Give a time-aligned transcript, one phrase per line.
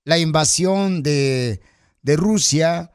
[0.05, 1.61] la invasión de,
[2.03, 2.93] de Rusia.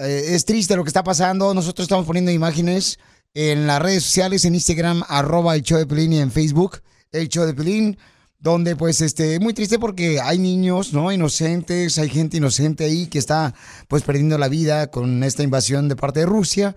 [0.00, 1.54] eh, es triste lo que está pasando.
[1.54, 2.98] Nosotros estamos poniendo imágenes
[3.34, 7.54] en las redes sociales, en Instagram, arroba el show y en Facebook, el show de
[7.54, 7.96] Pelín,
[8.38, 11.10] donde pues este, muy triste porque hay niños, ¿no?
[11.12, 13.54] Inocentes, hay gente inocente ahí que está
[13.88, 16.76] pues perdiendo la vida con esta invasión de parte de Rusia.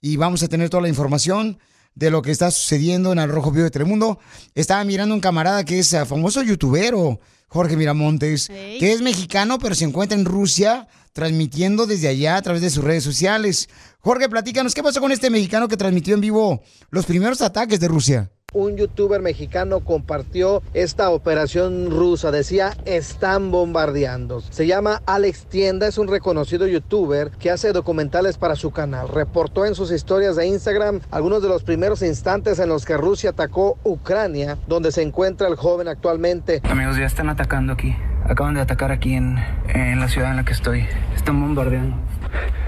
[0.00, 1.58] Y vamos a tener toda la información
[1.94, 4.18] de lo que está sucediendo en el Rojo Vivo de Telemundo.
[4.54, 9.74] Estaba mirando un camarada que es eh, famoso youtubero, Jorge Miramontes, que es mexicano, pero
[9.74, 13.68] se encuentra en Rusia transmitiendo desde allá a través de sus redes sociales.
[14.00, 17.88] Jorge, platícanos, ¿qué pasó con este mexicano que transmitió en vivo los primeros ataques de
[17.88, 18.31] Rusia?
[18.54, 22.30] Un youtuber mexicano compartió esta operación rusa.
[22.30, 24.42] Decía, están bombardeando.
[24.42, 29.08] Se llama Alex Tienda, es un reconocido youtuber que hace documentales para su canal.
[29.08, 33.30] Reportó en sus historias de Instagram algunos de los primeros instantes en los que Rusia
[33.30, 36.60] atacó Ucrania, donde se encuentra el joven actualmente.
[36.64, 37.96] Amigos, ya están atacando aquí.
[38.24, 40.86] Acaban de atacar aquí en, en la ciudad en la que estoy.
[41.16, 41.96] Están bombardeando.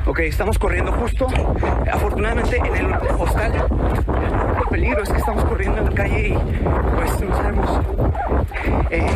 [0.06, 1.26] Ok, estamos corriendo justo,
[1.90, 3.52] afortunadamente, en el hostal.
[4.74, 7.80] El peligro es que estamos corriendo en la calle y pues no sabemos
[8.90, 9.06] eh,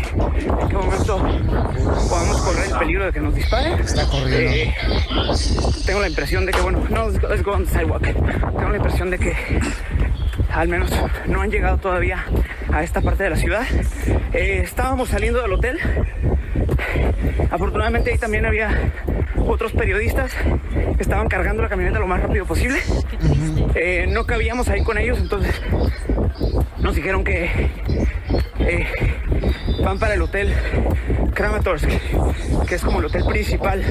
[0.61, 1.19] en qué momento
[2.09, 3.73] podamos correr el peligro de que nos disparen.
[3.81, 4.37] Está corriendo.
[4.39, 4.75] Eh,
[5.85, 8.05] tengo la impresión de que, bueno, no, let's go on the sidewalk.
[8.05, 9.35] Tengo la impresión de que
[10.53, 10.91] al menos
[11.27, 12.25] no han llegado todavía
[12.73, 13.67] a esta parte de la ciudad.
[14.33, 15.79] Eh, estábamos saliendo del hotel.
[17.51, 18.93] Afortunadamente ahí también había
[19.47, 20.33] otros periodistas
[20.97, 22.79] que estaban cargando la camioneta lo más rápido posible.
[23.75, 25.61] Eh, no cabíamos ahí con ellos, entonces
[26.79, 27.71] nos dijeron que
[28.61, 28.87] eh,
[29.83, 30.53] van para el hotel
[31.35, 31.89] Kramatorsk,
[32.67, 33.83] que es como el hotel principal.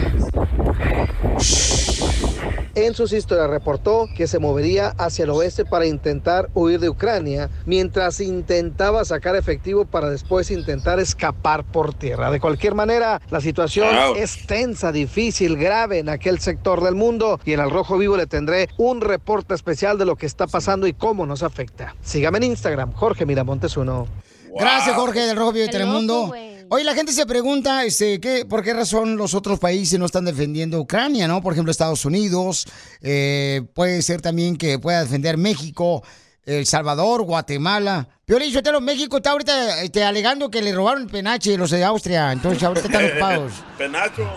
[2.77, 7.49] En sus historias reportó que se movería hacia el oeste para intentar huir de Ucrania,
[7.65, 12.29] mientras intentaba sacar efectivo para después intentar escapar por tierra.
[12.29, 17.53] De cualquier manera, la situación es tensa, difícil, grave en aquel sector del mundo y
[17.53, 20.93] en el Rojo Vivo le tendré un reporte especial de lo que está pasando y
[20.93, 21.95] cómo nos afecta.
[22.03, 24.07] Sígame en Instagram, Jorge Miramontes uno.
[24.55, 26.27] Gracias, Jorge, del Rojo Vivo de Telemundo.
[26.27, 26.56] loco.
[26.69, 30.25] Oye, la gente se pregunta, este, ¿qué, ¿por qué razón los otros países no están
[30.25, 31.41] defendiendo Ucrania, no?
[31.41, 32.67] Por ejemplo, Estados Unidos,
[33.01, 36.03] eh, puede ser también que pueda defender México,
[36.45, 38.09] El Salvador, Guatemala.
[38.25, 42.33] Piolín Sotelo, México está ahorita este, alegando que le robaron el penache los de Austria,
[42.33, 43.53] entonces ahorita están ocupados.
[43.77, 44.29] Penacho.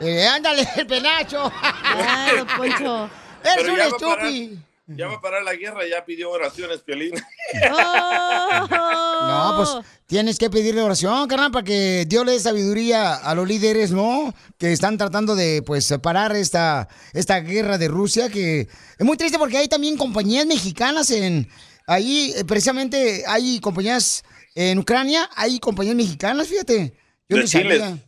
[0.00, 1.50] Eh, ándale, el penacho.
[1.82, 3.10] Claro, Poncho.
[3.42, 4.69] Pero Eres un estúpido.
[4.96, 7.12] Ya va a parar la guerra, ya pidió oraciones, Piolín.
[9.22, 9.68] No, pues
[10.06, 14.34] tienes que pedirle oración, carnal, para que Dios le dé sabiduría a los líderes, ¿no?
[14.58, 19.38] Que están tratando de, pues, parar esta, esta guerra de Rusia, que es muy triste
[19.38, 21.48] porque hay también compañías mexicanas en...
[21.86, 24.22] Ahí, eh, precisamente, hay compañías
[24.54, 26.94] en Ucrania, hay compañías mexicanas, fíjate.
[27.28, 27.80] Yo De no chiles.
[27.80, 27.98] sabía.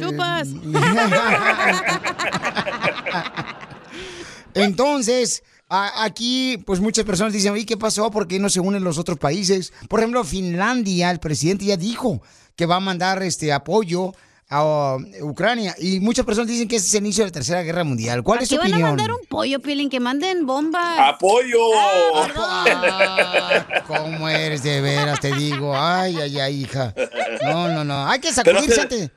[0.00, 0.48] Chupas.
[4.54, 8.10] Entonces, a- aquí, pues muchas personas dicen, oye, ¿qué pasó?
[8.10, 9.72] ¿Por qué no se unen los otros países?
[9.88, 12.22] Por ejemplo, Finlandia, el presidente ya dijo
[12.56, 14.12] que va a mandar este apoyo
[14.50, 14.62] a
[14.96, 15.74] uh, Ucrania.
[15.78, 18.22] Y muchas personas dicen que ese es el inicio de la Tercera Guerra Mundial.
[18.22, 18.90] ¿Cuál es ¿Qué tu van a opinión?
[18.90, 19.88] mandar un pollo, Piolín?
[19.90, 20.98] Que manden bombas.
[20.98, 21.58] ¡Apoyo!
[21.76, 25.18] Ah, ¿Cómo eres de veras?
[25.20, 25.76] Te digo.
[25.76, 26.94] Ay, ay, ay, hija.
[27.42, 28.06] No, no, no.
[28.08, 29.10] Hay que sacudirse se, antes.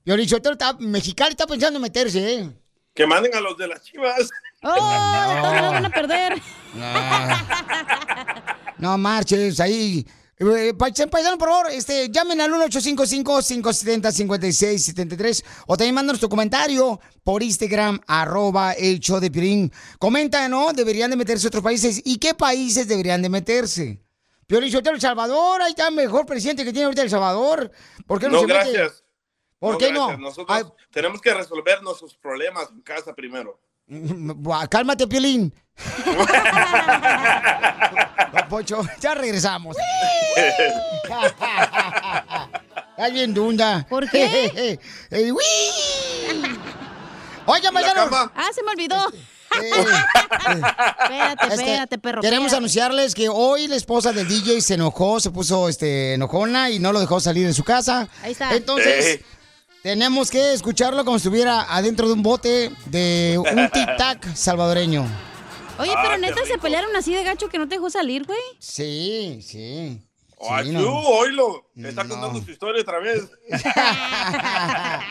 [0.04, 0.38] Yo le dicho,
[0.80, 2.50] Mexicali está pensando en meterse, ¿eh?
[2.94, 4.28] Que manden a los de las chivas.
[4.62, 4.74] ¡Oh!
[4.74, 6.42] Todos nos van a perder.
[8.78, 10.04] No marches, ahí.
[10.40, 17.98] Eh, paisano, por favor, este, llamen al 1855-570-5673 o también mándanos tu comentario por Instagram,
[18.06, 19.72] arroba el show de Piolín.
[19.98, 20.72] Comenta, ¿no?
[20.72, 22.00] Deberían de meterse otros países.
[22.04, 24.00] ¿Y qué países deberían de meterse?
[24.46, 27.70] Piolín Sotelo, El Salvador, ahí está el mejor presidente que tiene ahorita El Salvador.
[28.06, 28.72] ¿Por qué no, No, se mete?
[28.72, 29.04] gracias.
[29.58, 30.18] ¿Por qué gracias.
[30.18, 30.18] no?
[30.18, 30.62] Nosotros Ay,
[30.92, 33.60] tenemos que resolver nuestros problemas en casa primero.
[34.70, 35.52] Cálmate, Piolín.
[38.32, 39.76] Don Poncho, ya regresamos.
[42.96, 43.86] Está bien dunda.
[43.88, 44.78] ¿Por qué?
[45.10, 45.42] Eh, ¡uy!
[47.46, 48.04] Oigan, ¿La paisanos.
[48.10, 48.32] cama?
[48.36, 48.96] Ah, se me olvidó.
[49.62, 49.70] eh,
[51.00, 52.20] Espérate, este, espérate, perro.
[52.20, 56.78] Queremos anunciarles que hoy la esposa del DJ se enojó, se puso este enojona y
[56.78, 58.06] no lo dejó salir de su casa.
[58.22, 58.54] Ahí está.
[58.54, 59.20] Entonces,
[59.82, 65.06] tenemos que escucharlo como si estuviera adentro de un bote de un tic-tac salvadoreño.
[65.78, 68.38] Oye, Ah, pero neta se pelearon así de gacho que no te dejó salir, güey.
[68.58, 70.00] Sí, sí.
[70.36, 70.98] Oh, Sí, no.
[71.00, 71.70] oílo.
[71.76, 72.10] Está No.
[72.10, 73.24] contando su historia otra vez.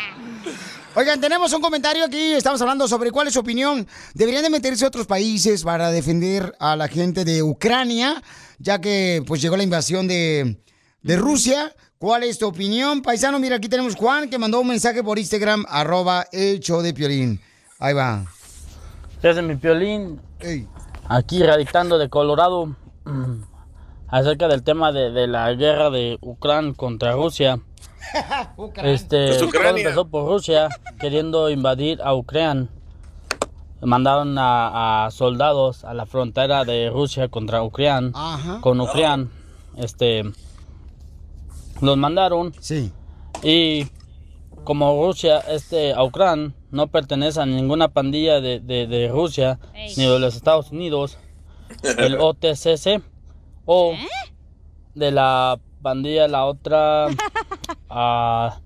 [0.95, 2.33] Oigan, tenemos un comentario aquí.
[2.33, 3.87] Estamos hablando sobre cuál es su opinión.
[4.13, 8.21] ¿Deberían de meterse otros países para defender a la gente de Ucrania?
[8.57, 10.57] Ya que pues llegó la invasión de,
[11.03, 11.75] de Rusia.
[11.99, 13.39] ¿Cuál es tu opinión, paisano?
[13.39, 17.41] Mira, aquí tenemos Juan que mandó un mensaje por Instagram, arroba el show de Piolín.
[17.79, 18.25] Ahí va.
[19.21, 20.67] Desde mi piolín, Ey.
[21.07, 22.67] aquí radicando de Colorado,
[23.05, 23.41] mm,
[24.09, 27.59] acerca del tema de, de la guerra de Ucrania contra Rusia.
[28.83, 30.69] Este, Es todo empezó por Rusia
[30.99, 32.69] queriendo invadir a Ucrania.
[33.81, 38.61] Mandaron a, a soldados a la frontera de Rusia contra Ucrania, Ajá.
[38.61, 39.27] con Ucrania.
[39.75, 40.23] Este,
[41.81, 42.91] los mandaron Sí.
[43.43, 43.87] y
[44.67, 49.93] como Rusia, este, a Ucrania no pertenece a ninguna pandilla de, de- de Rusia Ey.
[49.95, 51.17] ni de los Estados Unidos,
[51.97, 53.01] el OTCC
[53.65, 53.95] o
[54.93, 57.07] de la pandilla la otra,
[57.89, 58.59] ah,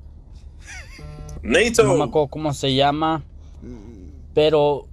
[1.44, 1.84] NATO.
[1.84, 3.22] no me acuerdo cómo se llama,
[4.34, 4.88] pero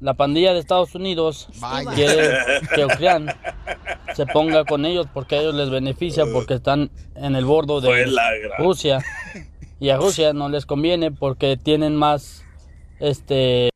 [0.00, 1.90] la pandilla de Estados Unidos Vaya.
[1.94, 2.28] quiere
[2.74, 3.34] que Ucrania
[4.14, 8.06] se ponga con ellos porque a ellos les beneficia porque están en el bordo de
[8.08, 8.98] la gran- Rusia
[9.84, 12.42] y a Rusia no les conviene porque tienen más
[13.00, 13.68] este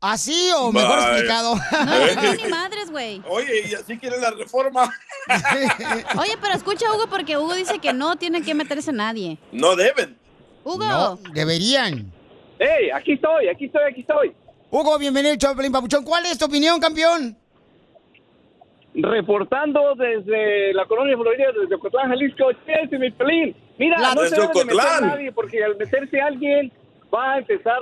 [0.00, 1.54] ¿Así o mejor explicado?
[1.72, 3.20] No, no, ni madres, güey.
[3.28, 4.84] Oye, y así quiere la reforma.
[6.20, 9.38] Oye, pero escucha Hugo porque Hugo dice que no tiene que meterse nadie.
[9.50, 10.16] No deben.
[10.62, 10.84] Hugo.
[10.84, 12.12] no, deberían.
[12.60, 12.90] ¡Hey!
[12.94, 14.32] Aquí estoy, aquí estoy, aquí estoy.
[14.70, 16.04] Hugo, bienvenido Piolín, Papuchón.
[16.04, 17.36] ¿Cuál es tu opinión, campeón?
[18.94, 22.44] Reportando desde la colonia Florida, desde Ocotlán, Jalisco.
[22.64, 23.67] ¡Chelsea, mi pelín!
[23.78, 26.72] Mira, La- no se debe de meter nadie, porque al meterse alguien
[27.14, 27.78] va a empezar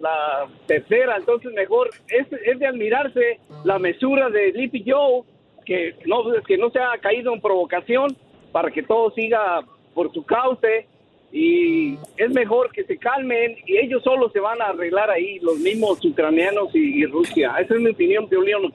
[0.00, 1.16] la tercera.
[1.16, 5.22] Entonces, mejor es, es de admirarse la mesura de Lippy Joe,
[5.66, 8.16] que no, que no se ha caído en provocación
[8.52, 9.60] para que todo siga
[9.94, 10.86] por su cauce.
[11.32, 15.58] Y es mejor que se calmen y ellos solos se van a arreglar ahí, los
[15.58, 17.54] mismos ucranianos y, y Rusia.
[17.60, 18.72] Esa es mi opinión, Piolín.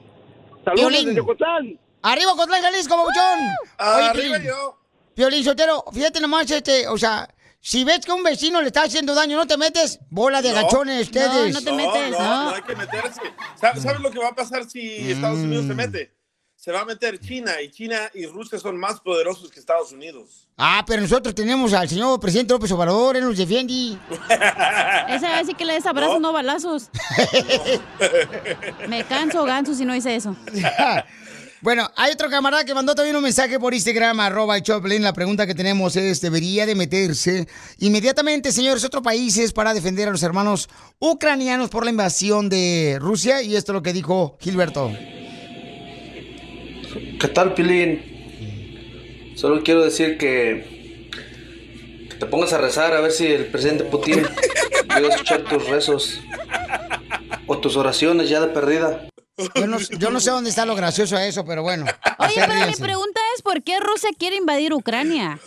[0.64, 1.06] Saludos Piolín.
[1.08, 1.78] desde Ocotlán.
[2.02, 3.38] ¡Arriba, Cotlán, Jalisco, Papuchón!
[3.98, 4.76] Oye, Arriba Piolín, yo.
[5.16, 7.26] Piolín Sotero, fíjate nomás, este, o sea,
[7.58, 10.58] si ves que un vecino le está haciendo daño, no te metes, bola de No.
[10.58, 11.54] agachones ustedes.
[11.54, 12.44] No, no te no, metes, no, ¿no?
[12.50, 13.20] no hay que meterse.
[13.58, 15.68] ¿Sabes, lo que va a pasar si Estados Unidos Mm.
[15.68, 16.12] se mete?
[16.54, 20.48] Se va a meter China y China y Rusia son más poderosos que Estados Unidos.
[20.58, 23.96] Ah, pero nosotros tenemos al señor presidente López Obrador, él nos defiende.
[24.28, 26.32] Esa va a decir que le des abrazos, no, No.
[26.32, 26.90] balazos.
[28.88, 30.36] Me canso, ganso, si no hice eso.
[31.66, 35.02] Bueno, hay otro camarada que mandó también un mensaje por Instagram, arroba el Choplin.
[35.02, 37.48] La pregunta que tenemos es, ¿debería de meterse
[37.80, 40.68] inmediatamente, señores, otros países para defender a los hermanos
[41.00, 43.42] ucranianos por la invasión de Rusia?
[43.42, 44.92] Y esto es lo que dijo Gilberto.
[47.18, 49.34] ¿Qué tal, Pilín?
[49.34, 51.10] Solo quiero decir que,
[52.10, 54.22] que te pongas a rezar a ver si el presidente Putin
[54.94, 56.20] llega a escuchar tus rezos
[57.48, 59.08] o tus oraciones ya de perdida.
[59.54, 61.84] Yo no, yo no sé dónde está lo gracioso a eso, pero bueno.
[62.18, 65.38] Oye, pero mi pregunta es, ¿por qué Rusia quiere invadir Ucrania?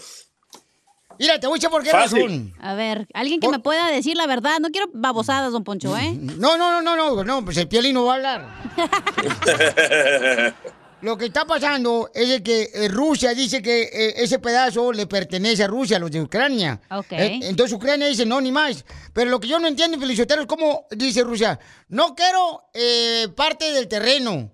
[1.18, 2.22] Mira, te voy a echar por qué Fácil.
[2.22, 2.54] razón.
[2.62, 4.60] A ver, alguien que me pueda decir la verdad.
[4.60, 6.14] No quiero babosadas, don Poncho, ¿eh?
[6.14, 8.48] No, no, no, no, no, no, pues el piolín no va a hablar.
[11.02, 15.08] Lo que está pasando es de que eh, Rusia dice que eh, ese pedazo le
[15.08, 16.80] pertenece a Rusia, a los de Ucrania.
[16.92, 17.12] Ok.
[17.12, 18.84] Eh, entonces Ucrania dice, no, ni más.
[19.14, 23.72] Pero lo que yo no entiendo, Felicitero, es cómo dice Rusia, no quiero eh, parte
[23.72, 24.52] del terreno.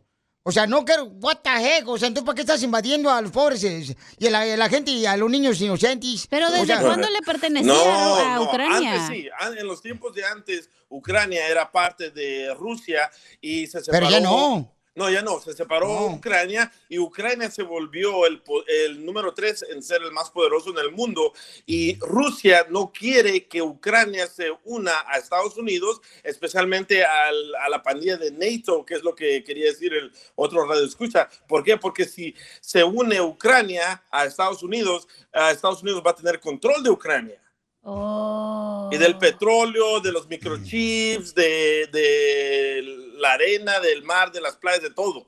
[0.47, 3.19] O sea, no quiero, what the heck, o sea, entonces ¿para qué estás invadiendo a
[3.19, 6.27] los pobres y a la, a la gente y a los niños inocentes?
[6.29, 8.93] Pero ¿desde O sea- cuándo le pertenecía No, a no, Ucrania?
[9.07, 13.09] antes sí, en los tiempos de antes, Ucrania era parte de Rusia
[13.41, 14.05] y se separó.
[14.05, 14.71] Pero ya no.
[14.95, 19.83] No, ya no, se separó Ucrania y Ucrania se volvió el, el número tres en
[19.83, 21.33] ser el más poderoso en el mundo
[21.65, 27.83] y Rusia no quiere que Ucrania se una a Estados Unidos, especialmente al- a la
[27.83, 31.27] pandilla de NATO, que es lo que quería decir el otro radio escucha.
[31.45, 31.75] ¿Por qué?
[31.75, 36.81] Porque si se une Ucrania a Estados Unidos, a Estados Unidos va a tener control
[36.81, 37.41] de Ucrania.
[38.91, 42.83] Y del petróleo, de los microchips, de, de
[43.19, 45.27] la arena, del mar, de las playas, de todo.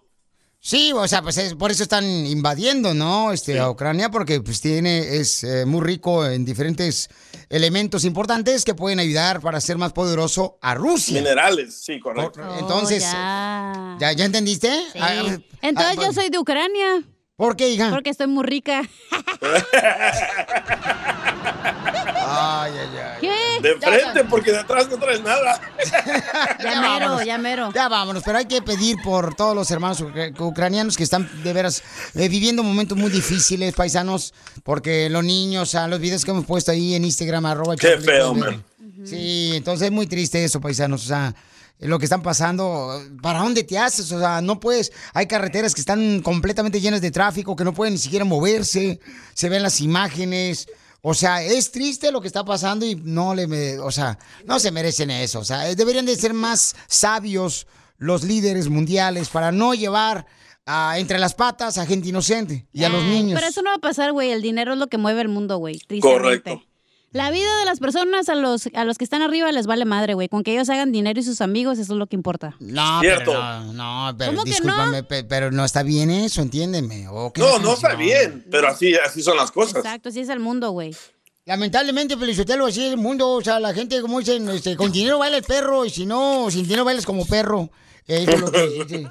[0.60, 3.32] Sí, o sea, pues es- por eso están invadiendo, ¿no?
[3.32, 7.10] Este, a Ucrania, porque pues tiene, es eh, muy rico en diferentes
[7.50, 11.14] elementos importantes que pueden ayudar para ser más poderoso a Rusia.
[11.22, 12.42] Minerales, sí, correcto.
[12.60, 13.98] Entonces, Oh, ya.
[14.00, 14.70] ¿ya, ya entendiste?
[14.92, 15.00] Sí.
[15.00, 17.04] Ah, ah, Entonces ah, yo soy de Ucrania.
[17.38, 17.92] ¿Por qué, hija?
[17.92, 18.82] Porque estoy muy rica.
[22.30, 23.22] Ay, ay, ay.
[23.22, 23.62] ¿Qué?
[23.62, 25.62] De frente, porque de atrás no traes nada.
[26.64, 27.72] Ya mero, ya mero.
[27.74, 31.54] Ya vámonos, pero hay que pedir por todos los hermanos ucra- ucranianos que están de
[31.54, 31.84] veras
[32.16, 36.72] eh, viviendo momentos muy difíciles, paisanos, porque los niños, a los videos que hemos puesto
[36.72, 38.64] ahí en Instagram, arroba Qué feo, man.
[39.06, 41.36] Sí, entonces es muy triste eso, paisanos, o sea,
[41.80, 44.12] lo que están pasando, ¿para dónde te haces?
[44.12, 47.94] O sea, no puedes, hay carreteras que están completamente llenas de tráfico, que no pueden
[47.94, 49.00] ni siquiera moverse,
[49.34, 50.68] se ven las imágenes.
[51.02, 54.60] O sea, es triste lo que está pasando y no le, me- o sea, no
[54.60, 55.40] se merecen eso.
[55.40, 57.68] O sea, deberían de ser más sabios
[57.98, 60.26] los líderes mundiales para no llevar
[60.66, 63.40] a- entre las patas a gente inocente y a los Ay, niños.
[63.40, 64.32] Pero eso no va a pasar, güey.
[64.32, 65.78] El dinero es lo que mueve el mundo, güey.
[65.88, 66.02] tristemente.
[66.20, 66.62] Correcto.
[67.12, 70.14] La vida de las personas a los, a los que están arriba les vale madre,
[70.14, 70.28] güey.
[70.28, 72.56] Con que ellos hagan dinero y sus amigos, eso es lo que importa.
[72.60, 73.32] No, Cierto.
[73.32, 73.74] pero no,
[74.12, 77.08] no, pero ¿Cómo que discúlpame, pe- pero no está bien eso, entiéndeme.
[77.08, 79.78] ¿o qué No, no está bien, pero así, así son las cosas.
[79.78, 80.96] Exacto, así es el mundo, güey.
[81.46, 83.30] Lamentablemente, Felicitelo, así es el mundo.
[83.32, 86.52] O sea, la gente, como dicen, este, con dinero baila el perro y si no,
[86.52, 87.70] sin dinero bailas como perro.
[88.06, 89.08] Eso es lo que dice.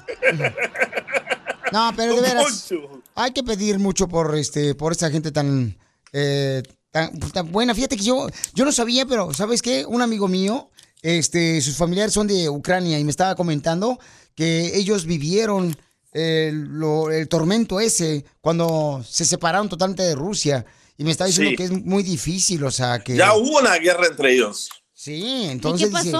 [1.71, 2.69] No, pero de veras,
[3.15, 5.77] hay que pedir mucho por este, por esta gente tan,
[6.13, 6.63] eh,
[6.97, 7.73] tan, tan buena.
[7.75, 9.85] Fíjate que yo, yo no sabía, pero ¿sabes qué?
[9.85, 10.69] Un amigo mío,
[11.01, 13.99] este, sus familiares son de Ucrania y me estaba comentando
[14.35, 15.75] que ellos vivieron
[16.13, 20.65] el, lo- el tormento ese cuando se separaron totalmente de Rusia.
[20.97, 21.55] Y me estaba diciendo Sí.
[21.57, 23.15] que es muy difícil, o sea, que...
[23.15, 24.69] Ya hubo una guerra entre ellos.
[24.93, 25.91] Sí, entonces...
[25.91, 26.11] dice-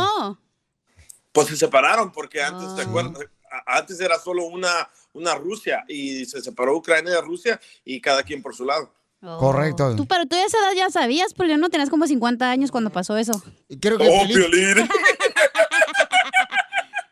[1.32, 2.76] Pues se separaron porque antes, Ah.
[2.76, 3.14] ¿te acuerdas?
[3.52, 8.22] A- Antes era solo una, una Rusia y se separó Ucrania de Rusia y cada
[8.24, 8.94] quien por su lado.
[9.22, 9.96] Correcto.
[9.96, 12.72] Tú, pero tú a esa edad ya sabías, pero ya no tenías como 50 años
[12.72, 13.42] cuando pasó eso.
[13.82, 14.88] Creo Oh, Piolín.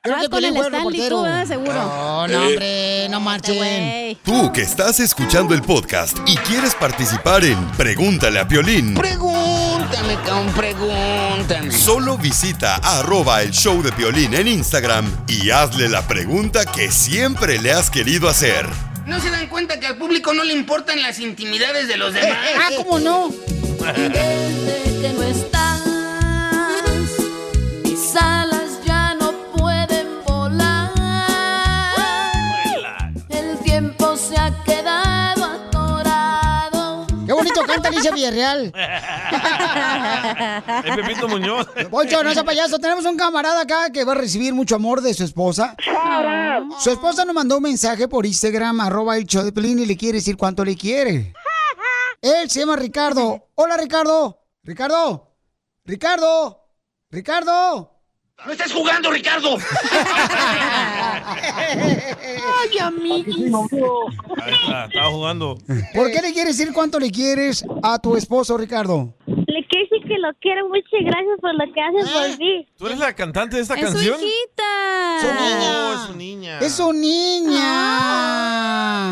[0.03, 1.45] Creo que con Piolín el fue Stanley tú, ¿verdad?
[1.47, 1.73] Seguro.
[1.73, 4.17] No, no, hombre, no marchen.
[4.23, 10.53] Tú que estás escuchando el podcast y quieres participar en Pregúntale a Piolín, Pregúntame, cabrón,
[10.55, 11.71] pregúntame.
[11.71, 17.59] solo visita arroba el show de Piolín en Instagram y hazle la pregunta que siempre
[17.59, 18.67] le has querido hacer.
[19.05, 22.37] ¿No se dan cuenta que al público no le importan las intimidades de los demás?
[22.57, 23.29] Ah, ¿cómo no?
[23.95, 25.54] Desde que no estás,
[37.95, 38.73] Alicia Villarreal.
[40.83, 41.67] Es Pepito Muñoz.
[41.89, 42.79] Poncho, no sea payaso.
[42.79, 45.75] Tenemos un camarada acá que va a recibir mucho amor de su esposa.
[46.79, 49.95] Su esposa nos mandó un mensaje por Instagram, arroba el show de Pelín, y le
[49.95, 51.33] quiere decir cuánto le quiere.
[52.21, 53.49] Él se llama Ricardo.
[53.55, 54.39] Hola, Ricardo.
[54.63, 55.35] Ricardo.
[55.85, 56.65] Ricardo.
[57.11, 57.91] Ricardo.
[58.45, 59.57] ¡No estás jugando, Ricardo!
[61.23, 63.53] Ay, amiguis.
[64.41, 65.57] Ahí está, estaba jugando.
[65.93, 69.13] ¿Por qué le quieres decir cuánto le quieres a tu esposo, Ricardo?
[69.27, 72.65] Le decir que lo quiero mucho y gracias por lo que haces por mí.
[72.77, 74.15] ¿Tú eres la cantante de esta Es su canción?
[74.19, 74.63] hijita.
[75.21, 76.59] Su Oh, es su niña.
[76.59, 77.59] ¡Es su niña!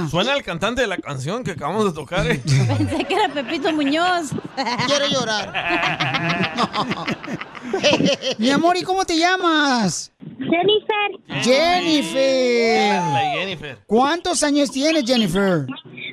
[0.10, 2.42] Suena el cantante de la canción que acabamos de tocar, ¿eh?
[2.78, 4.32] Pensé que era Pepito Muñoz.
[4.88, 5.54] Quiero llorar.
[8.38, 10.12] Mi amor, ¿y cómo te llamas?
[10.40, 11.44] Jennifer.
[11.44, 13.02] Jennifer.
[13.02, 13.78] La Jennifer.
[13.88, 15.66] ¿Cuántos años tienes, Jennifer?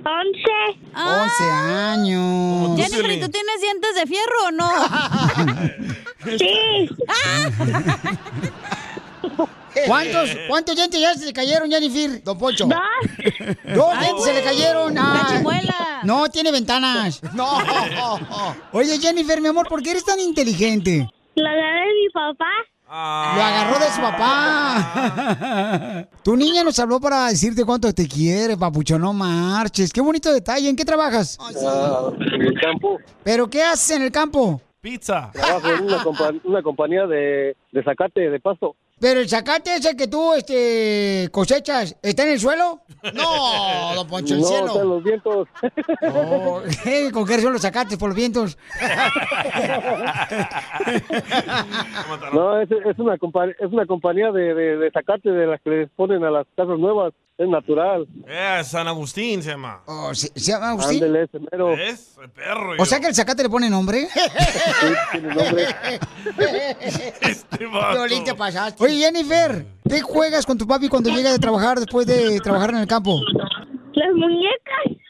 [0.02, 0.80] Once.
[0.94, 2.76] 11 años.
[2.76, 4.70] Jennifer, ¿y tú tienes dientes de fierro o no?
[6.38, 6.88] Sí.
[9.86, 12.22] ¿Cuántos, ¿Cuántos dientes ya se le cayeron, Jennifer?
[12.22, 12.66] Don Poncho.
[12.66, 12.78] Dos.
[13.74, 14.94] Dos Ay, dientes se le cayeron.
[14.94, 15.36] La Ay.
[15.36, 16.00] chimuela.
[16.02, 17.20] No, tiene ventanas.
[17.34, 17.58] No.
[18.72, 21.08] Oye, Jennifer, mi amor, ¿por qué eres tan inteligente?
[21.36, 22.50] Lo agarré de mi papá.
[22.90, 26.08] Lo agarró de su papá.
[26.24, 29.92] tu niña nos habló para decirte cuánto te quiere, papucho, no marches.
[29.92, 30.68] Qué bonito detalle.
[30.68, 31.38] ¿En qué trabajas?
[31.40, 32.98] Ah, en el campo.
[33.22, 34.60] ¿Pero qué haces en el campo?
[34.80, 35.30] Pizza.
[35.32, 38.74] Trabajo en una, compa- una compañía de, de zacate de pasto.
[39.00, 42.82] ¿Pero el zacate ese que tú este, cosechas está en el suelo?
[43.14, 44.66] No, don Poncho, el no, cielo.
[44.66, 45.48] están los vientos.
[46.12, 48.58] Oh, eh, ¿Con qué son los zacates por los vientos?
[52.32, 55.70] No, es, es una compa- es una compañía de, de, de zacate de las que
[55.70, 57.12] les ponen a las casas nuevas.
[57.40, 58.06] Es natural.
[58.28, 59.80] Eh, San Agustín se llama.
[59.86, 61.02] Oh, ¿se, se llama Agustín?
[61.02, 61.68] Ándele, ese mero.
[61.68, 62.18] ¿Ves?
[62.22, 62.74] El perro.
[62.78, 64.08] O sea que el zacate le pone nombre.
[64.80, 65.64] Sí, tiene nombre.
[67.22, 68.04] Este vato.
[68.24, 68.84] Te pasaste.
[68.84, 72.76] Oye, Jennifer, ¿qué juegas con tu papi cuando llega de trabajar después de trabajar en
[72.76, 73.18] el campo?
[73.94, 75.00] Las muñecas.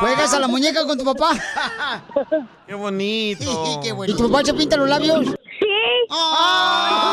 [0.00, 1.30] ¿Juegas a la muñeca con tu papá?
[2.66, 3.80] Qué bonito.
[4.08, 5.26] ¿Y tu papá se pinta los labios?
[5.60, 5.66] Sí.
[6.10, 7.11] ¡Ay,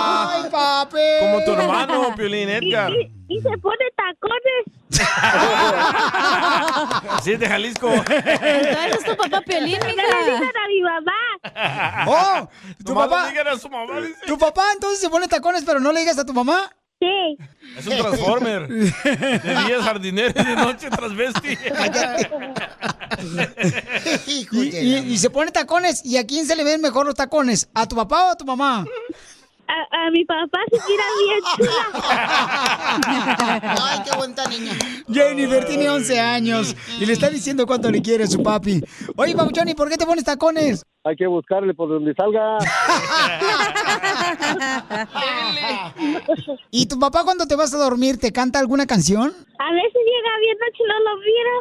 [0.59, 0.97] papi!
[1.21, 2.91] Como tu hermano, Piolín Edgar.
[3.27, 4.65] Y se pone tacones.
[7.23, 7.91] Sí, es de Jalisco.
[7.93, 10.23] Entonces es tu papá Piolín, No le mija.
[10.25, 12.07] digan a mi mamá.
[12.07, 12.49] ¡Oh!
[12.83, 13.23] ¿Tu Nomás papá?
[13.25, 14.15] le digan a su mamá, dice.
[14.25, 16.69] ¿Tu papá entonces se pone tacones pero no le digas a tu mamá?
[17.01, 17.37] Sí.
[17.77, 18.67] Es un transformer.
[18.67, 18.85] De
[19.65, 21.57] día es jardinero y de noche transvesti.
[24.27, 26.05] Y, y- y se pone tacones.
[26.05, 27.69] ¿Y a quién se le ven mejor los tacones?
[27.73, 28.85] ¿A tu papá o a tu mamá?
[29.69, 31.85] A, a mi papá se tira bien chula.
[33.79, 34.71] Ay, qué bonita niña.
[35.07, 38.81] Jennifer tiene 11 años y le está diciendo cuánto le quiere a su papi.
[39.15, 40.83] Oye, Pabuchón, ¿y por qué te pones tacones?
[41.05, 42.57] Hay que buscarle por donde salga.
[46.71, 49.33] ¿Y tu papá cuando te vas a dormir te canta alguna canción?
[49.59, 51.51] A veces llega bien noche y no lo miro.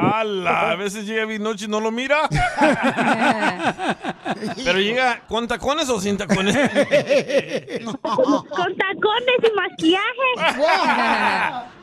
[0.00, 0.70] ¡Hala!
[0.70, 2.26] A veces llega bien noche y no lo mira.
[4.64, 6.56] Pero llega con tacones o sin tacones.
[7.84, 10.30] Con tacones y maquillaje.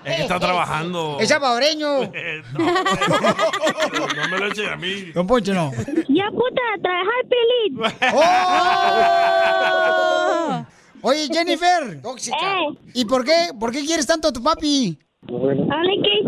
[0.06, 1.18] Es que está trabajando.
[1.20, 2.12] Es salvadoreño.
[2.54, 5.12] No, no me lo echen a mí.
[5.14, 5.72] Don Poncho, no.
[6.10, 7.80] Ya puta, trabajar pelín.
[10.62, 10.66] ¡Oh!
[11.02, 12.02] Oye, Jennifer.
[12.04, 12.78] Eh.
[12.94, 14.98] ¿Y por qué, por qué quieres tanto a tu papi?
[15.28, 16.22] Ahora hay que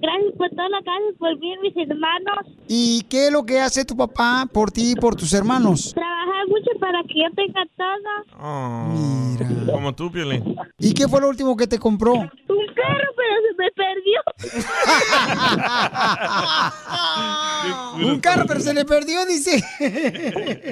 [0.00, 2.46] gracias por todo lo que haces por mí y mis hermanos.
[2.68, 5.92] ¿Y qué es lo que hace tu papá por ti y por tus hermanos?
[5.94, 8.24] Trabajar mucho para que yo tenga todo.
[8.40, 9.36] Oh,
[9.72, 10.56] Como tú, Piolín.
[10.78, 12.14] ¿Y qué fue lo último que te compró?
[12.14, 14.20] Un carro, pero se me perdió.
[18.00, 19.62] Un carro, pero se le perdió, dice.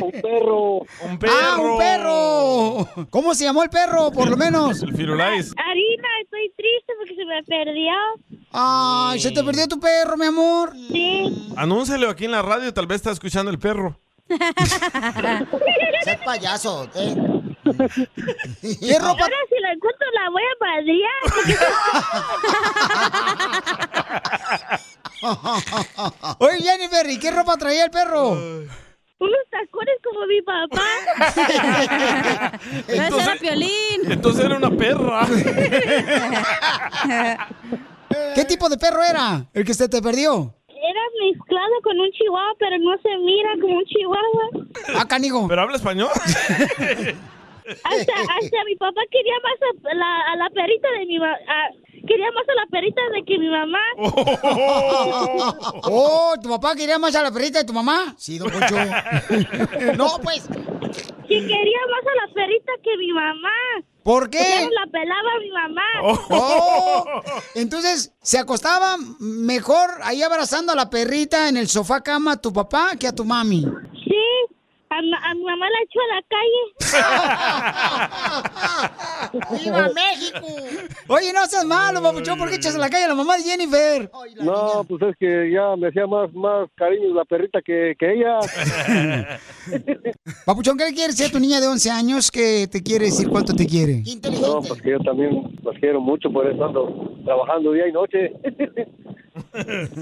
[0.01, 0.79] Un perro.
[0.79, 2.87] Un ¡Ah, un perro!
[3.11, 4.83] ¿Cómo se llamó el perro, por lo menos?
[4.83, 5.53] El Firulais.
[5.57, 7.58] Harina, estoy triste porque se me perdió.
[8.53, 10.73] Ay, ¿se te perdió tu perro, mi amor?
[10.90, 11.53] Sí.
[11.57, 13.99] Anúncialo aquí en la radio, tal vez está escuchando el perro.
[16.05, 17.16] Seas payaso, ¿eh?
[17.64, 19.23] ¿Qué ropa?
[19.23, 21.23] Ahora si lo encuentro la voy a madrear.
[26.38, 28.37] Oye, Jennifer, ¿y qué ropa traía el perro?
[29.21, 30.83] Unos tacones como mi papá.
[32.89, 34.11] Ese era Piolín.
[34.11, 35.27] Entonces era una perra.
[38.35, 40.55] ¿Qué tipo de perro era el que se te perdió?
[40.69, 44.49] Era mezclado con un chihuahua, pero no se mira como un chihuahua.
[44.97, 45.49] Ah, canijo.
[45.49, 46.11] ¿Pero habla español?
[47.85, 51.37] Hasta, hasta mi papá quería más a la, a la perrita de mi mamá.
[52.07, 53.81] Quería más a la perrita de que mi mamá.
[55.91, 58.15] Oh, ¿tu papá quería más a la perrita de tu mamá?
[58.17, 58.77] Sí, don Poncho.
[59.97, 60.43] no, pues.
[60.43, 63.51] Sí, quería más a la perrita que mi mamá.
[64.03, 64.39] ¿Por qué?
[64.39, 65.83] Ya no la pelaba mi mamá.
[66.31, 67.23] Oh,
[67.55, 72.53] entonces, ¿se acostaba mejor ahí abrazando a la perrita en el sofá cama a tu
[72.53, 73.67] papá que a tu mami?
[74.05, 74.57] Sí.
[74.90, 75.03] A,
[75.35, 76.62] mi mamá la echó a la calle.
[79.62, 80.46] ¡Viva México!
[81.09, 83.42] Oye, no seas malo, papuchón, ¿por qué echas a la calle a la mamá de
[83.42, 84.11] Jennifer?
[84.42, 88.38] No, pues es que ya me hacía más, más cariño la perrita que, que ella.
[90.46, 93.29] Papuchón, ¿qué le quieres decir a tu niña de 11 años que te quiere decir
[93.29, 94.03] cuánto te quiere?
[94.40, 98.33] No, pues que yo también los quiero mucho, por eso ando trabajando día y noche.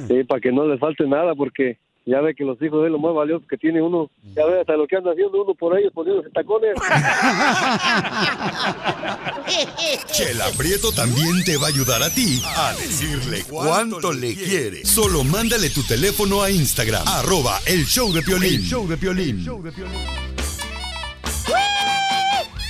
[0.08, 3.00] Sí, para que no les falte nada, porque ya ve que los hijos de lo
[3.00, 5.92] más valiosos que tiene uno, ya ve hasta lo que anda haciendo uno por ellos,
[5.92, 6.76] poniéndose tacones.
[10.12, 14.84] Chela Prieto también te va a ayudar a ti a decirle cuánto le quiere.
[14.84, 18.54] Solo mándale tu teléfono a Instagram, arroba el show de Piolín.
[18.54, 19.44] El show de Piolín.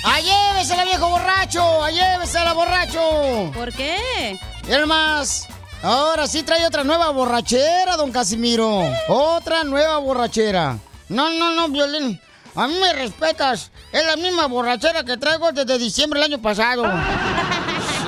[0.03, 1.83] ¡A llévesela, viejo borracho!
[1.83, 3.51] ¡A llévesela, borracho!
[3.53, 4.39] ¿Por qué?
[4.69, 5.47] Y más,
[5.83, 8.83] ahora sí trae otra nueva borrachera, don Casimiro.
[9.09, 10.79] Otra nueva borrachera.
[11.09, 12.21] No, no, no, Violín.
[12.55, 13.71] A mí me respetas.
[13.93, 16.85] Es la misma borrachera que traigo desde diciembre del año pasado.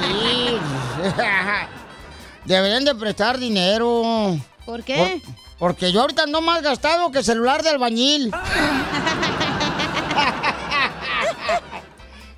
[0.01, 0.57] Sí.
[2.45, 4.39] Deberían de prestar dinero.
[4.65, 5.23] ¿Por qué?
[5.59, 8.33] porque yo ahorita ando más gastado que celular de albañil.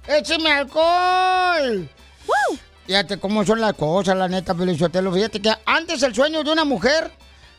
[0.06, 1.88] ¡Écheme alcohol!
[2.90, 5.12] Fíjate cómo son las cosas, la neta, Pelizotelo.
[5.12, 7.08] Fíjate que antes el sueño de una mujer,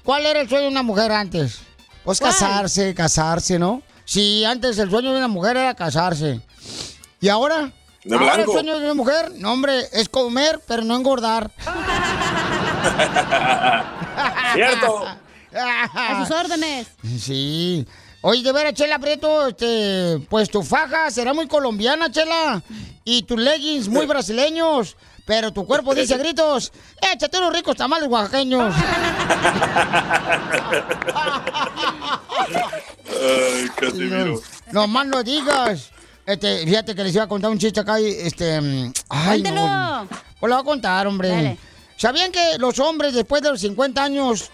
[0.04, 1.60] ¿cuál era el sueño de una mujer antes?
[2.04, 2.34] Pues ¿Cuál?
[2.34, 3.82] casarse, casarse, ¿no?
[4.04, 6.42] Sí, antes el sueño de una mujer era casarse.
[7.22, 7.72] ¿Y ahora?
[8.04, 8.52] De ahora blanco.
[8.52, 11.50] el sueño de una mujer, no, hombre, es comer, pero no engordar.
[14.54, 15.06] Cierto.
[15.56, 16.88] A sus órdenes.
[17.22, 17.88] Sí.
[18.20, 22.62] Oye, de veras, Chela Prieto, este, pues tu faja será muy colombiana, Chela.
[23.06, 24.98] Y tus leggings muy brasileños.
[25.26, 26.72] Pero tu cuerpo dice a gritos,
[27.14, 28.74] échate unos ricos tamales oaxaqueños.
[33.10, 34.42] Ay, Casimiro.
[34.72, 35.92] No más no digas.
[36.26, 38.62] Este, fíjate que les iba a contar un chiste acá y, este...
[38.62, 40.08] mm, Ay, no.
[40.40, 41.30] Pues lo voy a contar, hombre.
[41.30, 41.58] Dale.
[41.98, 44.50] ¿Sabían que los hombres después de los 50 años,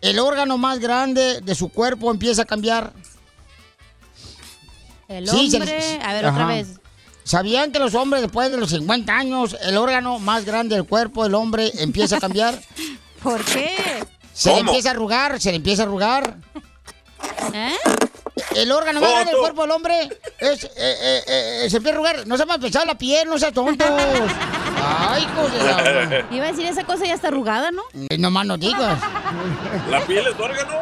[0.00, 2.92] el órgano más grande de su cuerpo empieza a cambiar?
[5.08, 5.78] El Sí, se hombre.
[5.78, 6.68] les- A ver, otra vez.
[7.26, 11.24] ¿Sabían que los hombres después de los 50 años, el órgano más grande del cuerpo
[11.24, 12.54] del hombre empieza a cambiar?
[13.22, 13.74] ¿Por qué?
[14.32, 16.36] Se le empieza a arrugar, se le empieza a arrugar.
[17.52, 17.74] ¿Eh?
[18.54, 20.08] El órgano más Oh, grande del cuerpo del hombre
[20.38, 21.22] es, eh, eh,
[21.64, 22.26] eh, se empieza a arrugar.
[22.28, 23.88] No se me ha pesado la piel, no sean tontos.
[24.86, 25.26] Ay,
[25.64, 26.26] la...
[26.30, 27.82] Iba a decir esa cosa ya está arrugada, ¿no?
[28.08, 29.00] Eh, No más no digas.
[29.90, 30.74] ¿La piel es órgano?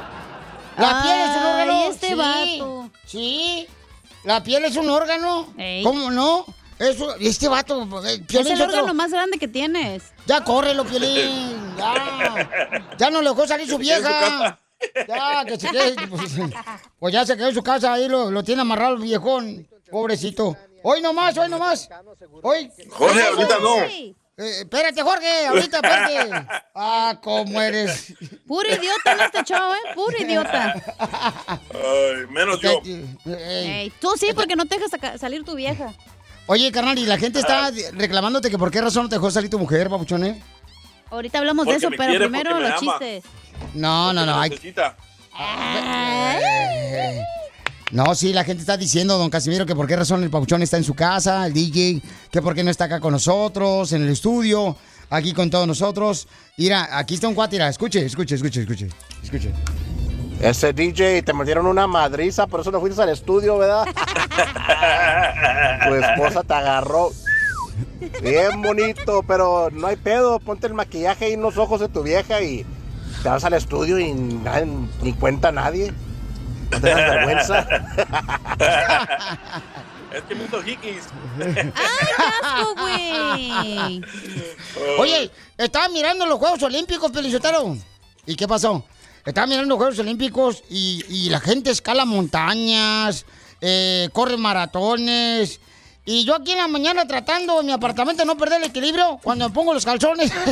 [0.76, 1.72] La piel es un órgano.
[1.72, 2.90] Ay, este sí, vato.
[3.06, 3.66] Sí.
[4.24, 5.52] La piel es un órgano.
[5.58, 5.82] Ey.
[5.82, 6.46] ¿Cómo no?
[6.78, 7.82] Eso, este vato.
[8.04, 10.02] eh, Es Piolín el Sotelo, órgano más grande que tienes.
[10.26, 11.52] Ya córrelo, Piolín.
[11.76, 12.94] Ya.
[12.98, 14.58] Ya no le dejó salir su vieja.
[15.08, 15.94] Ya, que se quede.
[16.08, 16.32] Pues,
[17.00, 19.66] pues ya se quedó en su casa, ahí lo, lo tiene amarrado el viejón.
[19.90, 20.56] Pobrecito.
[20.84, 21.88] Hoy nomás, hoy nomás.
[22.42, 22.70] Hoy.
[22.90, 23.74] Jorge, ahorita no.
[24.36, 26.46] Eh, espérate, Jorge, ahorita, espérate.
[26.76, 28.12] Ah, cómo eres.
[28.48, 29.94] Puro idiota en este show, ¿eh?
[29.94, 30.74] Puro idiota.
[31.72, 32.80] Ay, menos yo.
[33.26, 33.92] Ey.
[34.00, 35.92] Tú sí, porque no te dejas salir tu vieja.
[36.46, 39.48] Oye, carnal, y la gente está reclamándote que por qué razón no te dejó salir
[39.50, 40.42] tu mujer, papuchón, ¿eh?
[41.10, 42.80] Ahorita hablamos de eso, pero quiere, primero los ama.
[42.80, 43.24] chistes.
[43.72, 44.40] No, no, no.
[44.40, 44.96] hay- Necesita.
[45.38, 47.22] Eh,
[47.94, 50.76] No, sí, la gente está diciendo, don Casimiro, que por qué razón el papuchón está
[50.76, 54.08] en su casa, el DJ, que por qué no está acá con nosotros, en el
[54.08, 54.76] estudio,
[55.10, 56.26] aquí con todos nosotros.
[56.56, 58.88] Mira, aquí está un cuate, mira, escuche, escuche, escuche, escuche,
[59.22, 59.52] escuche.
[60.40, 63.84] Ese DJ, te metieron una madriza, por eso no fuiste al estudio, ¿verdad?
[65.86, 67.12] tu esposa te agarró.
[68.20, 70.40] Bien bonito, pero no hay pedo.
[70.40, 72.66] Ponte el maquillaje ahí en los ojos de tu vieja y
[73.22, 75.92] te vas al estudio y ni cuenta nadie.
[76.70, 77.66] No te das vergüenza.
[80.14, 81.08] Es que me hizo hikis.
[81.74, 84.00] ¡Asco, güey!
[85.00, 87.76] Oye, estaba mirando los Juegos Olímpicos, Pelizotero.
[88.24, 88.84] ¿Y qué pasó?
[89.24, 93.26] Estaba mirando los Juegos Olímpicos y, y la gente escala montañas,
[93.60, 95.58] eh, corre maratones.
[96.06, 99.18] Y yo aquí en la mañana tratando en mi apartamento de no perder el equilibrio
[99.20, 100.30] cuando me pongo los calzones.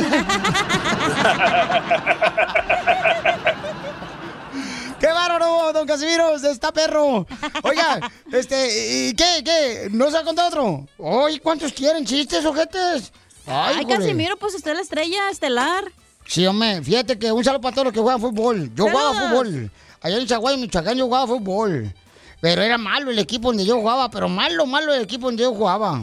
[5.03, 6.33] ¡Qué bárbaro, don Casimiro!
[6.37, 7.27] ¡Está perro!
[7.63, 9.89] Oiga, este, ¿y qué, qué?
[9.91, 10.87] ¿No se ha contado otro?
[10.97, 13.11] Oye, ¿cuántos quieren chistes, ojetes?
[13.45, 13.85] Ay.
[13.85, 15.91] Casimiro, pues usted es la estrella estelar.
[16.25, 18.73] Sí, hombre, fíjate que un saludo para todos los que juegan fútbol.
[18.75, 19.69] Yo jugaba fútbol.
[19.99, 21.93] Allá en Chaguay, Michoacán, yo jugaba fútbol.
[22.39, 25.53] Pero era malo el equipo donde yo jugaba, pero malo, malo el equipo donde yo
[25.53, 26.01] jugaba.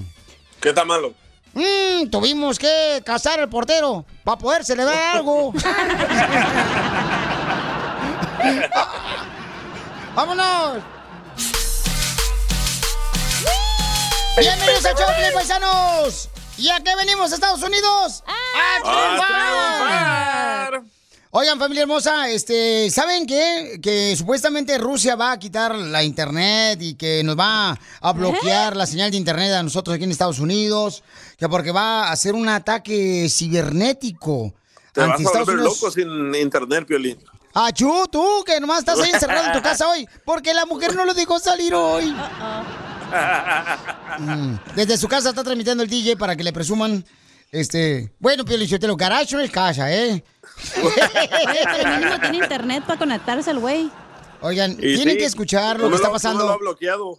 [0.60, 1.14] ¿Qué está malo?
[1.54, 5.54] Mm, tuvimos que cazar al portero para poder celebrar algo.
[10.14, 10.82] ¡Vámonos!
[14.38, 16.28] Bienvenidos a Choplin, paisanos.
[16.56, 18.22] ¿Y a qué venimos, Estados Unidos?
[18.26, 20.82] ¡A triunfar!
[21.32, 23.78] Oigan, familia hermosa, este, ¿saben qué?
[23.80, 28.84] Que supuestamente Rusia va a quitar la internet y que nos va a bloquear la
[28.86, 31.04] señal de internet a nosotros aquí en Estados Unidos,
[31.38, 34.52] que porque va a hacer un ataque cibernético.
[34.92, 35.80] Te vas a Estados volver Unidos.
[35.80, 37.18] loco sin internet, Piolín.
[37.52, 41.04] Achú, tú, que nomás estás ahí encerrado en tu casa hoy, porque la mujer no
[41.04, 42.14] lo dejó salir hoy.
[44.18, 47.04] Mm, Desde su casa está transmitiendo el DJ para que le presuman,
[47.50, 48.12] este...
[48.20, 50.22] Bueno, Piolichotelo, garage no es casa, ¿eh?
[50.82, 53.90] Oye, pero mínimo tiene internet para conectarse el güey.
[54.42, 56.46] Oigan, Y tienen sí, que escuchar lo no que está no pasando.
[56.46, 57.18] lo ha bloqueado.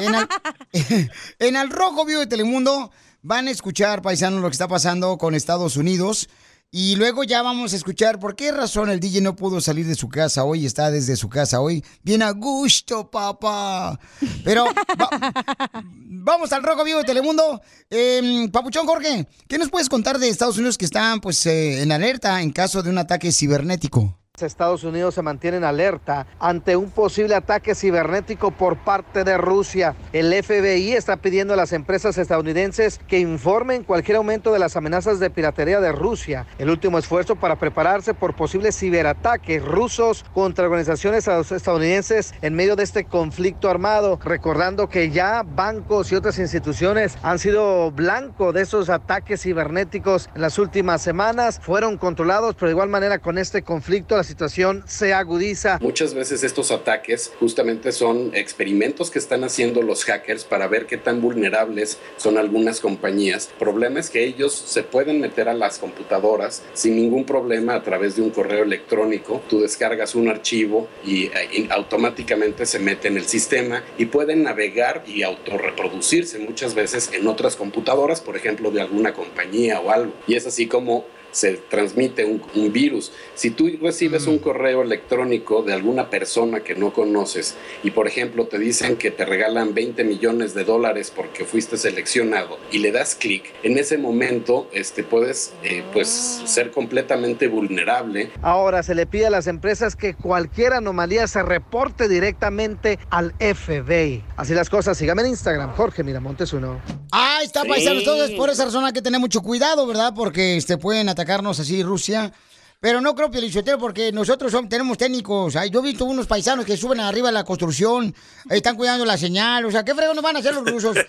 [0.00, 0.28] En al,
[1.40, 2.92] en Al Rojo Vivo de Telemundo
[3.22, 6.28] van a escuchar, paisanos, lo que está pasando con Estados Unidos.
[6.74, 9.94] Y luego ya vamos a escuchar por qué razón el DJ no pudo salir de
[9.94, 11.84] su casa hoy, está desde su casa hoy.
[12.02, 14.00] Bien a gusto, papá.
[14.42, 17.60] Pero va- vamos al Rojo Vivo de Telemundo.
[17.90, 21.92] Eh, Papuchón Jorge, ¿qué nos puedes contar de Estados Unidos que están pues eh, en
[21.92, 24.18] alerta en caso de un ataque cibernético?
[24.40, 29.94] Estados Unidos se mantiene en alerta ante un posible ataque cibernético por parte de Rusia.
[30.14, 35.20] El FBI está pidiendo a las empresas estadounidenses que informen cualquier aumento de las amenazas
[35.20, 36.46] de piratería de Rusia.
[36.58, 42.84] El último esfuerzo para prepararse por posibles ciberataques rusos contra organizaciones estadounidenses en medio de
[42.84, 44.18] este conflicto armado.
[44.24, 50.40] Recordando que ya bancos y otras instituciones han sido blanco de esos ataques cibernéticos en
[50.40, 51.60] las últimas semanas.
[51.62, 55.80] Fueron controlados, pero de igual manera con este conflicto la situación se agudiza.
[55.80, 60.96] Muchas veces estos ataques justamente son experimentos que están haciendo los hackers para ver qué
[60.96, 63.48] tan vulnerables son algunas compañías.
[63.50, 67.82] El problema es que ellos se pueden meter a las computadoras sin ningún problema a
[67.82, 69.42] través de un correo electrónico.
[69.48, 74.44] Tú descargas un archivo y, eh, y automáticamente se mete en el sistema y pueden
[74.44, 80.12] navegar y autorreproducirse muchas veces en otras computadoras, por ejemplo, de alguna compañía o algo.
[80.28, 83.12] Y es así como se transmite un, un virus.
[83.34, 88.46] Si tú recibes un correo electrónico de alguna persona que no conoces y por ejemplo
[88.46, 93.14] te dicen que te regalan 20 millones de dólares porque fuiste seleccionado y le das
[93.14, 96.08] clic, en ese momento este, puedes eh, pues,
[96.44, 102.08] ser completamente vulnerable Ahora se le pide a las empresas que cualquier anomalía se reporte
[102.08, 104.22] directamente al FBI.
[104.36, 106.80] Así las cosas, sígame en Instagram, Jorge Miramontes uno.
[107.10, 107.68] Ahí está, Sí.
[107.68, 108.00] paisanos.
[108.00, 110.12] Entonces, por esa razón hay que tener mucho cuidado, ¿verdad?
[110.14, 112.32] Porque este, pueden atacarnos así Rusia.
[112.80, 115.54] Pero no creo, Pielichotero, porque nosotros somos- tenemos técnicos.
[115.54, 118.12] Ay, yo he visto unos paisanos que suben arriba de la construcción,
[118.50, 119.64] están cuidando la señal.
[119.66, 120.96] O sea, ¿qué fregón nos van a hacer los rusos?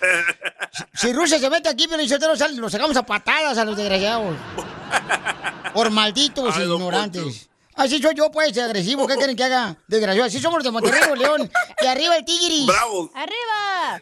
[0.73, 4.35] Si, si Rusia se mete aquí, Pielichotero, los sacamos a patadas a los desgraciados.
[5.71, 7.47] Por malditos Ay, don ignorantes.
[7.75, 9.07] Así soy yo, pues, agresivo.
[9.07, 9.75] ¿Qué quieren que haga?
[9.87, 10.27] Desgraciado.
[10.27, 11.49] Así somos los de Monterrey, León.
[11.81, 12.67] Y arriba el Tigris.
[12.67, 13.09] ¡Bravo!
[13.15, 14.01] ¡Arriba!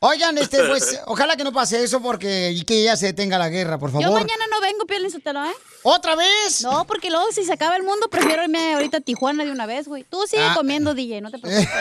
[0.00, 3.48] Oigan, este, pues, ojalá que no pase eso porque y que ya se detenga la
[3.48, 4.04] guerra, por favor.
[4.06, 5.52] Yo mañana no vengo, Piolín Sotelo, ¿eh?
[5.82, 6.62] ¿Otra vez?
[6.62, 9.66] No, porque luego si se acaba el mundo, prefiero irme ahorita a Tijuana de una
[9.66, 10.04] vez, güey.
[10.04, 10.54] Tú sigue Ah.
[10.54, 11.68] comiendo, DJ, no te preocupes.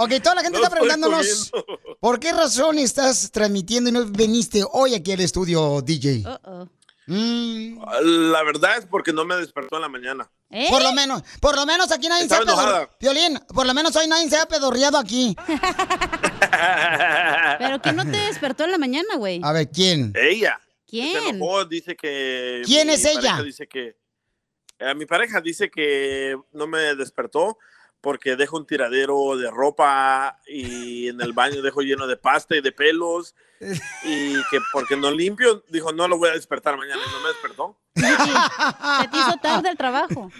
[0.00, 1.50] Ok, toda la gente No está preguntándonos
[2.00, 6.22] por qué razón estás transmitiendo y no viniste hoy aquí al estudio, DJ.
[6.24, 6.68] Uh-oh.
[7.10, 7.78] Mm,
[8.30, 10.30] La verdad es porque no me despertó en la mañana.
[10.50, 10.66] ¿Eh?
[10.70, 12.90] Por lo menos, por lo menos aquí nadie se ha pedorreado.
[13.00, 15.34] Violín, por lo menos hoy nadie se ha pedorreado aquí.
[17.58, 19.40] Pero ¿quién no te despertó en la mañana, güey?
[19.42, 20.12] A ver, ¿quién?
[20.16, 20.58] Ella.
[20.60, 21.24] Se ¿Quién?
[21.34, 22.62] enojó, dice que.
[22.64, 23.42] ¿Quién mi es ella?
[23.42, 23.96] Dice que.
[24.78, 27.58] eh, mi pareja dice que no me despertó
[28.00, 32.60] porque dejo un tiradero de ropa y en el baño dejo lleno de pasta y
[32.60, 33.34] de pelos
[34.04, 37.28] y que porque no limpio, dijo no lo voy a despertar mañana y no me
[37.28, 37.76] despertó.
[37.94, 40.30] Se te hizo tarde el trabajo.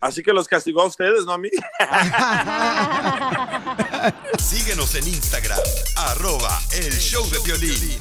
[0.00, 1.50] Así que los castigó a ustedes, no a mí.
[4.38, 5.58] Síguenos en Instagram,
[5.96, 7.98] arroba el show de violín.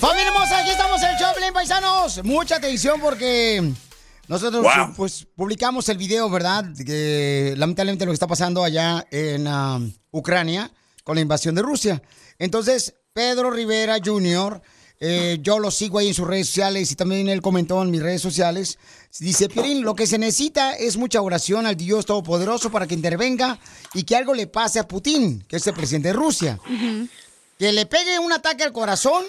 [0.00, 2.22] Familia hermosa, aquí estamos en el show, Pelín, paisanos.
[2.24, 3.72] Mucha atención porque
[4.28, 4.94] nosotros Wow.
[4.96, 6.64] pues publicamos el video, ¿verdad?
[6.84, 10.70] Que lamentablemente lo que está pasando allá en ah, Ucrania
[11.04, 12.02] con la invasión de Rusia.
[12.38, 14.60] Entonces, Pedro Rivera Jr.,
[14.98, 18.02] eh, yo lo sigo ahí en sus redes sociales y también él comentó en mis
[18.02, 18.78] redes sociales.
[19.20, 23.58] Dice, Piolín, lo que se necesita es mucha oración al Dios Todopoderoso para que intervenga
[23.92, 26.58] y que algo le pase a Putin, que es el presidente de Rusia.
[27.58, 29.24] Que le pegue un ataque al corazón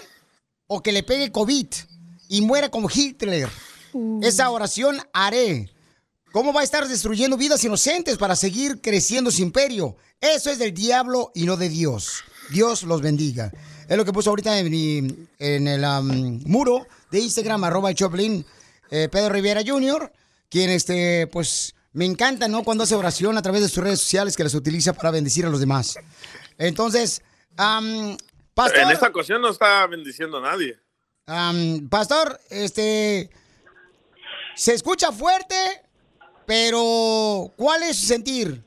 [0.66, 1.66] o que le pegue COVID
[2.30, 3.48] y muera como Hitler.
[4.22, 5.70] Esa oración haré.
[6.32, 9.96] ¿Cómo va a estar destruyendo vidas inocentes para seguir creciendo su imperio?
[10.20, 12.22] Eso es del diablo y no de Dios.
[12.50, 13.50] Dios los bendiga.
[13.88, 15.82] Es lo que puso ahorita en, mi- en el
[16.44, 18.44] muro de Instagram, arroba el Choplin,
[18.90, 20.12] eh, Pedro Rivera Jr.,
[20.50, 22.62] quien, este, pues, me encanta, ¿no?
[22.64, 25.50] Cuando hace oración a través de sus redes sociales que las utiliza para bendecir a
[25.50, 25.96] los demás.
[26.58, 27.22] Entonces,
[28.54, 30.78] pastor, En esta ocasión no está bendiciendo a nadie.
[31.88, 33.30] pastor, este,
[34.58, 35.54] se escucha fuerte,
[36.44, 38.60] pero ¿cuál es su sentir?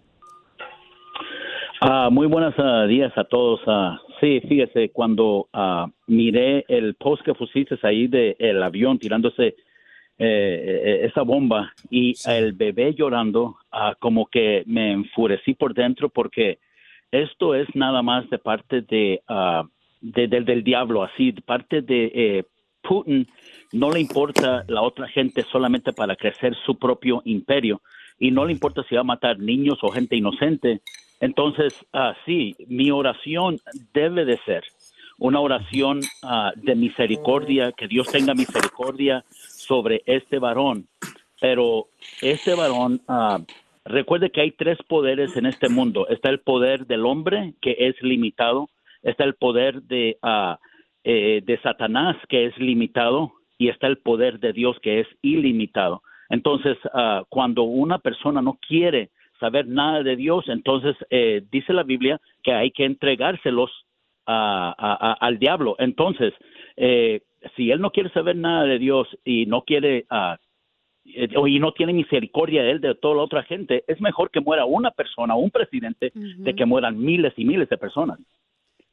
[1.82, 3.60] Ah, muy buenos ah, días a todos.
[3.68, 9.48] Ah, sí, fíjese, cuando ah, miré el post que pusiste ahí del el avión tirándose
[9.48, 9.56] eh,
[10.20, 13.58] eh, esa bomba y el bebé llorando,
[14.00, 16.60] como que me enfurecí por dentro porque
[17.12, 19.22] esto es nada más de parte de,
[20.00, 22.44] de- del- del diablo, así, de parte de eh,
[22.82, 23.28] Putin.
[23.72, 27.82] No le importa la otra gente solamente para crecer su propio imperio
[28.20, 30.82] y no le importa si va a matar niños o gente inocente.
[31.20, 33.58] Entonces, ah, sí, mi oración
[33.94, 34.64] debe de ser
[35.18, 40.88] una oración ah, de misericordia, que Dios tenga misericordia sobre este varón.
[41.40, 41.88] Pero
[42.22, 43.40] este varón, ah,
[43.86, 46.08] recuerde que hay tres poderes en este mundo.
[46.08, 48.70] Está el poder del hombre, que es limitado.
[49.02, 50.18] Está el poder de,
[51.04, 53.32] eh, de Satanás, que es limitado.
[53.62, 56.02] Y está el poder de Dios, que es ilimitado.
[56.30, 61.84] Entonces, ah, cuando una persona no quiere saber nada de Dios, entonces eh, dice la
[61.84, 63.70] Biblia que hay que entregárselos
[64.26, 65.76] a- a- a- al diablo.
[65.78, 66.34] Entonces,
[66.76, 67.22] eh,
[67.56, 70.06] si él no quiere saber nada de Dios y no quiere
[71.36, 74.40] o- y no tiene misericordia de él de toda la otra gente, es mejor que
[74.42, 76.12] muera una persona, un presidente,
[76.46, 78.18] de que mueran miles y miles de personas.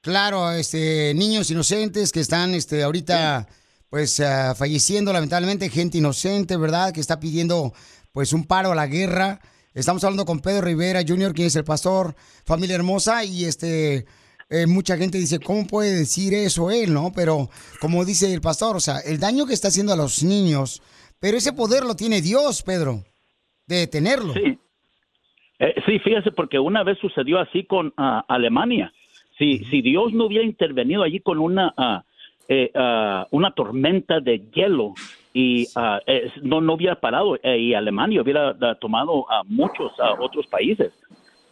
[0.00, 3.46] Claro, este, niños inocentes que están este, ahorita
[3.90, 6.92] pues ah, falleciendo lamentablemente, gente inocente, ¿verdad?
[6.92, 7.72] Que está pidiendo
[8.12, 9.40] pues un paro a la guerra.
[9.74, 14.06] Estamos hablando con Pedro Rivera Jr., quien es el pastor, familia hermosa, y este
[14.50, 17.12] eh, mucha gente dice, ¿cómo puede decir eso él, no?
[17.14, 17.48] Pero
[17.80, 20.82] como dice el pastor, o sea, el daño que está haciendo a los niños,
[21.20, 23.04] pero ese poder lo tiene Dios, Pedro,
[23.66, 24.32] de detenerlo.
[24.32, 24.58] Sí.
[25.58, 28.92] Eh, sí, fíjese, porque una vez sucedió así con ah, Alemania.
[29.36, 32.04] Si, si Dios no hubiera intervenido allí con una, ah,
[32.48, 34.94] eh, ah, una tormenta de hielo
[35.34, 35.66] y
[36.06, 40.46] eh, no, no hubiera parado eh, y Alemania hubiera ah, tomado a muchos ah, otros
[40.46, 40.92] países.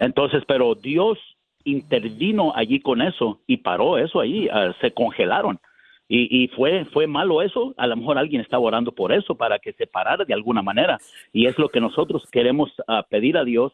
[0.00, 1.18] Entonces, pero Dios
[1.64, 5.60] intervino allí con eso y paró eso allí, ah, se congelaron.
[6.08, 9.58] Y, y fue, fue malo eso, a lo mejor alguien estaba orando por eso, para
[9.58, 10.98] que se parara de alguna manera.
[11.32, 12.70] Y es lo que nosotros queremos
[13.10, 13.72] pedir a Dios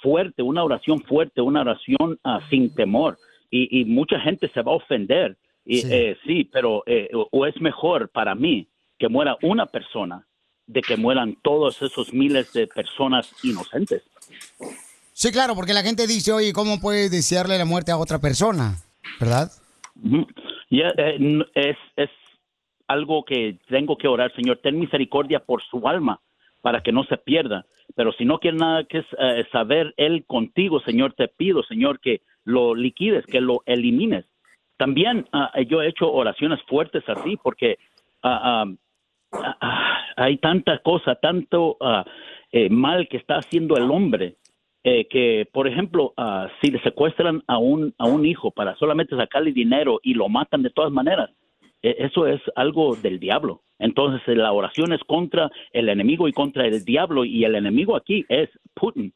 [0.00, 3.18] fuerte, una oración fuerte, una oración sin temor.
[3.50, 5.36] Y mucha gente se va a ofender.
[5.64, 5.88] Y, Sí.
[5.90, 8.66] eh, sí, pero eh, o- o es mejor para mí
[8.98, 10.26] que muera una persona
[10.66, 14.02] de que mueran todos esos miles de personas inocentes.
[15.12, 18.76] Sí, claro, porque la gente dice, oye, ¿cómo puedes desearle la muerte a otra persona?
[19.20, 19.50] ¿Verdad?
[20.70, 22.10] Eh, n- es, es
[22.88, 24.58] algo que tengo que orar, Señor.
[24.62, 26.20] Ten misericordia por su alma
[26.62, 27.64] para que no se pierda.
[27.94, 32.22] Pero si no quiere nada que eh, saber Él contigo, Señor, te pido, Señor, que
[32.44, 34.24] lo liquides, que lo elimines.
[34.76, 37.78] También ah, yo he hecho oraciones fuertes así porque
[38.22, 38.66] ah,
[40.16, 41.76] hay tanta cosa, tanto
[42.52, 44.36] eh, mal que está haciendo el hombre
[44.86, 46.12] eh, que, por ejemplo,
[46.60, 50.62] si le secuestran a un, a un hijo para solamente sacarle dinero y lo matan
[50.62, 51.30] de todas maneras,
[51.82, 53.62] eh, eso es algo del diablo.
[53.78, 58.24] Entonces, la oración es contra el enemigo y contra el diablo, y el enemigo aquí
[58.28, 59.12] es Putin.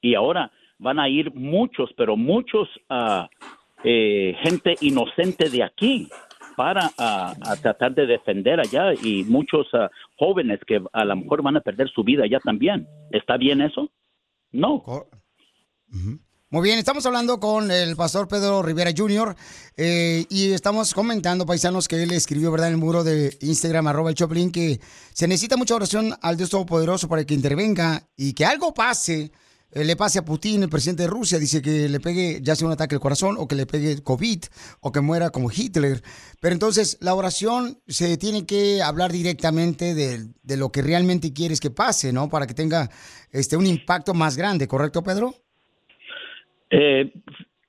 [0.00, 3.28] Y ahora van a ir muchos, pero muchos ah,
[3.84, 6.08] eh, gente inocente de aquí
[6.56, 11.42] para ah, a tratar de defender allá y muchos ah, jóvenes que a lo mejor
[11.42, 12.88] van a perder su vida allá también.
[13.10, 13.90] ¿Está bien eso?
[14.52, 14.82] No.
[16.48, 19.34] Muy bien, estamos hablando con el pastor Pedro Rivera Jr.
[19.76, 24.10] eh, y estamos comentando, paisanos, que él escribió, ¿verdad?, en el muro de Instagram, arroba
[24.10, 24.80] el Choplin, que
[25.12, 29.32] se necesita mucha oración al Dios Todopoderoso para que intervenga y que algo pase,
[29.72, 32.72] le pase a Putin, el presidente de Rusia, dice que le pegue ya sea un
[32.72, 34.44] ataque al corazón o que le pegue COVID
[34.80, 35.98] o que muera como Hitler.
[36.40, 41.60] Pero entonces la oración se tiene que hablar directamente de, de lo que realmente quieres
[41.60, 42.28] que pase, ¿no?
[42.28, 42.88] Para que tenga
[43.32, 45.34] este, un impacto más grande, ¿correcto, Pedro?
[46.70, 47.12] Eh,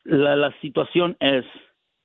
[0.04, 1.46] la, la situación es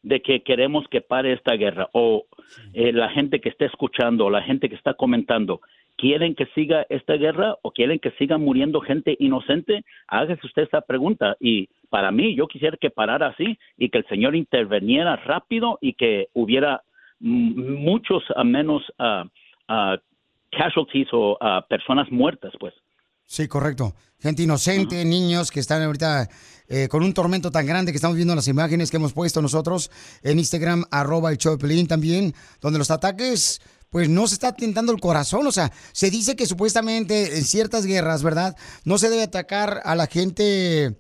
[0.03, 2.27] de que queremos que pare esta guerra o
[2.75, 5.61] eh, la gente que está escuchando, la gente que está comentando,
[5.97, 9.85] ¿quieren que siga esta guerra o quieren que siga muriendo gente inocente?
[10.09, 14.07] Hágase usted esa pregunta y para mí yo quisiera que parara así y que el
[14.07, 16.83] Señor interveniera rápido y que hubiera
[17.21, 19.25] muchos a menos ah,
[19.69, 19.97] ah,
[20.51, 22.75] casualties o ah, personas muertas, pues.
[23.25, 23.95] Sí, correcto.
[24.21, 26.29] Gente inocente, niños que están ahorita
[26.69, 29.41] eh, con un tormento tan grande que estamos viendo en las imágenes que hemos puesto
[29.43, 29.91] nosotros
[30.23, 33.61] en Instagram, arroba el show de Pelín también, donde los ataques,
[33.93, 35.47] pues no se está tentando el corazón.
[35.47, 38.57] O sea, se dice que supuestamente en ciertas guerras, ¿verdad?
[38.85, 40.97] No se debe atacar a la gente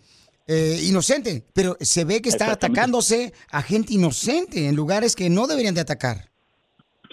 [0.47, 5.47] eh, inocente, pero se ve que está atacándose a gente inocente en lugares que no
[5.47, 6.33] deberían de atacar.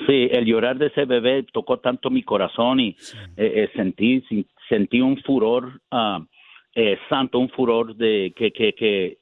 [0.05, 4.23] Sí, el llorar de ese bebé tocó tanto mi corazón y eh, eh, sentí
[4.67, 6.25] sentí un furor ah,
[6.75, 9.17] eh, santo, un furor de que que, que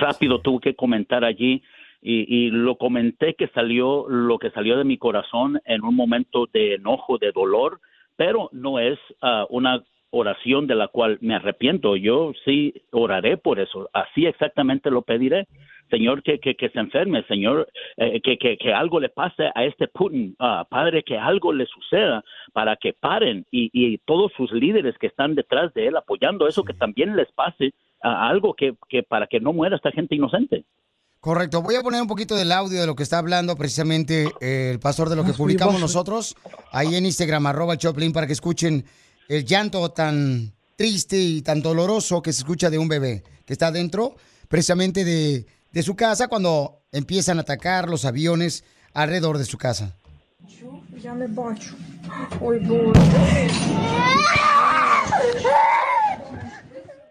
[0.00, 1.62] rápido tuve que comentar allí
[2.00, 6.46] y, y lo comenté que salió lo que salió de mi corazón en un momento
[6.52, 7.80] de enojo, de dolor,
[8.16, 11.96] pero no es ah, una oración de la cual me arrepiento.
[11.96, 15.46] Yo sí oraré por eso, así exactamente lo pediré.
[15.90, 19.64] Señor, que, que, que se enferme, Señor, eh, que, que, que algo le pase a
[19.64, 24.50] este Putin, ah, Padre, que algo le suceda para que paren y, y todos sus
[24.50, 27.72] líderes que están detrás de él apoyando eso, que también les pase
[28.02, 30.64] a algo que, que para que no muera esta gente inocente.
[31.26, 34.70] Correcto, voy a poner un poquito del audio de lo que está hablando precisamente eh,
[34.70, 36.36] el pastor de lo que publicamos nosotros
[36.70, 38.84] ahí en Instagram, arroba Choplin, para que escuchen
[39.26, 43.72] el llanto tan triste y tan doloroso que se escucha de un bebé que está
[43.72, 44.14] dentro
[44.46, 48.62] precisamente de, de su casa cuando empiezan a atacar los aviones
[48.94, 49.96] alrededor de su casa.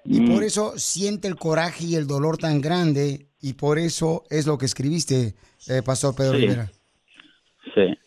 [0.05, 4.47] Y por eso siente el coraje y el dolor tan grande y por eso es
[4.47, 5.35] lo que escribiste,
[5.67, 6.39] eh, Pastor Pedro Sí.
[6.39, 6.71] Rivera.
[7.75, 7.81] Sí.
[7.81, 7.97] Eh,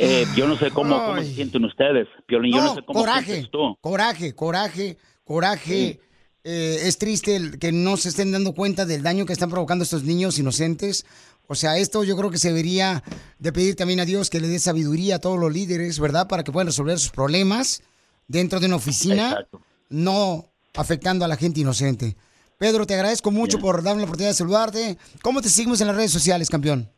[0.00, 3.48] eh, yo no sé cómo, cómo se sienten ustedes, Piolín, yo no sé cómo coraje,
[3.50, 3.78] tú.
[3.80, 6.00] coraje, coraje, coraje.
[6.44, 10.02] Eh, es triste que no se estén dando cuenta del daño que están provocando estos
[10.04, 11.06] niños inocentes.
[11.46, 13.02] O sea, esto yo creo que se debería
[13.38, 16.28] de pedir también a Dios que le dé sabiduría a todos los líderes, ¿verdad?
[16.28, 17.82] Para que puedan resolver sus problemas
[18.26, 19.46] dentro de una oficina,
[19.88, 20.44] no
[20.74, 22.16] afectando a la gente inocente.
[22.58, 24.98] Pedro, te agradezco mucho por darme la oportunidad de saludarte.
[25.22, 26.88] ¿Cómo te seguimos en las redes sociales, campeón?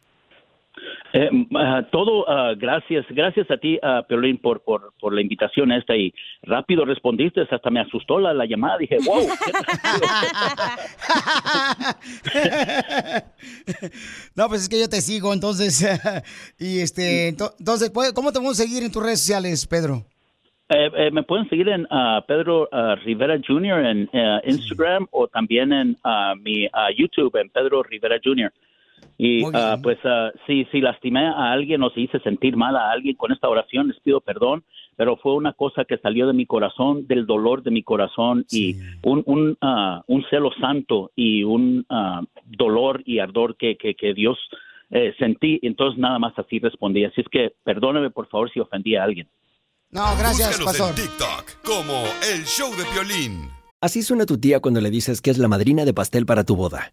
[1.12, 5.72] Eh, ah, todo, ah, gracias, gracias a ti, uh, Piolín, por, por, por la invitación
[5.72, 9.26] esta y rápido respondiste, hasta me asustó la, la llamada, dije, wow.
[14.36, 15.84] no, pues es que yo te sigo, entonces,
[16.58, 20.06] y este, ento- entonces, ¿cómo te vamos a seguir en tus redes sociales, Pedro?
[20.72, 23.84] Eh, eh, me pueden seguir en ah, Pedro ah, Rivera Jr.
[23.84, 28.52] en eh, Instagram o también en ah, mi YouTube, en Pedro Rivera Jr.
[29.18, 29.42] Y
[29.82, 29.98] pues
[30.46, 33.88] si, si lastimé a alguien o si hice sentir mal a alguien con esta oración,
[33.88, 34.62] les pido perdón,
[34.96, 38.76] pero fue una cosa que salió de mi corazón, del dolor de mi corazón y
[39.02, 39.58] un, un,
[40.06, 41.84] un celo santo y un
[42.46, 44.38] dolor y ardor que, que, que Dios
[44.90, 45.58] eh, sentí.
[45.62, 47.04] Entonces nada más así respondí.
[47.04, 49.28] Así es que perdóneme por favor si ofendí a alguien.
[49.92, 50.88] No, gracias, Búscanos pastor.
[50.90, 53.50] en TikTok como El Show de Piolín.
[53.80, 56.54] Así suena tu tía cuando le dices que es la madrina de pastel para tu
[56.54, 56.92] boda.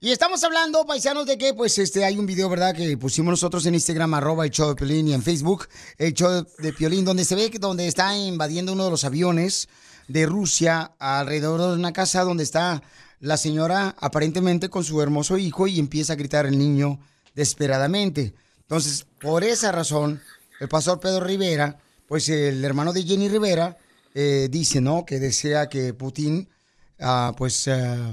[0.00, 2.76] Y estamos hablando, paisanos, de que pues este hay un video, ¿verdad?
[2.76, 5.66] Que pusimos nosotros en Instagram, arroba el show de Piolín, y en Facebook,
[5.98, 9.68] el show de Piolín, donde se ve que donde está invadiendo uno de los aviones
[10.06, 12.84] de Rusia alrededor de una casa donde está
[13.18, 17.00] la señora aparentemente con su hermoso hijo y empieza a gritar el niño
[17.34, 18.32] desesperadamente.
[18.60, 20.22] Entonces, por esa razón,
[20.60, 21.80] el pastor Pedro Rivera,
[22.10, 23.78] pues el hermano de Jenny Rivera,
[24.14, 25.04] eh, dice, ¿no?
[25.06, 26.50] Que desea que Putin,
[26.98, 28.12] ah, pues, ah,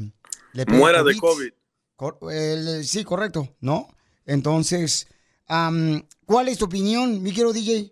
[0.53, 1.49] le Muera de COVID.
[1.95, 3.87] Cor- el- sí, correcto, ¿no?
[4.27, 5.07] Entonces,
[5.47, 7.91] am, ¿cuál es tu opinión, mi querido DJ?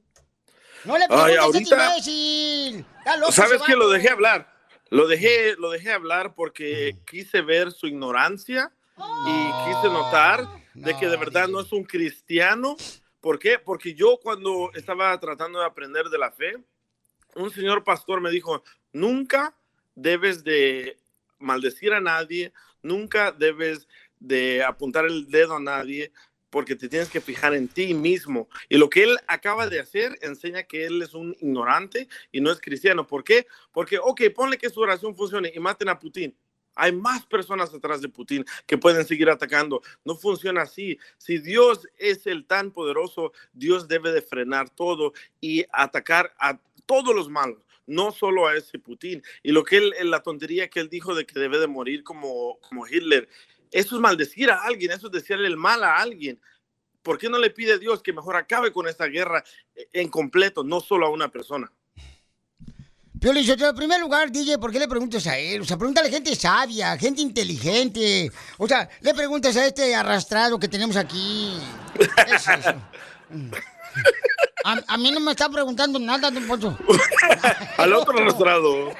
[0.84, 4.54] No le Ay, preguntes, ahorita- loco ¿Sabes que Lo dejé hablar.
[4.92, 11.08] Lo dejé, lo dejé hablar porque quise ver su ignorancia y quise notar de que
[11.08, 12.78] de verdad no es un cristiano.
[13.26, 13.58] ¿Por qué?
[13.58, 16.64] Porque yo cuando estaba tratando de aprender de la fe,
[17.34, 18.64] un señor pastor me dijo,
[18.94, 19.56] nunca
[19.96, 21.00] debes de
[21.40, 22.54] maldecir a nadie,
[22.84, 23.88] nunca debes
[24.20, 26.12] de apuntar el dedo a nadie
[26.52, 28.48] porque te tienes que fijar en ti mismo.
[28.70, 32.52] Y lo que él acaba de hacer enseña que él es un ignorante y no
[32.52, 33.08] es cristiano.
[33.08, 33.48] ¿Por qué?
[33.72, 36.38] Porque, ok, ponle que su oración funcione y maten a Putin.
[36.76, 39.82] Hay más personas atrás de Putin que pueden seguir atacando.
[40.04, 41.00] No funciona así.
[41.18, 47.16] Si Dios es el tan poderoso, Dios debe de frenar todo y atacar a todos
[47.16, 49.24] los malos, no solo a ese Putin.
[49.44, 52.60] Y lo que él, la tontería que él dijo de que debe de morir como,
[52.60, 53.28] como Hitler,
[53.72, 56.40] eso es maldecir a alguien, eso es decirle el mal a alguien.
[57.02, 59.44] ¿Por qué no le pide a Dios que mejor acabe con esta guerra
[59.94, 61.72] en completo, no solo a una persona?
[63.20, 65.62] Piolín, yo, en primer lugar, DJ, ¿por qué le preguntas a él?
[65.62, 68.32] O sea, pregúntale a gente sabia, gente inteligente.
[68.58, 71.58] O sea, le preguntas a este arrastrado que tenemos aquí.
[72.28, 72.74] Es eso.
[74.64, 76.78] A, a mí no me está preguntando nada, don Poncho.
[77.78, 78.92] Al otro arrastrado.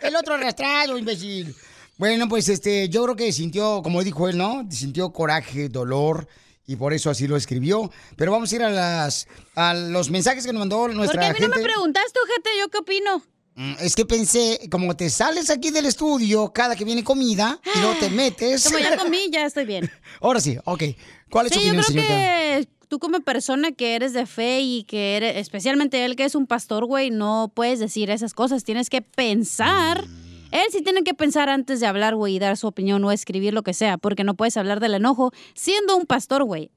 [0.00, 1.54] El otro arrastrado, imbécil.
[1.96, 4.66] Bueno, pues este, yo creo que sintió, como dijo él, ¿no?
[4.70, 6.28] Sintió coraje, dolor.
[6.66, 7.90] Y por eso así lo escribió.
[8.16, 11.32] Pero vamos a ir a las a los mensajes que nos mandó nuestra Porque a
[11.32, 11.48] mí gente.
[11.48, 13.22] no me preguntaste, gente, ¿yo qué opino?
[13.60, 17.80] Mm, Es que pensé, como te sales aquí del estudio cada que viene comida y
[17.80, 18.62] luego te metes.
[18.64, 19.90] Como ya comí, ya estoy bien.
[20.20, 20.82] Ahora sí, ok.
[21.28, 22.14] ¿Cuál es Sí, su yo opinión, creo señorita?
[22.14, 26.36] que tú como persona que eres de fe y que eres, especialmente él que es
[26.36, 28.62] un pastor, güey, no puedes decir esas cosas.
[28.62, 30.04] Tienes que pensar.
[30.52, 33.54] Él sí tiene que pensar antes de hablar, güey, y dar su opinión o escribir
[33.54, 36.70] lo que sea, porque no puedes hablar del enojo siendo un pastor, güey.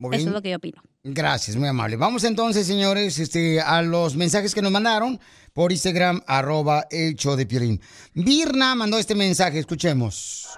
[0.00, 0.82] Eso es lo que yo opino.
[1.08, 1.94] Gracias, muy amable.
[1.94, 5.20] Vamos entonces, señores, este, a los mensajes que nos mandaron
[5.52, 7.80] por Instagram, arroba el show de Piolín.
[8.12, 10.48] Virna mandó este mensaje, escuchemos.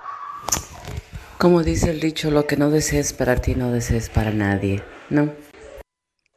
[1.37, 5.35] Como dice el dicho, lo que no desees para ti, no desees para nadie, ¿no?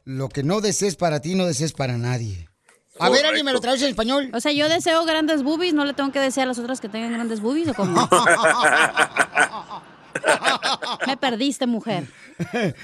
[0.04, 2.50] Lo que no desees para ti, no desees para nadie.
[2.98, 4.30] A ver, ¿alguien me lo traduce en español?
[4.34, 6.90] O sea, yo deseo grandes boobies, ¿no le tengo que desear a las otras que
[6.90, 8.06] tengan grandes boobies o cómo?
[11.06, 12.06] Me perdiste, mujer.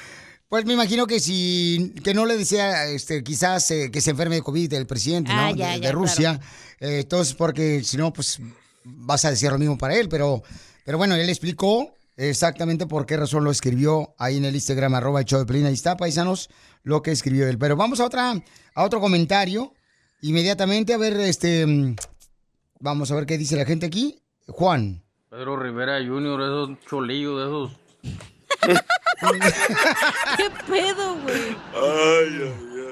[0.49, 4.37] Pues me imagino que si que no le desea este quizás eh, que se enferme
[4.37, 5.39] de COVID el presidente ¿no?
[5.39, 6.41] Ah, ya, de, Rusia.
[6.81, 8.41] Eh, entonces, porque si no, pues
[8.83, 10.09] vas a decir lo mismo para él.
[10.09, 10.43] Pero,
[10.87, 15.21] pero bueno, él explicó exactamente por qué razón lo escribió ahí en el Instagram, arroba
[15.21, 15.67] el show de Piolín.
[15.67, 16.49] Ahí está, paisanos,
[16.83, 17.59] lo que escribió él.
[17.59, 18.33] Pero vamos a otra,
[18.75, 19.75] a otro comentario.
[20.23, 21.95] Inmediatamente, a ver, este.
[22.81, 24.23] Vamos a ver qué dice la gente aquí.
[24.47, 25.03] Juan.
[25.29, 28.29] Pedro Rivera Jr., esos cholillos, de esos.
[30.37, 31.57] ¿Qué pedo, güey?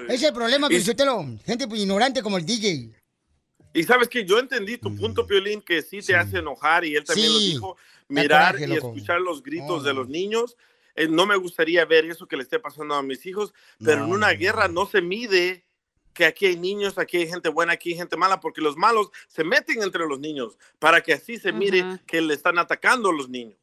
[0.07, 1.25] Ese es el problema, Pizotelo.
[1.45, 2.93] Gente pues, ignorante como el DJ.
[3.75, 7.05] Y sabes que yo entendí tu punto, Piolín, que sí te hace enojar y él
[7.05, 7.77] también lo dijo,
[8.09, 8.89] mirar coraje, y loco.
[8.89, 10.57] escuchar los gritos No, de los niños.
[10.95, 13.53] Eh, no me gustaría ver eso que le esté pasando a mis hijos,
[13.85, 15.67] pero en una guerra no se mide
[16.15, 19.11] que aquí hay niños, aquí hay gente buena, aquí hay gente mala, porque los malos
[19.29, 23.13] se meten entre los niños para que así se mire que le están atacando a
[23.13, 23.59] los niños.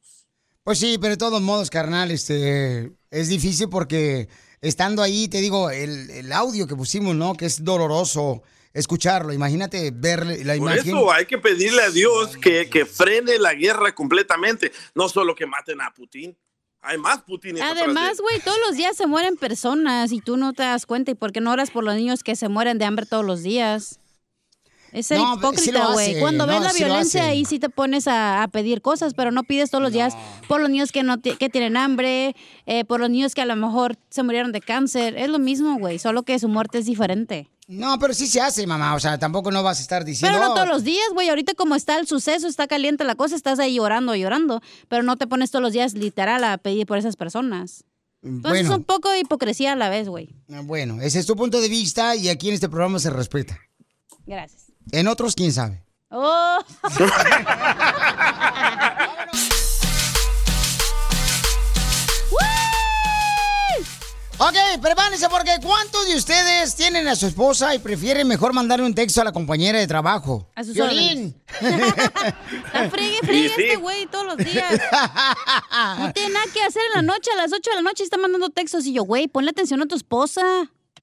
[0.64, 4.28] Pues sí, pero de todos modos, carnal, este, es difícil porque
[4.62, 7.34] estando ahí, te digo, el, el audio que pusimos, ¿no?
[7.34, 8.42] Que es doloroso
[8.72, 9.34] escucharlo.
[9.34, 10.96] Imagínate ver la Por imagen.
[10.96, 15.46] eso hay que pedirle a Dios que, que frene la guerra completamente, no solo que
[15.46, 16.36] maten a Putin.
[16.80, 17.60] Hay más Putin.
[17.62, 21.10] Además, güey, todos los días se mueren personas y tú no te das cuenta.
[21.10, 23.42] ¿Y por qué no oras por los niños que se mueren de hambre todos los
[23.42, 24.00] días?
[24.94, 26.20] Es ser No, hipócrita, güey.
[26.20, 29.42] Cuando ves la sí violencia, ahí sí te pones a, a pedir cosas, pero no
[29.42, 30.16] pides todos los días
[30.48, 32.36] por los niños que no que tienen hambre,
[32.66, 35.16] eh, por los niños que a lo mejor se murieron de cáncer.
[35.18, 37.50] Es lo mismo, güey, solo que su muerte es diferente.
[37.66, 38.94] No, pero sí se hace, mamá.
[38.94, 40.36] O sea, tampoco no vas a estar diciendo.
[40.38, 41.28] Pero no "Oh, todos los días, güey.
[41.28, 44.60] Ahorita como está el suceso, está caliente la cosa, estás ahí llorando, llorando.
[44.88, 47.82] Pero no te pones todos los días literal a pedir por esas personas.
[48.22, 50.28] Entonces es un poco de hipocresía a la vez, güey.
[50.46, 53.58] Bueno, ese es tu punto de vista y aquí en este programa se respeta.
[54.26, 54.63] Gracias.
[54.92, 55.84] En otros, quién sabe.
[56.10, 56.58] Oh.
[64.36, 68.94] Ok, prepárense porque ¿cuántos de ustedes tienen a su esposa y prefieren mejor mandarle un
[68.94, 70.50] texto a la compañera de trabajo?
[70.56, 71.40] A sus Violín.
[71.60, 71.70] Está
[72.90, 73.62] friegue, friegue Sí, sí.
[73.62, 74.80] este güey todos los días.
[75.98, 78.16] No tiene nada que hacer en la noche, a las 8 de la noche está
[78.16, 80.42] mandando textos y yo, güey, ponle atención a tu esposa.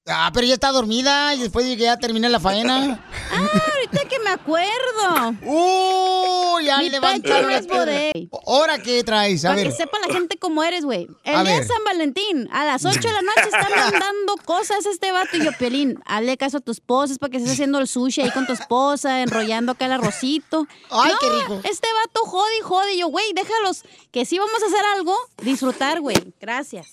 [0.06, 3.04] Ah, pero ya está dormida y después de que ya terminé la faena.
[3.34, 5.34] Ah, ahorita que me acuerdo.
[5.42, 6.66] ¡Uy!
[6.66, 8.12] Ya Mi levantaron pecho no la es bodega.
[8.46, 9.42] ¿Ahora qué traes?
[9.46, 9.70] A Para ver.
[9.70, 11.08] que sepa la gente cómo eres, güey.
[11.24, 11.64] A El día de.
[11.66, 15.34] San Valentín, a las 8 de la noche está mandando cosas este vato.
[15.38, 18.20] Y yo, Piolín, hazle caso a tu esposa, es para que estés haciendo el sushi
[18.20, 20.66] ahí con tu esposa, enrollando acá el arrocito.
[20.90, 21.60] Ay, No, qué rico.
[21.64, 22.92] Este vato jode y jode.
[22.94, 26.34] Y yo, güey, déjalos, que si vamos a hacer algo, disfrutar, güey.
[26.38, 26.86] Gracias.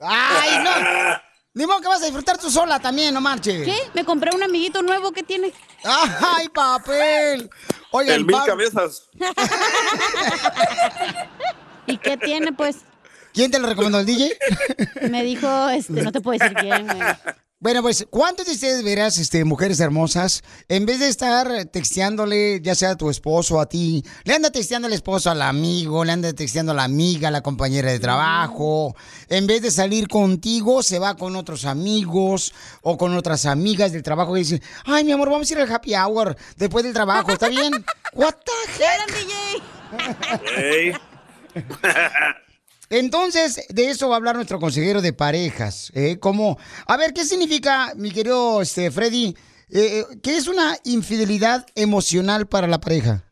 [0.00, 0.70] ¡Ay, no!
[1.54, 3.64] Ni modo que vas a disfrutar tú sola también, no marches.
[3.64, 3.76] ¿Qué?
[3.94, 5.52] Me compré un amiguito nuevo que tiene.
[5.84, 7.48] ¡Ay, papel!
[7.92, 9.08] Oigan, el mil va- cabezas.
[11.86, 12.78] ¿Y qué tiene, pues?
[13.32, 14.36] ¿Quién te lo recomendó, el DJ?
[15.10, 17.00] Me dijo, este, no te puedo decir quién, güey.
[17.64, 22.74] Bueno, pues, ¿cuántos de ustedes verás, este, mujeres hermosas, en vez de estar texteándole, ya
[22.74, 26.12] sea a tu esposo o a ti, le anda texteando al esposo al amigo, le
[26.12, 28.94] anda texteando a la amiga, a la compañera de trabajo,
[29.30, 32.52] en vez de salir contigo, se va con otros amigos
[32.82, 35.72] o con otras amigas del trabajo y dicen, ay, mi amor, vamos a ir al
[35.72, 37.72] happy hour después del trabajo, ¿está bien?
[38.12, 38.52] What the
[38.84, 39.10] heck?
[40.58, 40.92] Ey.
[42.90, 45.90] Entonces, de eso va a hablar nuestro consejero de parejas.
[45.94, 46.18] ¿eh?
[46.86, 49.34] A ver, ¿qué significa, mi querido este, Freddy?
[49.70, 53.24] eh, eh, ¿Qué es una infidelidad emocional para la pareja?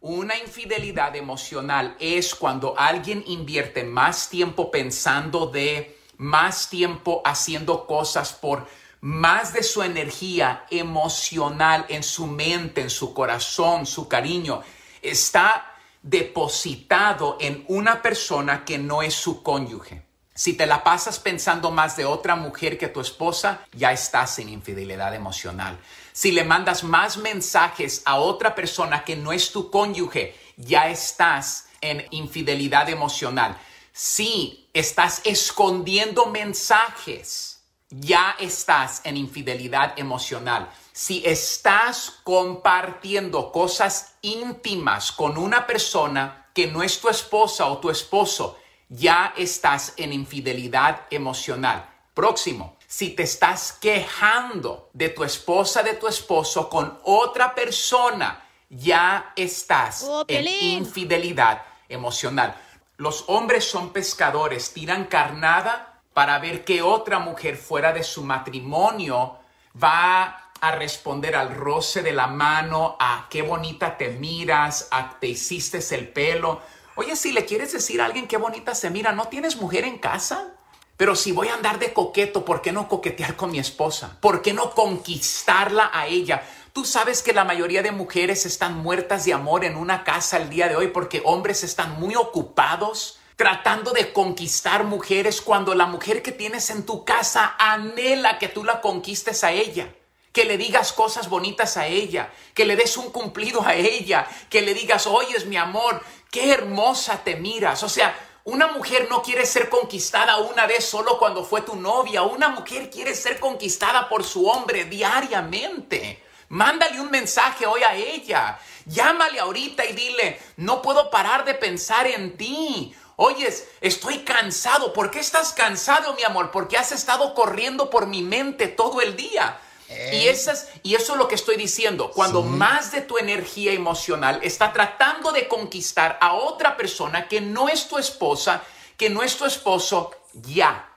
[0.00, 8.32] Una infidelidad emocional es cuando alguien invierte más tiempo pensando de, más tiempo haciendo cosas
[8.32, 8.66] por
[9.00, 14.62] más de su energía emocional en su mente, en su corazón, su cariño.
[15.00, 15.73] Está
[16.04, 20.02] depositado en una persona que no es su cónyuge.
[20.34, 24.50] Si te la pasas pensando más de otra mujer que tu esposa, ya estás en
[24.50, 25.78] infidelidad emocional.
[26.12, 31.68] Si le mandas más mensajes a otra persona que no es tu cónyuge, ya estás
[31.80, 33.56] en infidelidad emocional.
[33.92, 40.68] Si estás escondiendo mensajes, ya estás en infidelidad emocional.
[40.96, 47.90] Si estás compartiendo cosas íntimas con una persona que no es tu esposa o tu
[47.90, 48.56] esposo,
[48.88, 51.90] ya estás en infidelidad emocional.
[52.14, 59.32] Próximo, si te estás quejando de tu esposa, de tu esposo con otra persona, ya
[59.34, 62.54] estás Oh, en infidelidad emocional.
[62.98, 69.40] Los hombres son pescadores, tiran carnada para ver qué otra mujer fuera de su matrimonio
[69.82, 75.28] va a responder al roce de la mano, a qué bonita te miras, a te
[75.28, 76.60] hiciste el pelo.
[76.96, 79.98] Oye, si le quieres decir a alguien qué bonita se mira, ¿no tienes mujer en
[79.98, 80.54] casa?
[80.96, 84.16] Pero si voy a andar de coqueto, ¿por qué no coquetear con mi esposa?
[84.20, 86.42] ¿Por qué no conquistarla a ella?
[86.72, 90.48] Tú sabes que la mayoría de mujeres están muertas de amor en una casa el
[90.48, 96.22] día de hoy porque hombres están muy ocupados tratando de conquistar mujeres cuando la mujer
[96.22, 99.92] que tienes en tu casa anhela que tú la conquistes a ella.
[100.34, 104.60] Que le digas cosas bonitas a ella, que le des un cumplido a ella, que
[104.60, 107.84] le digas, oyes mi amor, qué hermosa te miras.
[107.84, 112.24] O sea, una mujer no quiere ser conquistada una vez solo cuando fue tu novia.
[112.24, 116.22] Una mujer quiere ser conquistada por su hombre diariamente.
[116.50, 118.58] Mándale un mensaje hoy a ella.
[118.84, 122.94] Llámale ahorita y dile, no puedo parar de pensar en ti.
[123.16, 124.92] Oyes, estoy cansado.
[124.92, 126.50] ¿Por qué estás cansado, mi amor?
[126.50, 129.58] Porque has estado corriendo por mi mente todo el día.
[129.88, 132.10] Y, esas, y eso es lo que estoy diciendo.
[132.10, 137.68] Cuando más de tu energía emocional está tratando de conquistar a otra persona que no
[137.68, 138.62] es tu esposa,
[138.96, 140.90] que no es tu esposo, ya,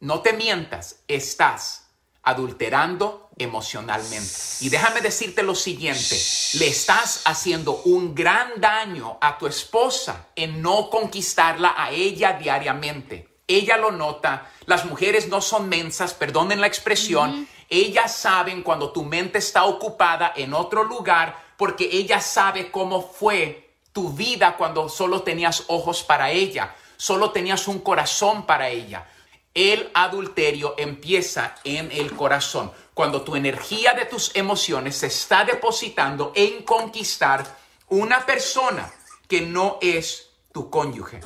[0.00, 1.86] no te mientas, estás
[2.22, 4.30] adulterando emocionalmente.
[4.60, 6.20] Y déjame decirte lo siguiente,
[6.54, 13.28] le estás haciendo un gran daño a tu esposa en no conquistarla a ella diariamente.
[13.46, 19.04] Ella lo nota, las mujeres no son mensas, perdonen la expresión, ellas saben cuando tu
[19.04, 25.22] mente está ocupada en otro lugar porque ella sabe cómo fue tu vida cuando solo
[25.22, 29.06] tenías ojos para ella, solo tenías un corazón para ella.
[29.54, 36.32] El adulterio empieza en el corazón, cuando tu energía de tus emociones se está depositando
[36.34, 37.58] en conquistar
[37.88, 38.92] una persona
[39.28, 41.20] que no es tu cónyuge.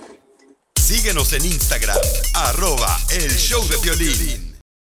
[0.75, 1.97] Síguenos en Instagram,
[2.35, 4.54] arroba el show de violín.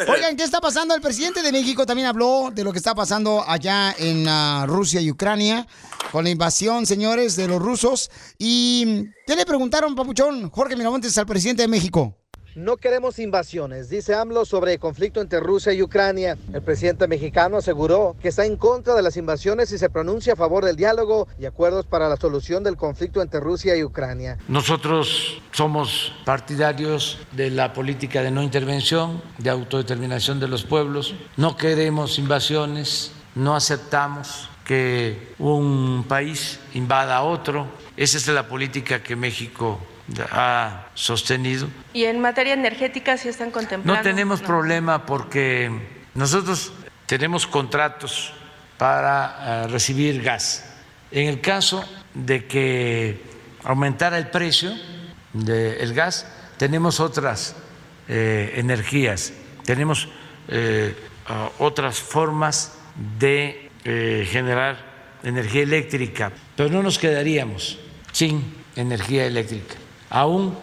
[0.08, 0.94] Oigan, ¿qué está pasando?
[0.94, 5.00] El presidente de México también habló de lo que está pasando allá en ah, Rusia
[5.00, 5.66] y Ucrania
[6.10, 8.10] con la invasión, señores, de los rusos.
[8.38, 12.19] ¿Y qué le preguntaron, papuchón, Jorge Miramontes, al presidente de México?
[12.56, 16.36] No queremos invasiones, dice AMLO sobre el conflicto entre Rusia y Ucrania.
[16.52, 20.36] El presidente mexicano aseguró que está en contra de las invasiones y se pronuncia a
[20.36, 24.36] favor del diálogo y acuerdos para la solución del conflicto entre Rusia y Ucrania.
[24.48, 31.14] Nosotros somos partidarios de la política de no intervención, de autodeterminación de los pueblos.
[31.36, 37.68] No queremos invasiones, no aceptamos que un país invada a otro.
[37.96, 39.78] Esa es la política que México
[40.30, 41.68] ha sostenido.
[41.92, 43.94] Y en materia energética sí están contemplando.
[43.94, 45.70] No tenemos problema porque
[46.14, 46.72] nosotros
[47.06, 48.32] tenemos contratos
[48.78, 50.64] para eh, recibir gas.
[51.10, 51.84] En el caso
[52.14, 53.20] de que
[53.64, 54.72] aumentara el precio
[55.32, 57.56] del gas, tenemos otras
[58.08, 59.32] eh, energías,
[59.64, 60.08] tenemos
[60.48, 60.94] eh,
[61.58, 62.74] otras formas
[63.18, 64.76] de eh, generar
[65.22, 67.78] energía eléctrica, pero no nos quedaríamos
[68.12, 68.42] sin
[68.76, 69.76] energía eléctrica,
[70.10, 70.54] aún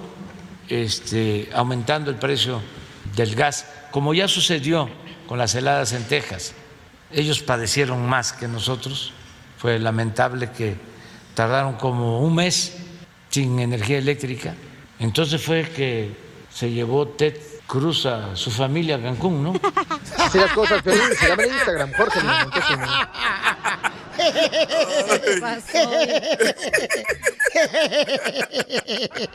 [0.70, 2.62] este, aumentando el precio
[3.16, 4.90] del gas, como ya sucedió
[5.26, 6.54] con las heladas en Texas.
[7.12, 9.14] Ellos padecieron más que nosotros,
[9.58, 10.76] fue lamentable que
[11.34, 12.78] tardaron como un mes
[13.30, 14.54] sin energía eléctrica,
[15.00, 16.16] entonces fue que
[16.54, 17.36] se llevó Ted
[17.68, 19.54] Cruz a su familia a Cancún, ¿no?
[20.18, 22.20] Así las cosas, Piolín, sígame en Instagram, Jorge.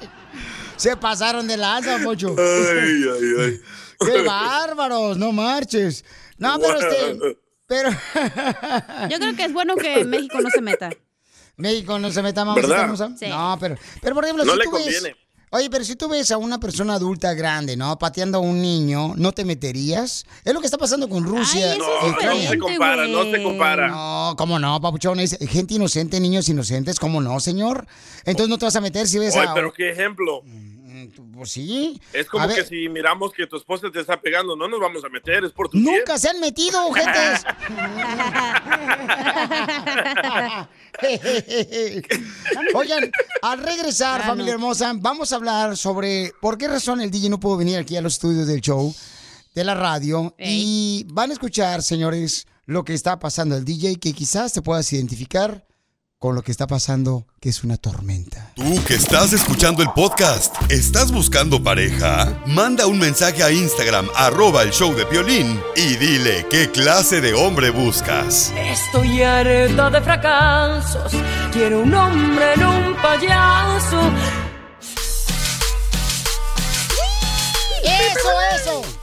[0.77, 2.35] Se pasaron de lanza, Pocho.
[2.39, 3.61] Ay, ay, ay.
[4.07, 5.17] ¡Qué bárbaros!
[5.17, 6.05] No marches.
[6.39, 7.39] No, pero este...
[7.67, 7.91] Pero...
[9.11, 10.91] Yo creo que es bueno que México no se meta.
[11.57, 13.11] México no se meta, hermosa.
[13.17, 13.27] Sí.
[13.29, 15.15] No, pero, pero por ejemplo, No si le tú ves-.
[15.55, 17.99] Oye, pero si tú ves a una persona adulta grande, ¿no?
[17.99, 20.25] Pateando a un niño, ¿no te meterías?
[20.47, 21.77] Es lo que está pasando con Rusia.
[21.77, 22.49] No, e no Ucrania.
[22.49, 23.89] se compara, no se compara.
[23.89, 25.21] No, ¿cómo no, papuchón?
[25.21, 27.87] Es gente inocente, niños inocentes, ¿cómo no, señor?
[28.25, 29.53] Entonces no te vas a meter si ves Oye, a...
[29.53, 30.43] pero qué ejemplo.
[31.33, 32.01] Pues sí.
[32.13, 34.81] Es como A que ver, si miramos que tu esposa te está pegando, no nos
[34.81, 37.45] vamos a meter, es por tu Nunca se han metido, gentes.
[42.75, 43.11] Oigan,
[43.43, 44.59] al regresar, Ah, familia no.
[44.59, 48.03] hermosa, vamos a hablar sobre por qué razón el DJ no pudo venir aquí a
[48.03, 48.95] los estudios del show
[49.55, 50.35] de la radio.
[50.39, 54.91] Y van a escuchar, señores, lo que está pasando el DJ, que quizás te puedas
[54.93, 55.65] identificar
[56.23, 58.53] con lo que está pasando, que es una tormenta.
[58.55, 62.41] Tú que estás escuchando el podcast, ¿estás buscando pareja?
[62.47, 67.35] Manda un mensaje a Instagram, arroba el show de Piolín, y dile qué clase de
[67.35, 68.53] hombre buscas.
[68.57, 71.13] Estoy harta de fracasos.
[71.53, 74.01] Quiero un hombre en un payaso.
[77.83, 79.02] ¡Eso, eso!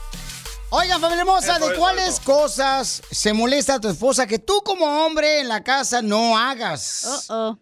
[0.72, 5.40] Oigan, familia hermosa, ¿de eso, cuáles cosas se molesta tu esposa que tú como hombre
[5.40, 7.26] en la casa no hagas?
[7.28, 7.56] Ah,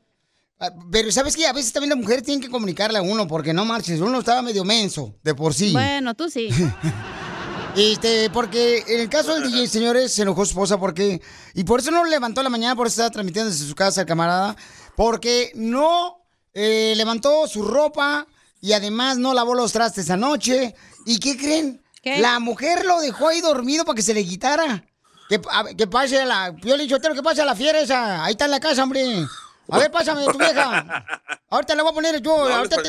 [0.92, 1.46] Pero ¿sabes qué?
[1.46, 4.00] A veces también la mujer tiene que comunicarle a uno porque no marches.
[4.00, 5.72] Uno estaba medio menso de por sí.
[5.72, 6.50] Bueno, tú sí.
[7.76, 11.22] Este, porque en el caso del DJ, señores, se enojó su esposa porque...
[11.54, 13.74] Y por eso no lo levantó a la mañana, por eso estaba transmitiendo desde su
[13.76, 14.56] casa el camarada.
[14.96, 18.26] Porque no eh, levantó su ropa
[18.60, 20.74] y además no lavó los trastes anoche.
[21.06, 21.80] ¿Y qué creen?
[22.20, 24.84] La mujer lo dejó ahí dormido para que se le quitara.
[25.28, 26.54] Que, a- que pase a la...
[26.54, 28.24] Piolín Sotelo, que pase a la fiera esa.
[28.24, 29.02] Ahí está en la casa, hombre.
[29.70, 31.04] A ver, pásame tu vieja.
[31.50, 32.48] Ahorita la voy a poner yo.
[32.48, 32.88] No ahorita te-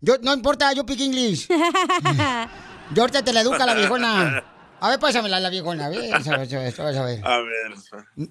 [0.00, 1.46] yo, no importa, yo pick English.
[2.94, 4.44] yo ahorita te la educa la viejona.
[4.80, 5.86] A ver, pásamela la viejona.
[5.86, 7.26] A ver, a ver, a ver, a ver.
[7.26, 7.74] A ver.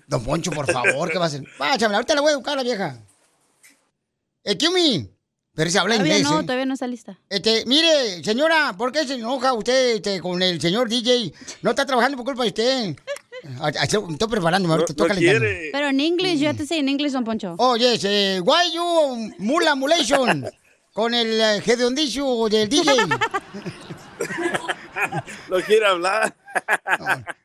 [0.08, 1.44] Don Poncho, por favor, ¿qué va a hacer?
[1.58, 2.98] Pásamela, ahorita la voy a educar a la vieja.
[4.44, 5.10] Excuse me.
[5.58, 6.44] Pero se habla Todavía inglés, no, ¿eh?
[6.44, 7.18] todavía no está lista.
[7.28, 11.34] Este, mire, señora, ¿por qué se enoja usted este, con el señor DJ?
[11.64, 12.96] No está trabajando por culpa de usted.
[13.60, 15.48] Ah, ah, Estoy preparándome, ahorita estoy calentando.
[15.72, 17.56] Pero en inglés, yo te sé en inglés, Don Poncho.
[17.58, 20.48] Oh, yes, eh, why you mula mulation
[20.94, 22.92] con el eh, hediondicio del DJ?
[25.50, 26.36] No quiere hablar.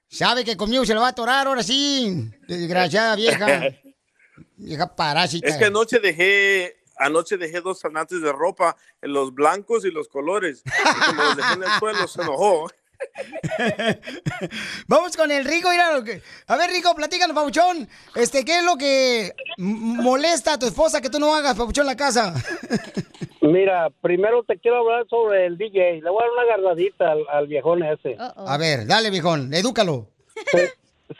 [0.09, 2.31] Sabe que conmigo se lo va a atorar ahora sí.
[2.47, 3.63] Desgraciada vieja.
[4.57, 5.49] Vieja parásita.
[5.49, 10.09] Es que anoche dejé, anoche dejé dos zanantes de ropa, en los blancos y los
[10.09, 10.63] colores.
[10.65, 12.69] Y como los dejé en el suelo, se enojó.
[14.87, 16.23] Vamos con el Rico, mira lo que...
[16.47, 17.89] A ver, Rico, platícanos, Pabuchón.
[18.15, 21.89] Este, ¿qué es lo que molesta a tu esposa que tú no hagas, Pabuchón, en
[21.89, 22.35] la casa?
[23.41, 26.01] Mira, primero te quiero hablar sobre el DJ.
[26.01, 28.17] Le voy a dar una agarradita al, al viejón ese.
[28.19, 30.09] A ver, dale, viejón, edúcalo.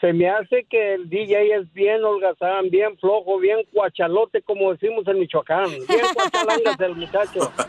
[0.01, 5.07] Se me hace que el DJ es bien holgazán, bien flojo, bien cuachalote, como decimos
[5.07, 5.69] en Michoacán.
[5.87, 7.51] Bien cuachalangas el muchacho.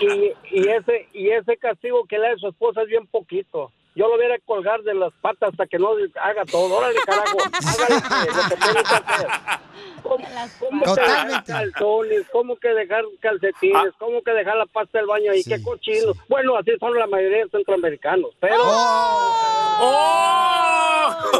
[0.00, 3.06] Y, y- y ese, y ese castigo que le da a su esposa es bien
[3.06, 3.70] poquito.
[3.94, 6.76] Yo lo hubiera colgar de las patas hasta que no haga todo.
[6.76, 7.94] Órale, carajo, hágale
[8.26, 9.28] lo que tiene que hacer.
[10.02, 10.26] ¿Cómo,
[10.58, 12.26] cómo que dejar calzones?
[12.32, 13.92] ¿Cómo que dejar calcetines?
[13.98, 15.42] ¿Cómo que dejar la pasta del baño ahí?
[15.44, 16.12] ¡Qué cochino!
[16.28, 18.62] Bueno, así son la mayoría de centroamericanos, pero...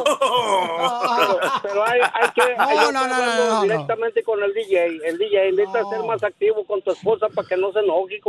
[0.00, 3.62] Pero, pero hay, hay que, hay No, que no, no, hablarlo no, no, no.
[3.62, 5.00] directamente con el DJ.
[5.04, 8.20] El DJ necesita ser más activo con tu esposa para que no se enoje.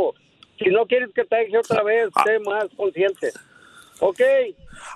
[0.59, 3.32] Si no quieres que te deje otra vez, sé más consciente.
[4.02, 4.20] ¿Ok?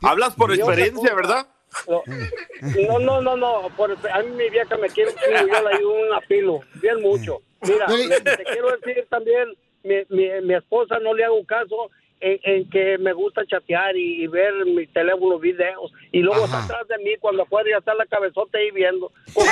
[0.02, 1.48] Hablas por experiencia, ¿verdad?
[1.88, 3.70] No, no, no, no.
[3.78, 7.02] Por, a mí mi vieja me quiere un chingo, yo le ayudo un apilo, bien
[7.02, 7.40] mucho.
[7.62, 11.90] Mira, te quiero decir también, mi, mi, mi esposa no le hago caso
[12.26, 16.64] en, en que me gusta chatear y, y ver mi teléfono, videos, y luego está
[16.64, 19.12] atrás de mí cuando afuera ya está la cabezota ahí viendo.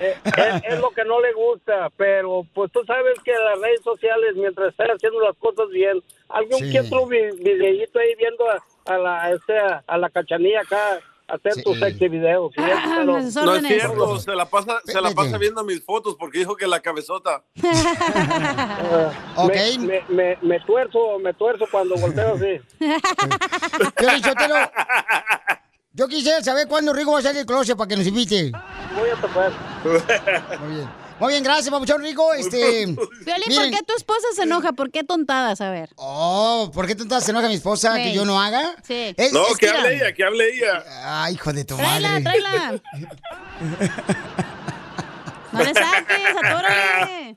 [0.00, 3.80] Eh, es, es lo que no le gusta, pero pues tú sabes que las redes
[3.82, 6.72] sociales, mientras estás haciendo las cosas bien, algún Sí.
[6.72, 10.98] que otro vi- videíto ahí viendo a, a la a, a la cachanilla acá
[11.28, 12.52] hacer tus sexy videos.
[12.54, 12.60] ¿sí?
[12.62, 13.04] Pero-
[13.44, 16.66] No es cierto, se la pasa, se la pasa viendo mis fotos porque dijo que
[16.66, 17.42] la cabezota.
[17.62, 22.60] Ah, me, me, me, me tuerzo, me tuerzo cuando volteo así.
[25.92, 28.50] Yo quisiera saber cuándo Rigo va a salir del closet para que nos invite.
[28.96, 29.52] Voy a tocar.
[30.60, 31.03] Muy bien.
[31.20, 32.32] Muy bien, gracias, papuchón Rico.
[32.34, 34.72] Este, Violín, ¿por qué tu esposa se enoja?
[34.72, 35.60] ¿Por qué tontadas?
[35.60, 35.90] A ver.
[35.96, 38.74] Oh, ¿por qué tanto se enoja mi esposa que yo no haga?
[38.82, 39.14] Sí.
[39.16, 40.84] Es- no, es que hable ella, que hable ella.
[41.04, 42.22] Ay, hijo de tu Tráela, madre.
[42.24, 42.82] tráela.
[45.52, 47.36] No le saques, atórale.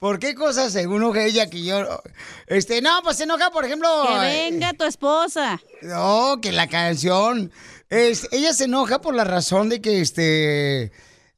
[0.00, 2.02] ¿Por qué cosas según enoja ella que yo?
[2.48, 3.88] Este, no, pues se enoja, por ejemplo.
[4.08, 5.60] Que eh, venga tu esposa.
[5.82, 7.52] No, que la canción.
[7.88, 10.90] Es, ella se enoja por la razón de que este.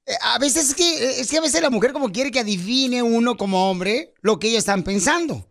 [0.06, 3.02] Eh, A veces es que, es que a veces la mujer como quiere que adivine
[3.02, 5.48] uno como hombre lo que ellas están pensando.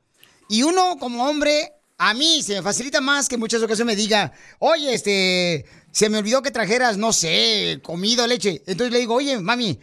[0.50, 4.32] Y uno como hombre, a mí se me facilita más que muchas ocasiones me diga,
[4.60, 8.62] oye, este, se me olvidó que trajeras, no sé, comida leche.
[8.68, 9.80] Entonces le digo, oye, mami,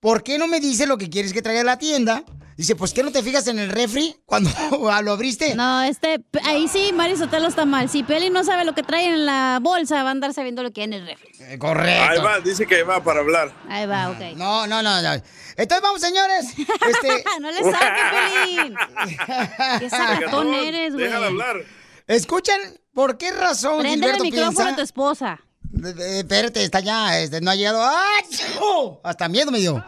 [0.00, 2.24] ¿por qué no me dices lo que quieres que traiga a la tienda?
[2.56, 4.50] Dice, pues ¿qué no te fijas en el refri cuando
[5.02, 5.54] lo abriste?
[5.54, 7.88] No, este, ahí sí, Mari Sotelo está mal.
[7.88, 10.72] Si Peli no sabe lo que trae en la bolsa, va a andar sabiendo lo
[10.72, 11.30] que hay en el refri.
[11.40, 12.10] Eh, Correcto.
[12.10, 13.52] Ahí va, dice que va para hablar.
[13.68, 14.36] Ahí va, ok.
[14.36, 15.12] No, no, no, no.
[15.12, 16.46] Entonces vamos, señores.
[16.56, 17.24] Este...
[17.40, 18.76] no le saques, Pelín.
[19.80, 21.06] Qué sacatón eres, güey.
[21.06, 21.56] Déjala hablar.
[22.06, 22.60] Escuchan,
[22.92, 24.72] ¿por qué razón Gilberto el micrófono piensa...
[24.72, 25.40] a tu esposa.
[25.84, 27.82] Eh, eh, Espérate, está ya, este, no ha llegado.
[27.82, 28.24] ¡Ay!
[28.60, 29.00] ¡Oh!
[29.04, 29.84] Hasta miedo me dio.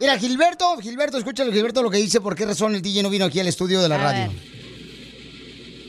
[0.00, 3.24] Mira, Gilberto, Gilberto, escúchalo, Gilberto, lo que dice, por qué razón el DJ no vino
[3.24, 4.32] aquí al estudio de la radio.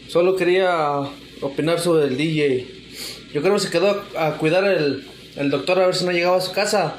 [0.07, 0.99] Solo quería
[1.41, 2.67] opinar sobre el DJ.
[3.33, 6.37] Yo creo que se quedó a, cuidar el, el doctor a ver si no llegaba
[6.37, 6.95] a su casa.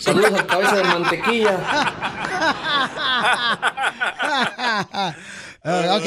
[0.00, 1.58] Saludos a cabeza de mantequilla.
[5.64, 6.00] Ah,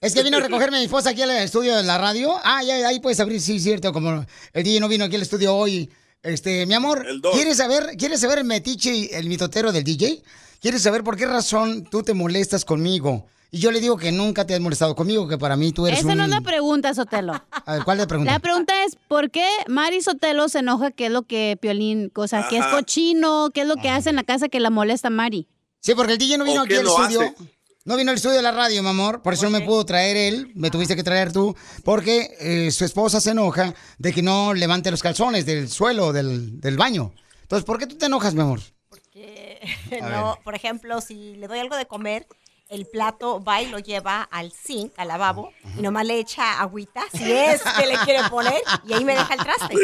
[0.00, 2.34] Es que vino a recogerme a mi esposa aquí al estudio de la radio.
[2.42, 3.92] Ah, ya, ahí puedes abrir, sí, cierto.
[3.92, 5.90] Como el DJ no vino aquí al estudio hoy.
[6.22, 10.22] Este, mi amor, ¿quieres saber, ¿quieres saber el metiche y el mitotero del DJ?
[10.60, 13.26] ¿Quieres saber por qué razón tú te molestas conmigo?
[13.50, 16.00] Y yo le digo que nunca te has molestado conmigo, que para mí tú eres
[16.00, 16.18] Esa un...
[16.18, 17.32] no es la pregunta, Sotelo.
[17.66, 18.32] A ver, ¿cuál es la pregunta?
[18.32, 20.90] La pregunta es, ¿por qué Mari Sotelo se enoja?
[20.90, 23.50] ¿Qué es lo que Piolín, o sea, que es cochino?
[23.52, 25.48] ¿Qué es lo que hace en la casa que la molesta a Mari?
[25.80, 27.22] Sí, porque el DJ no vino ¿O aquí al estudio.
[27.22, 27.34] hace?
[27.86, 29.22] No vino al estudio de la radio, mi amor.
[29.22, 30.52] Por eso no me pudo traer él.
[30.54, 31.56] Me tuviste que traer tú.
[31.82, 36.60] Porque eh, su esposa se enoja de que no levante los calzones del suelo del,
[36.60, 37.12] del baño.
[37.42, 38.60] Entonces, ¿por qué tú te enojas, mi amor?
[40.00, 42.26] A no, por ejemplo, si le doy algo de comer,
[42.70, 47.02] el plato va y lo lleva al zinc, al lavabo, y nomás le echa agüita,
[47.12, 49.74] si es que le quiere poner, y ahí me deja el traste.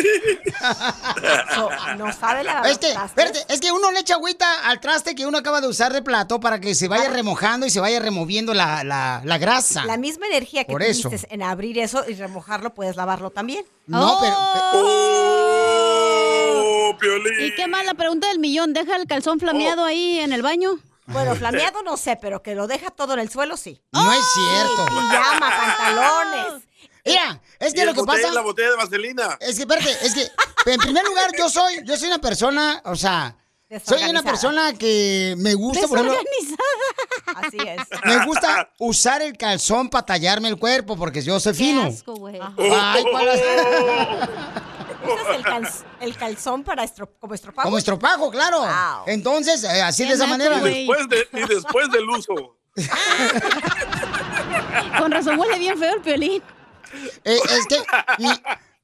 [1.54, 1.68] So,
[1.98, 5.26] no sabe lavar Es que, espérate, es que uno le echa agüita al traste que
[5.26, 8.54] uno acaba de usar de plato para que se vaya remojando y se vaya removiendo
[8.54, 9.84] la, la- la grasa.
[9.84, 13.64] La misma energía que tuviste en abrir eso y remojarlo, puedes lavarlo también.
[13.86, 14.36] No, pero-
[16.78, 16.96] Oh,
[17.40, 17.84] ¿Y qué más?
[17.84, 19.86] La pregunta del millón, ¿deja el calzón flameado Oh.
[19.86, 20.78] ahí en el baño?
[21.06, 23.80] Bueno, flameado no sé, pero que lo deja todo en el suelo, sí.
[23.92, 24.86] No es cierto.
[24.86, 26.62] Pijama, pantalones.
[27.04, 28.34] Mira, es que Y lo que botella- pasa...
[28.34, 29.36] La botella de vaselina.
[29.40, 32.96] Es que, espérate, es que, en primer lugar, yo soy, yo soy una persona, o
[32.96, 33.36] sea,
[33.84, 36.18] soy una persona que me gusta, por ejemplo,
[37.36, 37.80] Así es.
[38.04, 41.82] me gusta usar el calzón para tallarme el cuerpo, porque yo soy fino.
[41.84, 42.40] asco, güey.
[42.58, 43.40] Ay, ¿cuál es?
[45.14, 45.68] ¿Usas el, cal-
[46.00, 47.66] el calzón para estro- como estropajo?
[47.66, 48.64] Como estropajo, claro.
[49.06, 50.58] Entonces, eh, así de esa manera.
[50.58, 52.56] Y después, de- y después del uso.
[54.98, 56.42] Con razón huele bien feo el piolín.
[57.24, 57.82] Eh, es que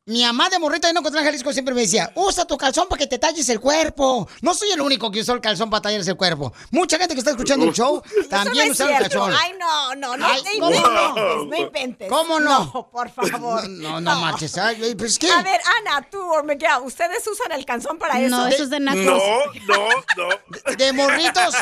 [0.04, 2.98] Mi mamá de morrito ahí en Ocotlán, Jalisco siempre me decía, usa tu calzón para
[2.98, 4.28] que te talles el cuerpo.
[4.40, 6.52] No soy el único que usó el calzón para tallarse el cuerpo.
[6.72, 9.20] Mucha gente que está escuchando el show también no el es cierto.
[9.20, 9.32] calzón.
[9.40, 11.44] Ay, no, no, no, Ay, no ¿cómo inventes, no?
[11.44, 12.08] no inventes.
[12.08, 12.64] ¿Cómo no?
[12.74, 13.68] No, por favor.
[13.68, 14.58] No, no marches.
[14.58, 15.30] Ay, pues ¿qué?
[15.30, 18.28] A ver, Ana, tú o Miguel, ¿ustedes usan el calzón para eso?
[18.36, 19.04] No, eso es de nacos.
[19.04, 19.16] No,
[19.68, 20.76] no, no.
[20.76, 21.54] De morritos.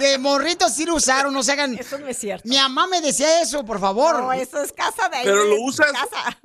[0.00, 1.78] De morritos sí lo usaron, no se hagan.
[1.78, 2.48] Eso no es cierto.
[2.48, 4.18] Mi mamá me decía eso, por favor.
[4.20, 6.38] No, eso es casa de Pero de lo usas- casa.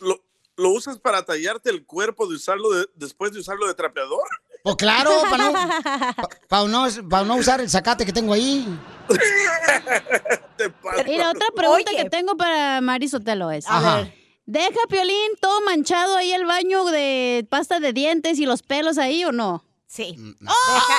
[0.00, 0.20] ¿Lo,
[0.56, 4.26] lo usas para tallarte el cuerpo de usarlo de- después de usarlo de trapeador?
[4.62, 8.66] Pues claro, para no, pa- pa no, pa no usar el zacate que tengo ahí.
[11.06, 12.02] Y la otra pregunta Oye.
[12.04, 13.96] que tengo para Mari Sotelo es, A Ajá.
[13.96, 14.14] ver.
[14.46, 19.24] ¿deja Piolín todo manchado ahí el baño de pasta de dientes y los pelos ahí
[19.24, 19.64] o no?
[19.86, 20.14] Sí.
[20.16, 20.96] Mm, Deja,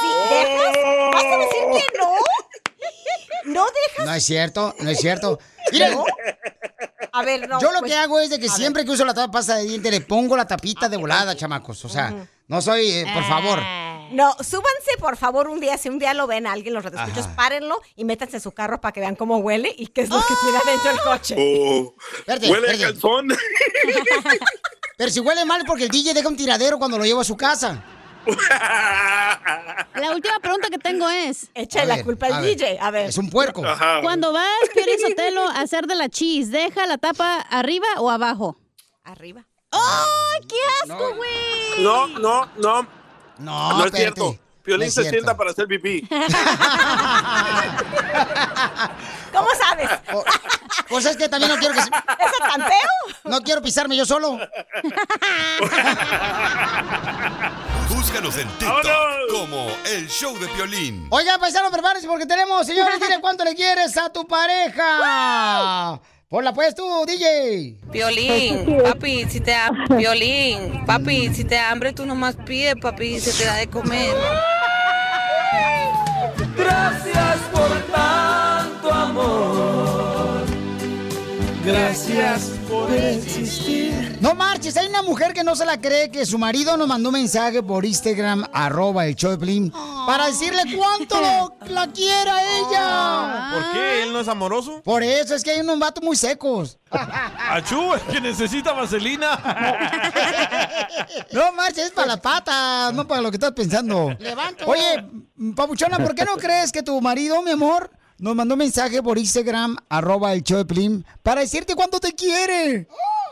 [0.00, 0.76] sí, dejas.
[1.12, 2.12] ¿Vas a decir que no?
[3.54, 4.06] No dejas.
[4.06, 5.38] No es cierto, no es cierto.
[5.72, 6.04] Mira, ¿No?
[7.12, 7.60] A ver, no.
[7.60, 9.64] yo lo pues, que hago es de que siempre que uso la tapa pasta de
[9.64, 11.84] diente le pongo la tapita de volada, chamacos.
[11.84, 13.60] O sea, no soy, eh, por favor.
[14.10, 17.26] No, súbanse por favor un día, si un día lo ven a alguien, los redescuchos,
[17.26, 17.36] Ajá.
[17.36, 20.18] párenlo y métanse en su carro para que vean cómo huele y qué es lo
[20.20, 21.34] que tiene adentro el coche.
[21.38, 21.94] Oh,
[22.26, 22.78] huele a espérate.
[22.78, 23.28] calzón.
[24.96, 27.36] Pero si huele mal porque el DJ deja un tiradero cuando lo llevo a su
[27.36, 27.84] casa.
[29.94, 32.56] La última pregunta que tengo es, Echa la ver, culpa a al ver.
[32.56, 32.78] DJ.
[32.80, 33.06] A ver.
[33.08, 33.62] Es un puerco.
[34.02, 38.56] cuando vas Piolín Sotelo a hacer de la cheese, ¿deja la tapa arriba o abajo?
[39.04, 39.44] Arriba.
[39.70, 41.82] ¡Ay, qué asco, güey!
[41.84, 42.82] No, no, no.
[43.38, 43.96] No, No es espérate.
[44.20, 44.38] cierto.
[44.68, 46.06] Piolín se sienta para hacer pipí.
[49.32, 49.88] ¿Cómo sabes?
[50.88, 51.88] Pues es que también no quiero que se-
[52.18, 52.90] ¿Ese tanteo?
[53.24, 54.38] No quiero pisarme yo solo.
[57.88, 61.06] Búscanos en TikTok como El Show de Piolín.
[61.10, 65.98] Oiga, paisano, prepárense porque tenemos, señores, dile cuánto le quieres a tu pareja.
[66.28, 67.78] Ponla pues tú, DJ.
[67.84, 69.56] Violín, papi, si te
[69.96, 74.14] violín, papi, si te hambre tú nomás pides, papi, se te da de comer.
[76.58, 79.77] Gracias por tanto amor.
[81.72, 84.16] Gracias por existir.
[84.22, 87.10] No marches, hay una mujer que no se la cree que su marido nos mandó
[87.10, 89.70] un mensaje por Instagram, arroba el Piolín,
[90.06, 93.50] para decirle cuánto lo- la quiere a ella.
[93.52, 94.02] ¿Por qué?
[94.02, 94.80] ¿Él no es amoroso?
[94.82, 96.78] Por eso es que hay unos vatos muy secos.
[97.50, 99.38] Achú, es que necesita vaselina.
[101.32, 104.16] No marches, es para las patas, no para lo que estás pensando.
[104.66, 105.04] Oye,
[105.54, 109.18] Papuchona, ¿por qué no crees que tu marido, mi amor, nos mandó un mensaje por
[109.18, 112.86] Instagram, arroba el show de para decirte cuánto te quiere?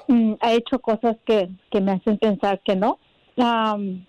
[0.08, 2.98] Mm, ha hecho cosas que, que me hacen pensar que no.
[3.38, 4.06] Am,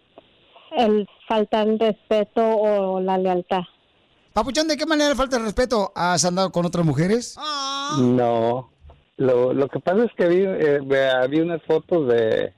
[0.77, 3.61] el faltar el respeto o la lealtad.
[4.33, 5.91] Papuchón, ¿de qué manera falta el respeto?
[5.95, 7.35] ¿Has andado con otras mujeres?
[7.99, 8.69] No,
[9.17, 12.53] lo, lo que pasa es que vi, eh, ve- había unas fotos de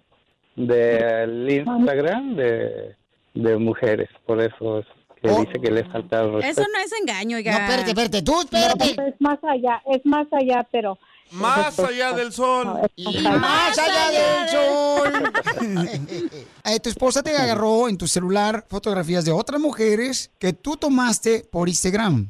[0.57, 2.95] del Instagram de,
[3.33, 4.85] de mujeres, por eso es
[5.21, 5.41] que Oh.
[5.41, 6.61] dice que le falta el respeto.
[6.61, 7.51] Eso no es engaño, oiga.
[7.51, 8.95] No, espérate, espérate, tú, espérate.
[8.95, 10.97] No, es más allá, es más allá, pero...
[11.31, 12.89] Más allá del sol.
[12.95, 15.33] Y más allá del sol.
[16.65, 21.43] Eh, tu esposa te agarró en tu celular fotografías de otras mujeres que tú tomaste
[21.51, 22.29] por Instagram.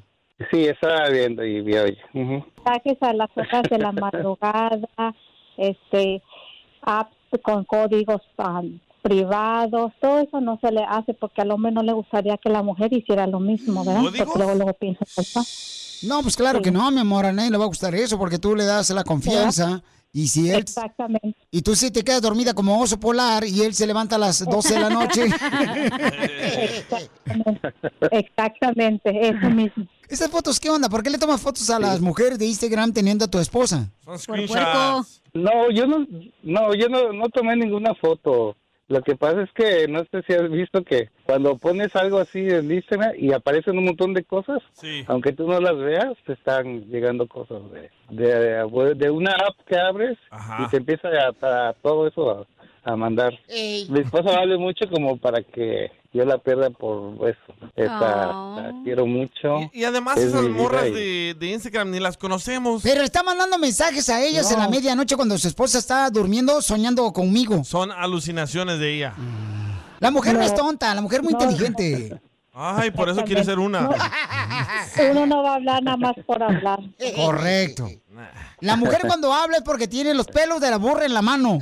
[0.52, 1.98] Sí, estaba viendo y vi hoy.
[2.14, 5.14] Mensajes a las horas de la madrugada,
[5.58, 6.22] este,
[6.82, 11.84] apps con códigos um, privados, todo eso no se le hace porque al hombre no
[11.84, 14.02] le gustaría que la mujer hiciera lo mismo, ¿verdad?
[14.02, 14.28] ¿Códigos?
[14.28, 15.06] Porque luego, luego piensa.
[16.08, 18.40] No, pues claro que no, mi amor, a nadie le va a gustar eso porque
[18.40, 19.82] tú le das la confianza
[20.12, 20.60] y si él...
[20.60, 21.36] Exactamente.
[21.52, 24.44] Y tú sí te quedas dormida como oso polar y él se levanta a las
[24.46, 25.26] 12 de la noche.
[28.12, 29.86] Exactamente, eso mismo.
[30.08, 30.90] ¿Esas fotos qué onda?
[30.90, 33.92] ¿Por qué le tomas fotos a las mujeres de Instagram teniendo a tu esposa?
[35.34, 36.08] No, yo no,
[36.42, 38.56] no, yo no, no tomé ninguna foto.
[38.90, 42.40] Lo que pasa es que no sé si has visto que cuando pones algo así
[42.50, 45.04] en Instagram y aparecen un montón de cosas, Sí.
[45.08, 49.78] aunque tú no las veas, te están llegando cosas de, de, de una app que
[49.78, 50.18] abres
[50.66, 52.46] y te empieza a, a todo eso a,
[52.90, 53.34] a mandar.
[53.50, 57.70] Mi esposa vale mucho como para que yo la pierda por eso.
[57.76, 59.70] Esta, la quiero mucho.
[59.74, 62.82] Y además Es esas morras y- de, de Instagram ni las conocemos.
[62.84, 64.72] Pero está mandando mensajes a ellas en la No.
[64.72, 67.64] medianoche cuando su esposa está durmiendo soñando conmigo.
[67.64, 69.14] Son alucinaciones de ella.
[70.00, 72.20] La mujer no, es tonta, la mujer es muy inteligente.
[72.54, 73.90] Ay, por eso quiere ser una.
[75.12, 76.80] Uno no va a hablar nada más por hablar.
[77.16, 77.88] Correcto.
[78.62, 81.60] La mujer cuando habla es porque tiene los pelos de la burra en la mano.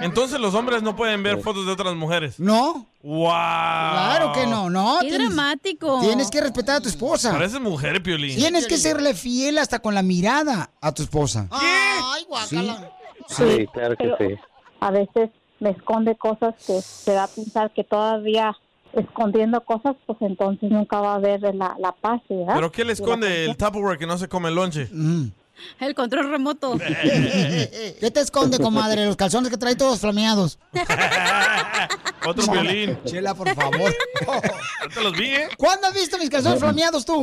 [0.00, 2.40] Entonces los hombres no pueden ver fotos de otras mujeres.
[2.40, 2.86] ¿No?
[3.02, 3.28] ¡Wow!
[3.28, 4.98] Claro que no, no.
[5.00, 6.00] Qué dramático.
[6.00, 7.32] Tienes que respetar a tu esposa.
[7.32, 8.36] Pareces mujer, Piolín.
[8.36, 11.48] Tienes que serle fiel hasta con la mirada a tu esposa.
[11.50, 12.92] Ay, guácala.
[13.28, 14.40] Sí, claro que pero sí.
[14.80, 15.30] a veces
[15.60, 18.56] me esconde cosas que te da a pensar que todavía
[18.94, 22.54] escondiendo cosas, pues entonces nunca va a haber la, la paz, ¿verdad?
[22.54, 24.88] ¿Pero qué le esconde el Tupperware que no se come el lonche?
[25.78, 26.76] El control remoto.
[26.78, 29.06] ¿Qué te esconde, comadre?
[29.06, 30.58] Los calzones que trae todos flameados.
[32.26, 32.98] Otro violín.
[33.04, 33.94] Chela, por favor.
[34.26, 35.48] ¿No te los vi, eh?
[35.56, 37.22] ¿Cuándo has visto mis calzones flameados tú?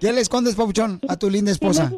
[0.00, 1.90] ¿Qué le escondes, papuchón, a tu linda esposa?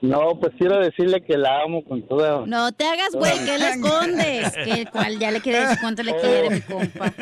[0.00, 2.44] No, pues quiero decirle que la amo con toda...
[2.46, 4.52] No te hagas, güey, ¿qué le escondes?
[4.52, 7.12] Que el cual ya le quiere decir cuánto le quiere, mi compa.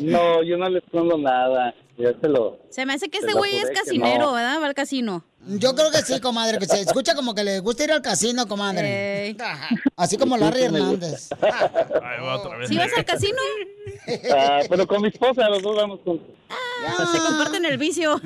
[0.00, 1.74] No, yo no le escondo nada.
[1.96, 2.58] Ya se lo...
[2.70, 4.32] Se me hace que este güey es que casinero, no.
[4.32, 4.60] ¿verdad?
[4.60, 5.24] Va al casino.
[5.46, 8.46] Yo creo que sí, comadre, que se escucha como que le gusta ir al casino,
[8.46, 9.36] comadre.
[9.96, 11.30] Así como Larry Hernández.
[11.42, 12.68] Ahí va otra vez.
[12.68, 13.38] ¿Sí vas al casino?
[14.36, 16.28] Ah, pero con mi esposa los dos vamos juntos.
[17.12, 18.20] Se comparten el vicio.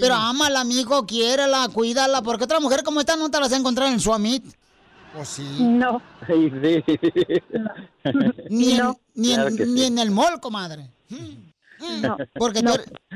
[0.00, 3.56] Pero ámala, amigo, quiérela, cuídala, porque otra mujer como esta no te la vas a
[3.56, 4.44] encontrar en Suamit.
[5.18, 5.46] ¿O sí?
[5.60, 6.00] No.
[6.26, 6.84] Sí, sí.
[8.50, 9.00] Ni, en, No.
[9.14, 9.70] ni, en, Claro que sí.
[9.72, 10.90] ni en el mall, comadre.
[12.02, 12.74] No, Porque no,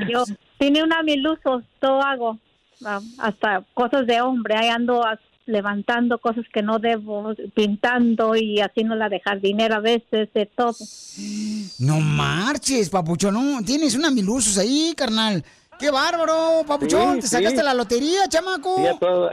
[0.08, 0.24] yo
[0.58, 2.38] tiene una mil usos, todo hago,
[2.84, 5.02] ah, hasta cosas de hombre, ahí ando
[5.46, 10.74] levantando cosas que no debo, pintando y haciéndola de jardinera a veces, de todo.
[11.80, 15.44] No marches, papuchón, no, tienes una milusos ahí, carnal.
[15.78, 17.14] ¡Qué bárbaro, papuchón!
[17.16, 17.36] Sí, ¿Te sí.
[17.36, 18.76] sacaste la lotería, chamaco?
[18.76, 19.30] Sí, a todo-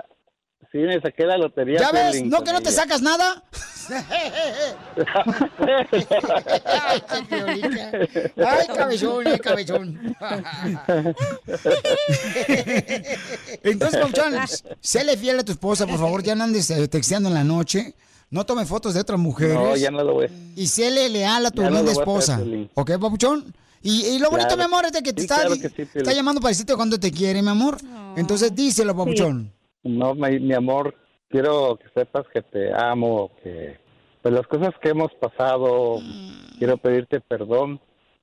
[0.72, 1.80] sí, me saqué la lotería.
[1.80, 2.24] ¿Ya ves?
[2.26, 3.44] ¿No que no te sacas nada?
[8.38, 10.16] Ay, cabezón, ay, cabezón.
[13.64, 14.34] Entonces, Papuchón,
[14.80, 17.96] séle fiel a tu esposa, por favor, ya no andes eh, texteando en la noche.
[18.32, 19.56] No tome fotos de otras mujeres.
[19.56, 20.28] No, ya no lo voy.
[20.56, 22.40] Y séle leal a tu Ya linda hacer, esposa.
[22.76, 23.54] ¿Ok, Papuchón?
[23.82, 24.58] Y, y lo bonito, Claro.
[24.58, 25.92] mi amor, es de que te Sí, está, claro que sí, Piolín.
[25.96, 27.78] está llamando para decirte cuando te quiere, mi amor.
[28.16, 29.52] Entonces, díselo, Papuchón.
[29.84, 30.96] No, mi, mi amor,
[31.30, 33.78] quiero que sepas que te amo, que
[34.24, 36.00] de las cosas que hemos pasado,
[36.58, 37.80] quiero pedirte perdón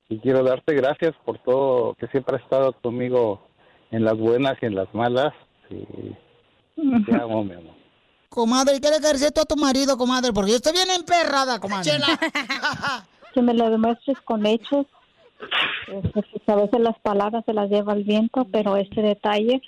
[0.09, 3.47] y quiero darte gracias por todo, que siempre has estado conmigo
[3.91, 5.33] en las buenas y en las malas.
[5.69, 7.75] Y te amo, mi amor.
[8.29, 10.33] Comadre, ¿qué le quieres decir tú a tu marido, comadre?
[10.33, 11.91] Porque yo estoy bien emperrada, comadre.
[13.33, 14.87] Que me lo demuestres con hechos,
[15.89, 19.61] eh, porque a veces las palabras se las lleva el viento, pero este detalle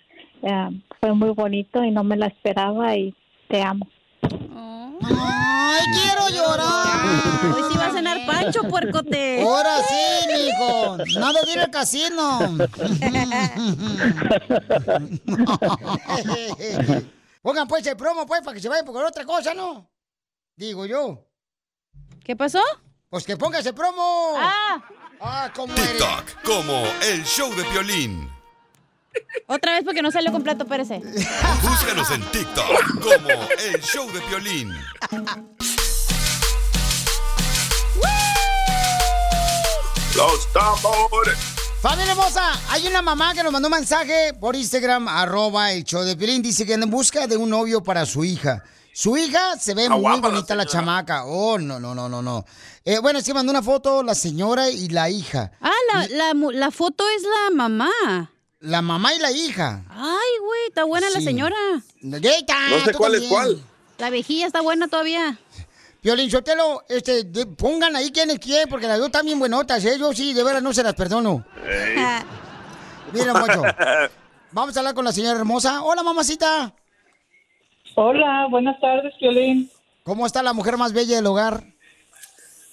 [0.99, 3.15] fue muy bonito y no me la esperaba y
[3.47, 3.87] te amo.
[4.21, 7.55] ¡Ay, quiero llorar!
[7.55, 9.41] Hoy sí va a cenar Pancho, puercote.
[9.41, 10.97] Ahora sí, mijo.
[11.19, 12.39] Nada de ir al casino.
[17.41, 19.89] Pongan pues el promo, pues, para que se vayan por otra cosa, ¿no?
[20.55, 21.25] Digo yo.
[22.23, 22.61] ¿Qué pasó?
[23.09, 24.33] Pues que pongas el promo.
[24.37, 24.83] Ah.
[25.21, 25.91] Ah, ¿cómo eres?
[25.91, 28.29] TikTok como el show de Piolín.
[29.47, 30.99] Otra vez porque no salió completo, espérese.
[31.63, 34.71] Búscanos en TikTok como el show de Piolín.
[40.15, 41.37] Los tambores.
[41.81, 46.03] Familia hermosa, hay una mamá que nos mandó un mensaje por Instagram, arroba el show
[46.03, 46.41] de Piolín.
[46.41, 48.63] Dice que anda en busca de un novio para su hija.
[48.93, 51.25] Su hija se ve muy la bonita la, chamaca.
[51.25, 52.45] Oh, no, no, no, no, no.
[52.83, 55.53] Eh, bueno, sí mandó una foto la señora y la hija.
[55.61, 55.71] Ah,
[56.11, 57.89] la, la foto es la mamá.
[58.59, 59.83] La mamá y la hija.
[59.89, 61.55] Ay, güey, está buena la señora.
[62.01, 63.61] No sé cuál es cuál.
[63.97, 65.37] La viejilla está buena todavía.
[66.01, 69.83] Piolín Sotelo, este, de- pongan ahí quién es quién, porque las dos están bien buenotas,
[69.83, 69.97] ¿eh?
[69.99, 71.43] Yo sí, de veras no se las perdono.
[73.13, 73.61] Mira, mocho.
[74.51, 75.83] Vamos a hablar con la señora hermosa.
[75.83, 76.73] Hola, mamacita.
[77.95, 79.69] Hola, buenas tardes, Piolín.
[80.03, 81.63] ¿Cómo está la mujer más bella del hogar?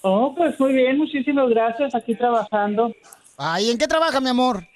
[0.03, 2.93] Oh, pues muy bien, muchísimas gracias, aquí trabajando.
[3.37, 4.67] Ay, ¿en qué trabaja, mi amor?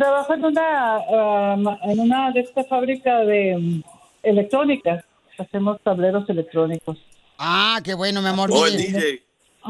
[0.00, 3.82] Trabajo en una, ah, ma- en una de esta fábrica de mm,
[4.22, 5.04] electrónica.
[5.38, 6.96] Hacemos tableros electrónicos.
[7.38, 8.50] Ah, qué bueno, mi amor.
[8.52, 9.22] Oh, Mire, DJ.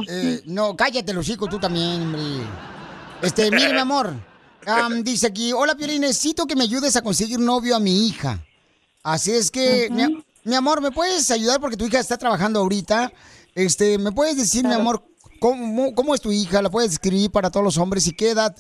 [0.09, 2.23] eh, no, cállate, Lucico, tú también, hombre.
[3.23, 4.13] Este, mire, mi amor.
[4.67, 8.39] am, dice aquí, hola, Piolín, necesito que me ayudes a conseguir novio a mi hija.
[9.03, 11.61] Así es que, mi, mi amor, ¿me puedes ayudar?
[11.61, 13.13] Porque tu hija está trabajando ahorita.
[13.57, 15.03] Este, ¿me puedes decir, mi amor,
[15.41, 16.63] cómo, cómo es tu hija?
[16.63, 18.07] ¿La puedes describir para todos los hombres?
[18.07, 18.55] ¿Y qué edad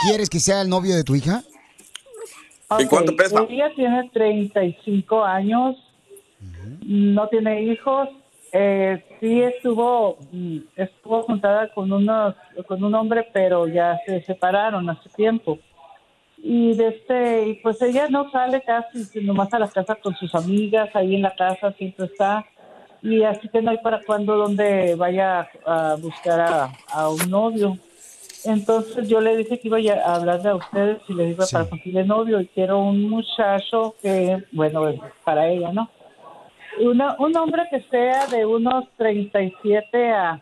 [0.00, 1.42] quieres que sea el novio de tu hija?
[2.78, 3.44] ¿Y cuánto pesa?
[3.48, 5.76] Ella tiene 35 años,
[6.84, 8.08] no tiene hijos.
[8.52, 12.34] Eh, sí estuvo mm, estuvo juntada con unos
[12.66, 15.58] con un hombre, pero ya se separaron hace tiempo.
[16.42, 20.14] Y de este, y pues ella no sale casi, sino nomás a la casa con
[20.16, 22.46] sus amigas, ahí en la casa siempre está.
[23.02, 27.78] Y así que no hay para cuando donde vaya a buscar a, a un novio.
[28.44, 32.04] Entonces yo le dije que iba a hablarle a ustedes y le digo para conseguirle
[32.04, 34.82] novio y quiero un muchacho que, bueno,
[35.24, 35.90] para ella, ¿no?
[36.80, 40.40] Una, un hombre que sea de unos 37 a,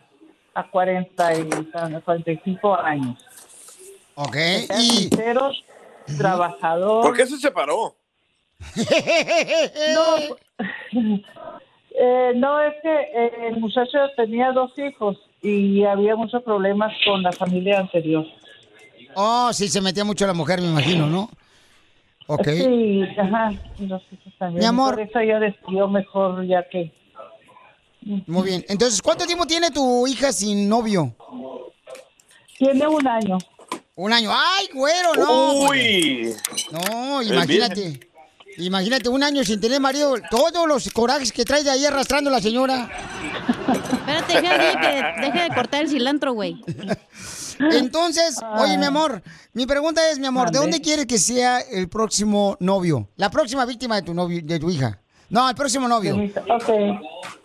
[0.53, 3.17] a 40 y, a 45 años.
[4.15, 5.51] Ok, Que sea sincero,
[6.17, 7.03] trabajador.
[7.03, 7.95] ¿Por qué se separó?
[9.95, 10.35] No,
[12.01, 17.21] eh, no, es que eh, el muchacho tenía dos hijos y había muchos problemas con
[17.21, 18.25] la familia anterior.
[19.15, 21.29] Oh, sí, se metía mucho la mujer, me imagino, ¿no?
[22.27, 22.47] Ok.
[22.47, 24.59] Sí, ajá, y los hijos también.
[24.59, 24.95] Mi amor.
[24.95, 26.91] Por eso ella decidió mejor ya que...
[28.27, 28.65] Muy bien.
[28.69, 31.13] Entonces, ¿cuánto tiempo tiene tu hija sin novio?
[32.57, 33.37] Tiene un año.
[33.95, 34.31] Un año.
[34.31, 35.69] ¡Ay, güero, no!
[35.69, 36.33] Uy.
[36.71, 38.08] No, imagínate.
[38.59, 40.15] Imagínate, un año sin tener marido.
[40.29, 42.89] Todos los corajes que trae de ahí arrastrando la señora.
[43.91, 46.61] Espérate, deja que deje de cortar el cilantro, güey.
[47.59, 49.21] Entonces, oye, mi amor,
[49.53, 53.07] mi pregunta es, mi amor, ¿de dónde quieres que sea el próximo novio?
[53.17, 54.99] La próxima víctima de tu novio, de tu hija.
[55.29, 56.15] No, el próximo novio.
[56.15, 56.65] Ok.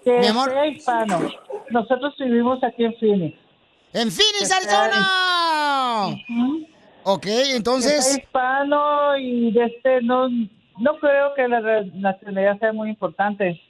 [0.04, 0.50] Que Mi amor.
[0.50, 1.30] sea hispano.
[1.70, 3.38] Nosotros vivimos aquí en Phoenix.
[3.92, 6.16] ¡En Phoenix, Que sea Arizona!
[7.04, 10.28] Ok, Que sea entonces, hispano y de este no
[10.78, 11.60] no creo que la
[11.94, 13.60] nacionalidad sea muy importante,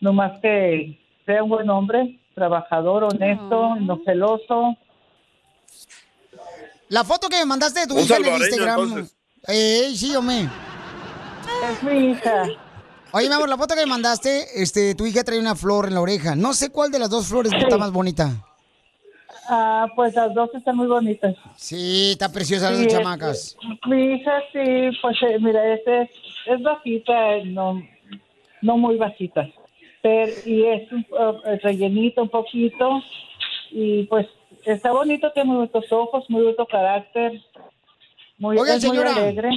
[0.00, 4.76] nomás que sea un buen hombre, trabajador, honesto, no celoso.
[6.88, 9.08] la foto que me mandaste de tu Un hija en el Instagram.
[9.48, 10.48] Eh, sí, hombre.
[11.70, 12.44] Es mi hija.
[13.12, 15.94] Oye, mi amor, la foto que me mandaste, este, tu hija trae una flor en
[15.94, 16.36] la oreja.
[16.36, 18.30] No sé cuál de las dos flores está más bonita.
[19.48, 21.34] Ah, pues las dos están muy bonitas.
[21.56, 23.56] Sí, está preciosa las Sí, dos chamacas.
[23.86, 26.08] Mi hija sí, pues eh, mira, este
[26.46, 27.82] es, bajita, no,
[28.62, 29.48] no muy bajita,
[30.02, 33.02] pero y es un, eh, rellenito un poquito
[33.70, 34.26] y pues
[34.64, 37.40] está bonito, tiene muy bonitos ojos, muy bonito carácter,
[38.38, 39.14] muy, Oiga, es muy señora.
[39.14, 39.50] alegre.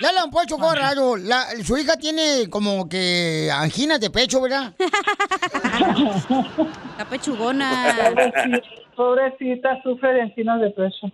[0.00, 1.18] Lala, un pocho raro.
[1.18, 4.72] La, su hija tiene como que anginas de pecho, ¿verdad?
[6.92, 7.94] Está pechugona.
[8.14, 11.12] Pobrecita, pobrecita, sufre de encinas de pecho.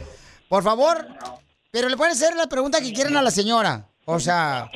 [0.48, 1.08] por favor,
[1.72, 3.88] pero le pueden hacer la pregunta que quieran a la señora.
[4.04, 4.70] O sea,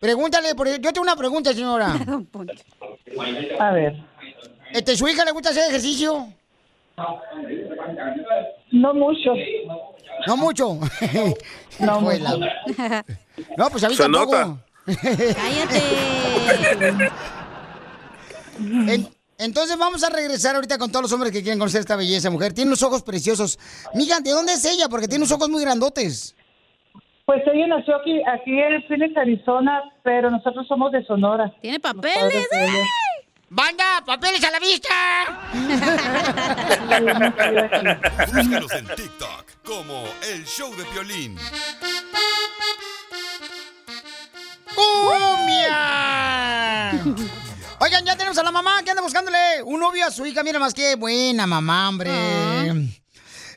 [0.00, 1.94] pregúntale, por- yo tengo una pregunta, señora.
[3.60, 3.96] A ver.
[4.72, 6.28] Este, ¿Su hija le gusta hacer ejercicio?
[8.72, 9.32] No mucho.
[10.26, 10.78] No mucho.
[11.80, 12.36] No la-
[13.56, 14.32] No, pues a mí Se tampoco.
[14.36, 14.64] nota.
[14.86, 15.82] Cállate.
[18.60, 19.08] En-
[19.38, 22.52] entonces vamos a regresar ahorita con todos los hombres que quieren conocer esta belleza mujer.
[22.52, 23.56] Tiene unos ojos preciosos.
[23.94, 24.88] Mija, ¿de dónde es ella?
[24.88, 26.34] Porque tiene unos ojos muy grandotes.
[27.28, 31.52] Pues ella nació aquí, aquí en Phoenix, Arizona, pero nosotros somos de Sonora.
[31.60, 32.48] ¿Tiene papeles?
[33.50, 34.02] ¡Banda!
[34.06, 34.88] ¡Papeles a la vista!
[38.34, 41.36] Búscanos en TikTok como El Show de Piolín.
[44.74, 45.74] ¡Cumbia!
[47.80, 50.42] Oigan, ya tenemos a la mamá que anda buscándole un novio a su hija.
[50.42, 52.10] Mira más que buena mamá, hombre.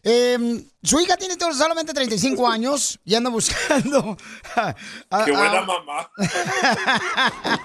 [0.03, 4.17] Eh, su hija tiene solamente 35 años y anda buscando.
[4.55, 4.75] a-
[5.11, 6.09] a- Qué buena a- mamá.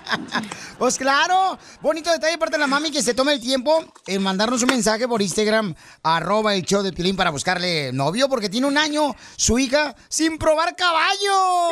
[0.79, 4.23] Pues claro, bonito detalle de parte de la mami que se tome el tiempo en
[4.23, 8.67] mandarnos un mensaje por Instagram, arroba el show de Pilín para buscarle novio, porque tiene
[8.67, 11.71] un año su hija sin probar caballo.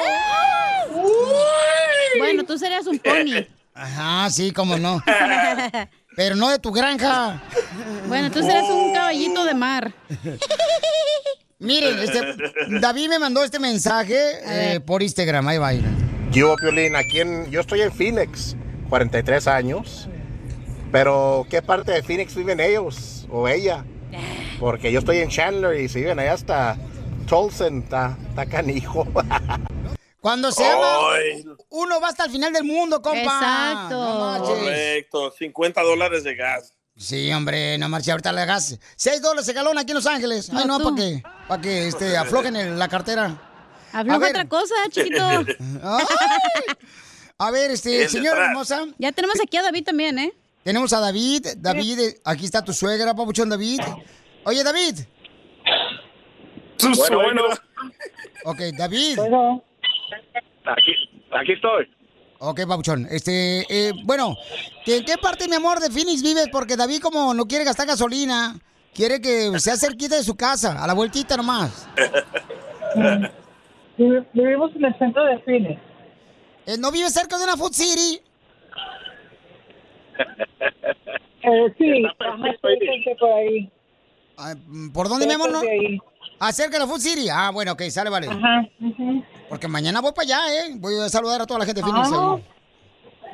[2.18, 3.44] Bueno, tú serías un pony.
[3.74, 5.02] Ajá, sí, cómo no.
[6.16, 7.42] Pero no de tu granja.
[8.08, 9.92] Bueno, tú serás un caballito de mar.
[11.58, 12.20] Miren, este,
[12.80, 14.16] David me mandó este mensaje
[14.46, 15.72] eh, por Instagram, ahí va.
[15.72, 15.88] mira.
[16.30, 18.56] Yo, Piolín, aquí en, yo estoy en Phoenix,
[18.88, 20.08] 43 años.
[20.92, 23.84] Pero, ¿qué parte de Phoenix viven ellos o ella?
[24.60, 26.76] Porque yo estoy en Chandler y si viven allá hasta
[27.26, 29.06] Tolson, está está canijo.
[30.24, 31.10] Cuando se ama,
[31.68, 33.20] uno va hasta el final del mundo, compa.
[33.20, 34.38] Exacto.
[34.38, 34.42] No.
[34.42, 36.72] Correcto, 50 dólares de gas.
[36.96, 38.78] Sí, hombre, no marches, ahorita le gas.
[38.96, 40.48] 6 dólares el galón aquí en Los Ángeles.
[40.50, 43.38] Ay, no, para que, para que este, aflojen el- la cartera.
[43.92, 45.22] Afloja otra cosa, chiquito.
[45.82, 46.04] Ay.
[47.36, 48.86] A ver, este, señora hermosa.
[48.96, 50.32] Ya tenemos aquí a David también, ¿eh?
[50.62, 51.48] Tenemos a David.
[51.58, 53.82] David, aquí está tu suegra, papuchón David.
[54.44, 55.00] Oye, David.
[56.96, 57.42] Bueno, bueno.
[58.46, 59.18] Ok, David.
[60.66, 60.92] Aquí,
[61.32, 61.88] aquí estoy.
[62.38, 63.06] Ok, papuchón.
[63.10, 64.36] Este, eh, bueno,
[64.84, 66.48] ¿que- ¿en qué parte, mi amor, de Phoenix vives?
[66.50, 68.58] Porque David, como no quiere gastar gasolina,
[68.94, 71.88] quiere que sea cerquita de su casa, a la vueltita nomás.
[73.96, 75.80] Vivi- Vivimos en el centro de Phoenix.
[76.66, 78.20] Eh, ¿No vive cerca de una Food City?
[81.42, 82.36] Eh, sí, ajá,
[83.20, 83.70] por ahí.
[84.92, 85.52] ¿Por dónde, mi amor?
[85.52, 85.60] No?
[86.52, 87.28] Cerca de la Food City.
[87.30, 88.28] Ah, bueno, ok, sale, vale.
[88.28, 89.24] Ajá, ujú.
[89.48, 90.72] Porque mañana voy para allá, ¿eh?
[90.76, 92.44] Voy a saludar a toda la gente de Phoenix Ah, ahí.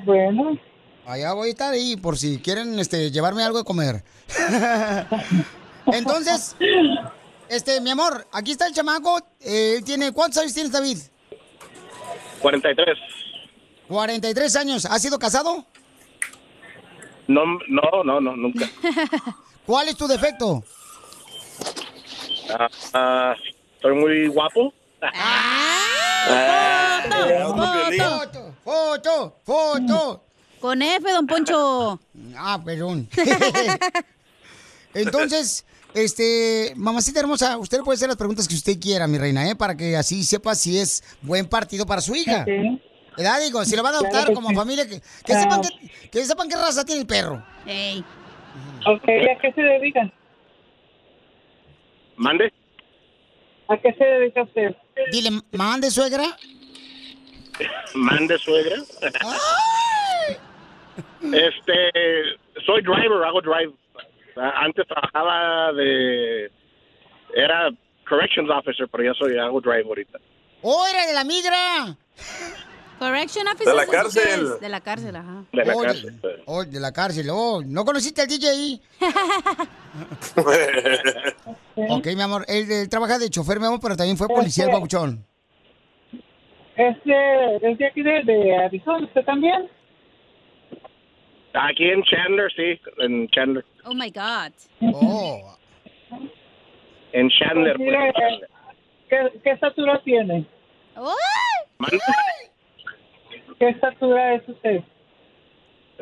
[0.05, 0.59] Bueno.
[1.07, 4.05] Allá voy a estar ahí por si quieren este, llevarme algo de comer.
[5.87, 6.57] Entonces,
[7.49, 9.19] este, mi amor, aquí está el chamaco.
[9.41, 10.99] eh, Él tiene, ¿cuántos años tienes, David?
[12.41, 12.97] 43.
[13.89, 14.85] 43 años.
[14.87, 15.65] ¿Has sido casado?
[17.27, 18.69] No, no, no, no, nunca.
[19.67, 20.63] ¿Cuál es tu defecto?
[22.59, 23.35] Ah, ah,
[23.81, 24.73] soy muy guapo.
[27.97, 30.25] Foto, foto, foto.
[30.61, 31.99] Con F, don Poncho.
[32.37, 33.09] Ah, perdón.
[34.95, 35.65] Entonces,
[35.95, 39.57] este, mamacita hermosa, usted puede hacer las preguntas que usted quiera, mi reina, ¿eh?
[39.57, 42.45] Para que así sepa si es buen partido para su hija.
[43.17, 43.41] ¿Verdad?
[43.41, 44.55] Digo, si lo van a adoptar Claro como sí.
[44.55, 45.41] familia, que, que Ah.
[45.43, 45.69] sepan que,
[46.11, 47.43] que sepan qué raza tiene el perro.
[47.67, 48.05] Ey.
[48.87, 50.13] Ok, ¿y a qué se dedican?
[52.21, 52.53] ¿Mande?
[53.69, 54.77] ¿A qué se dedica usted?
[55.11, 56.25] Dile, mande suegra.
[57.95, 58.77] ¿Mande suegra?
[61.23, 61.91] este,
[62.67, 63.73] soy driver, hago drive.
[64.37, 66.51] Antes trabajaba de...
[67.35, 67.71] Era
[68.07, 70.19] corrections officer, pero ya soy, hago drive ahorita.
[70.61, 71.97] ¡Oh, era de la migra!
[73.01, 73.67] Correction officer.
[73.67, 74.61] De la ¿eso qué cárcel.
[74.61, 75.45] De la cárcel, ajá.
[75.53, 76.21] De la Oh, cárcel.
[76.45, 77.29] Oh, de la cárcel.
[77.33, 78.79] Oh, ¿no conociste al DJ?
[81.89, 82.45] ok, mi amor.
[82.47, 85.25] Él, él trabaja de chofer, mi amor, pero también fue policía el Este- babuchón.
[86.77, 89.07] ¿Es de, es de aquí de, de Arizona?
[89.07, 89.69] ¿Usted también?
[91.55, 93.65] Aquí en Chandler, sí, en Chandler.
[93.85, 94.53] Oh my God.
[94.95, 95.57] Oh.
[97.13, 98.51] En Chandler, Pues mire, pues.
[99.09, 100.47] ¿qué, ¿Qué estatura tiene?
[101.79, 101.99] ¿Mande?
[103.61, 104.81] ¿Qué estatura es usted?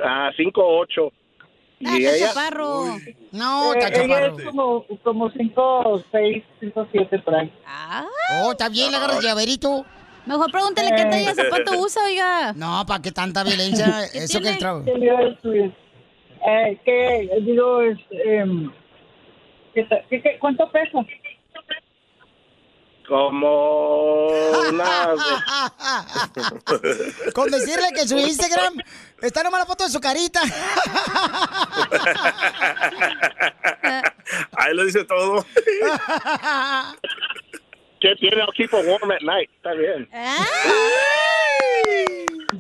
[0.02, 1.10] Ah, 5'8".
[1.80, 2.32] ¿Y ella?
[3.32, 4.38] No, Eh, está ella chaparro.
[4.38, 7.52] es como, como 5, 6, 5, 7 por ahí.
[8.42, 9.84] Oh, está bien, le agarras llaverito.
[10.26, 12.52] Mejor pregúntele qué talla de zapato usa, oiga.
[12.54, 14.04] No, ¿para qué tanta violencia?
[14.14, 14.84] Eso que el trabajo.
[14.84, 15.72] ¿Qué le iba a decir?
[16.46, 18.70] Eh, ¿qué, digo, es, em,
[19.74, 20.98] ¿qué ta- qué- qué- ¿cuánto pesa?
[23.08, 24.28] Como
[24.68, 25.14] una...
[27.34, 28.74] Con decirle que en su Instagram
[29.22, 30.42] está nomás la foto de su carita.
[34.58, 35.46] Ahí lo dice todo.
[37.98, 38.42] ¿Qué tiene?
[38.42, 39.48] I'll keep it warm at night.
[39.56, 40.06] Está bien.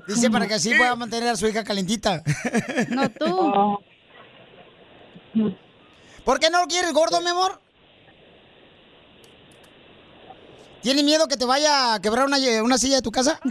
[0.06, 2.22] Dice para que así pueda mantener a su hija calentita.
[2.88, 3.78] No tú.
[6.24, 7.60] ¿Por qué no lo quieres gordo, mi amor?
[10.88, 13.38] ¿Tienes miedo que te vaya a quebrar una, una silla de tu casa?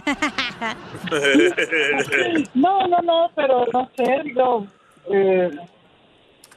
[2.56, 4.66] No, no, no, pero no sé, digo...
[5.14, 5.52] Eh,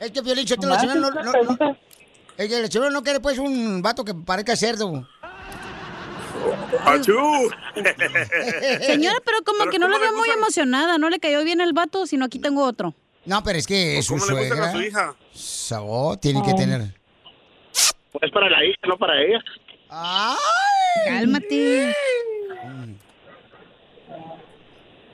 [0.01, 1.65] es que Piolín, la señora no, no, pregunta.
[1.67, 1.77] no-
[2.39, 5.07] es que la señora no quiere pues un vato que parezca cerdo.
[6.87, 7.13] ¡Achú!
[8.81, 10.97] Señora, pero como Pero que no ¿cómo la veo le muy emocionada.
[10.97, 12.95] No le cayó bien el vato, sino aquí tengo otro.
[13.27, 15.15] No, pero es que es su ¿Cómo le gustan a su hija?
[15.35, 16.57] Sao, tiene que Ay.
[16.57, 16.95] tener.
[18.23, 19.45] Es para la hija, no para ella.
[21.07, 21.95] Cálmate.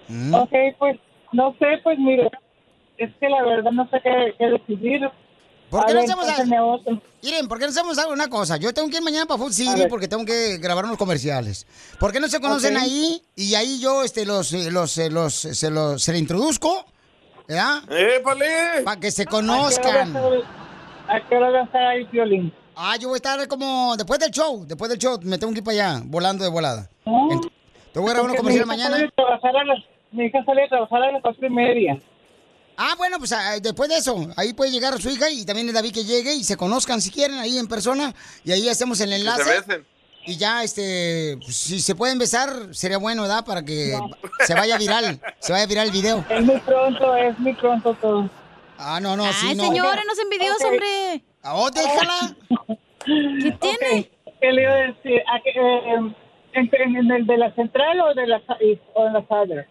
[0.09, 0.35] Mm.
[0.35, 0.97] Ok, pues,
[1.32, 2.31] no sé, pues mire,
[2.98, 5.11] es que la verdad no sé qué, qué decidir.
[5.70, 6.81] ¿Por A qué no ver, hacemos algo?
[7.24, 8.12] Miren, ¿por qué no hacemos algo?
[8.12, 8.57] una cosa?
[8.57, 11.66] Yo tengo que ir mañana para Food City porque tengo que grabar unos comerciales.
[11.98, 13.20] ¿Por qué no se conocen ahí?
[13.35, 16.85] Y ahí yo este, los, eh, los, eh, los, se los se le introduzco,
[17.48, 17.82] ¿verdad?
[18.85, 19.97] Para que se ¿A qué hora conozcan.
[19.97, 20.44] a estar-
[21.09, 22.53] ¿A qué hora va a estar ahí, Violín?
[22.78, 25.61] Ah, yo voy a estar como después del show, después del show, me tengo que
[25.61, 26.90] ir para allá, volando de volada.
[27.93, 28.97] Te voy a grabar unos comerciales mañana.
[28.97, 29.78] a las,
[30.12, 31.98] mi hija sale a trabajar a las cuatro y media.
[32.77, 35.73] Ah, bueno, pues ah, después de eso, ahí puede llegar su hija y también el
[35.74, 39.15] David que llegue y se conozcan si quieren ahí en persona y ahí hacemos el
[39.15, 39.44] enlace.
[39.44, 39.86] besen.
[40.27, 43.44] Y ya, este, pues, si se pueden besar, sería bueno, ¿verdad?
[43.47, 43.98] Para que
[44.47, 46.23] se vaya viral, se vaya viral el video.
[46.28, 48.28] Es muy pronto, es muy pronto todo.
[48.77, 49.65] Ah, no, no, Ay, sí, no.
[49.65, 50.70] señora, no sean envidiosos, Ok.
[50.73, 51.24] hombre.
[51.52, 52.36] Oh, déjala.
[53.05, 54.10] ¿Qué tiene?
[54.40, 55.23] ¿Qué le iba a decir?
[55.32, 56.16] ¿A qué, eh, en,
[56.55, 58.43] en- en el de la central o de la
[58.94, 59.68] o en la Sadler?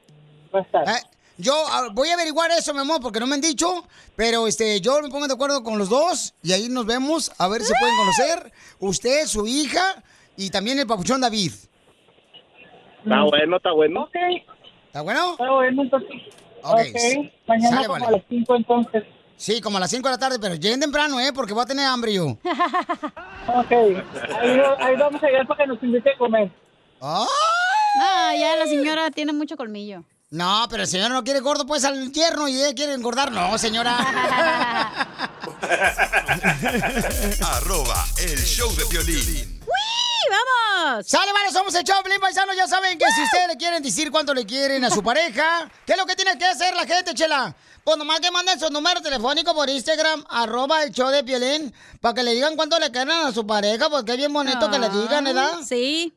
[0.54, 0.88] Va a estar.
[0.88, 1.02] Eh,
[1.38, 3.86] yo ah, voy a averiguar eso, mi amor, porque no me han dicho,
[4.16, 7.48] pero este, yo me pongo de acuerdo con los dos y ahí nos vemos, a
[7.50, 8.52] ver si pueden conocer.
[8.80, 10.02] Usted, su hija
[10.38, 11.52] y también el papuchón David.
[13.04, 14.04] Está bueno, está bueno.
[14.04, 14.16] Ok.
[14.88, 15.32] ¿Está bueno?
[15.32, 16.10] Está bueno, entonces.
[16.64, 16.80] Ok.
[16.80, 17.32] Ok.
[17.48, 18.06] Mañana Sale, como vale.
[18.08, 19.04] a las 5 entonces.
[19.38, 21.32] Sí, como a las 5 de la tarde, pero lleguen temprano, ¿eh?
[21.34, 22.38] Porque voy a tener hambre yo.
[23.48, 23.72] Ok.
[23.72, 26.52] Ahí, ahí vamos a llegar para que nos invite a comer.
[27.00, 27.28] ¡Ah!
[28.00, 30.04] No, ya la señora tiene mucho colmillo.
[30.32, 33.32] No, pero el señor no quiere gordo, pues al tierno y ella quiere engordar.
[33.32, 33.98] No, señora.
[37.42, 39.55] Arroba el show de violín.
[40.26, 41.08] ¡Sí, vamos!
[41.08, 42.54] Sale, vale, somos el Choplin Paisano.
[42.54, 45.94] Ya saben que si ustedes le quieren decir cuánto le quieren a su pareja, ¿qué
[45.94, 47.56] es lo que tiene que hacer la gente, chela?
[47.84, 51.72] Pues nomás que manden su número telefónico por Instagram, arroba el show de Piolín,
[52.02, 54.80] para que le digan cuánto le quieren a su pareja, porque es bien bonito que
[54.80, 55.60] le digan, ¿verdad?
[55.68, 56.14] Sí.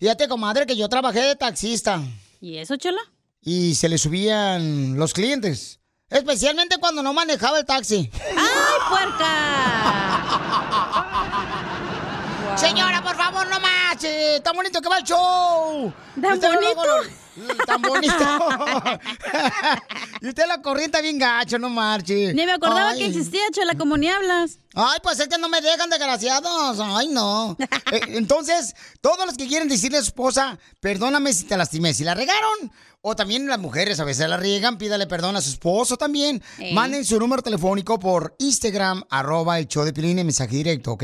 [0.00, 2.00] Fíjate, comadre, que yo trabajé de taxista.
[2.40, 3.00] ¿Y eso, chela?
[3.40, 5.78] Y se le subían los clientes.
[6.10, 8.10] Especialmente cuando no manejaba el taxi.
[8.36, 9.30] ¡Ay, puerca!
[12.56, 13.58] Señora, por favor, no
[13.94, 14.40] marche.
[14.40, 15.92] Tan bonito que va el show.
[16.20, 16.82] ¿Tan Usted no lo bonito?
[16.82, 17.24] cono-
[17.66, 18.14] Tan bonito.
[20.20, 22.32] y usted la corriente bien gacho, no marche.
[22.32, 22.98] Ni me acordaba Ay.
[23.00, 24.58] que existía, chela, como ni hablas.
[24.74, 26.78] Ay, pues es que no me dejan, desgraciados.
[26.80, 27.56] Ay, no.
[27.92, 32.02] Eh, Entonces, todos los que quieren decirle a su esposa, perdóname si te lastimé, si
[32.04, 32.72] la regaron.
[33.06, 36.42] O también las mujeres a veces la riegan, pídale perdón a su esposo también.
[36.72, 41.02] Manden su número telefónico por Instagram, arroba el show de Pilín en mensaje directo, ¿ok?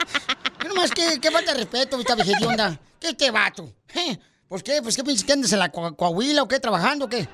[0.63, 2.79] Yo nomás, ¿qué, qué falta de respeto, esta hedionda?
[3.01, 3.69] ¿Qué este vato?
[3.97, 4.17] ¿Eh?
[4.47, 4.81] ¿Pues qué?
[4.81, 6.61] ¿Pues qué piensas que andas en la Coa- Coahuila o qué?
[6.61, 7.27] ¿Trabajando o qué?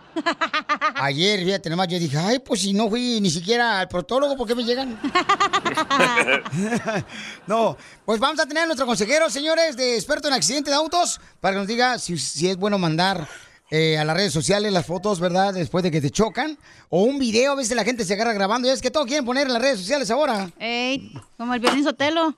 [0.96, 4.46] Ayer, fíjate, nomás yo dije, ay, pues si no fui ni siquiera al protólogo, ¿por
[4.46, 5.00] qué me llegan?
[7.46, 11.20] no, pues vamos a tener a nuestro consejero, señores, de experto en accidentes de autos,
[11.40, 13.26] para que nos diga si, si es bueno mandar
[13.74, 15.54] eh, a las redes sociales las fotos, ¿verdad?
[15.54, 16.58] Después de que te chocan.
[16.90, 18.68] O un video, a veces la gente se agarra grabando.
[18.68, 20.50] Ya es que todo quieren poner en las redes sociales ahora.
[20.58, 22.36] Ey, como el violín Sotelo.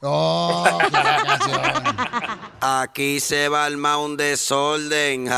[0.00, 0.64] Oh.
[2.62, 5.28] Aquí se va a armar un desorden.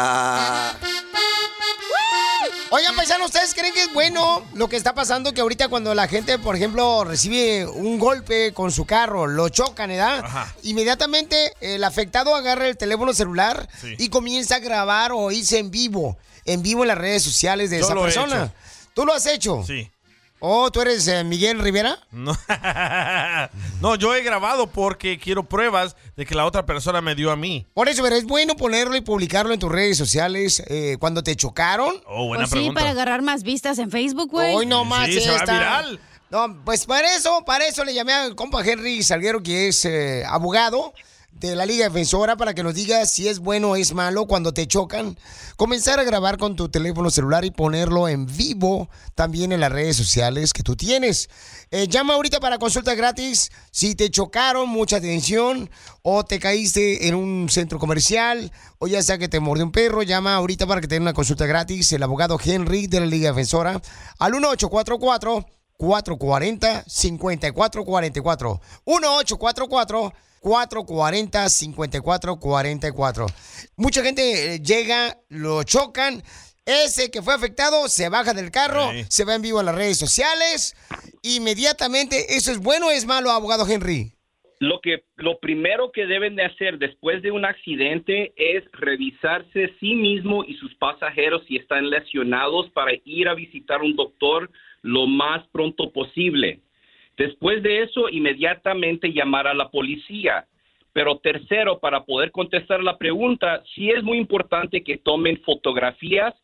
[2.72, 5.32] Oigan, paisanos, ¿ustedes creen que es bueno lo que está pasando?
[5.34, 9.90] Que ahorita cuando la gente, por ejemplo, recibe un golpe con su carro, lo chocan,
[9.90, 10.20] ¿verdad?
[10.24, 10.54] Ajá.
[10.62, 13.94] Inmediatamente el afectado agarra el teléfono celular Sí.
[13.98, 17.80] y comienza a grabar o irse en vivo, en vivo en las redes sociales de
[17.80, 18.36] Yo esa he persona.
[18.44, 18.52] hecho.
[18.94, 19.64] ¿Tú lo has hecho?
[19.66, 19.90] Sí.
[20.40, 21.98] Oh, ¿tú eres eh, Miguel Rivera?
[22.10, 22.36] No.
[23.80, 27.36] no, yo he grabado porque quiero pruebas de que la otra persona me dio a
[27.36, 27.66] mí.
[27.74, 31.36] Por eso, pero es bueno ponerlo y publicarlo en tus redes sociales eh, cuando te
[31.36, 31.94] chocaron.
[32.06, 32.80] Oh, buena Pues sí, pregunta.
[32.80, 34.54] para agarrar más vistas en Facebook, güey.
[34.54, 35.52] Hoy no más Sí, se va esta.
[35.52, 36.00] viral.
[36.30, 40.22] No, pues para eso, para eso le llamé al compa Henry Salguero, que es eh,
[40.26, 40.94] abogado
[41.32, 44.52] de la Liga Defensora, para que nos diga si es bueno o es malo cuando
[44.52, 45.16] te chocan.
[45.56, 49.96] Comenzar a grabar con tu teléfono celular y ponerlo en vivo también en las redes
[49.96, 51.30] sociales que tú tienes.
[51.70, 55.70] Eh, llama ahorita para consulta gratis si te chocaron, mucha atención,
[56.02, 60.02] o te caíste en un centro comercial, o ya sea que te mordió un perro,
[60.02, 61.92] llama ahorita para que te den una consulta gratis.
[61.92, 63.80] El abogado Henry de la Liga Defensora
[64.18, 65.46] al 1844
[65.80, 73.26] 440 5444 1844 440 5444
[73.76, 76.22] Mucha gente eh, llega, lo chocan.
[76.66, 79.04] Ese que fue afectado se baja del carro, Sí.
[79.08, 80.76] se va en vivo a las redes sociales.
[81.22, 84.12] Inmediatamente, ¿eso es bueno o es malo, abogado Henry?
[84.58, 89.94] Lo que lo primero que deben de hacer después de un accidente es revisarse sí
[89.94, 94.50] mismo y sus pasajeros si están lesionados para ir a visitar un doctor
[94.82, 96.60] lo más pronto posible.
[97.16, 100.46] Después de eso, inmediatamente llamar a la policía.
[100.92, 106.34] Pero tercero, para poder contestar la pregunta, sí es muy importante que tomen fotografías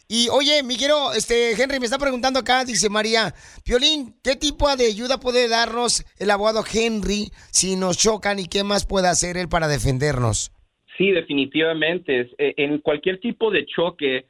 [0.08, 4.74] Y oye, mi quiero, este, Henry, me está preguntando acá, dice María, Piolín, ¿qué tipo
[4.76, 9.36] de ayuda puede darnos el abogado Henry si nos chocan y qué más puede hacer
[9.36, 10.52] él para defendernos?
[10.96, 12.30] Sí, definitivamente.
[12.38, 14.28] Eh, En cualquier tipo de choque,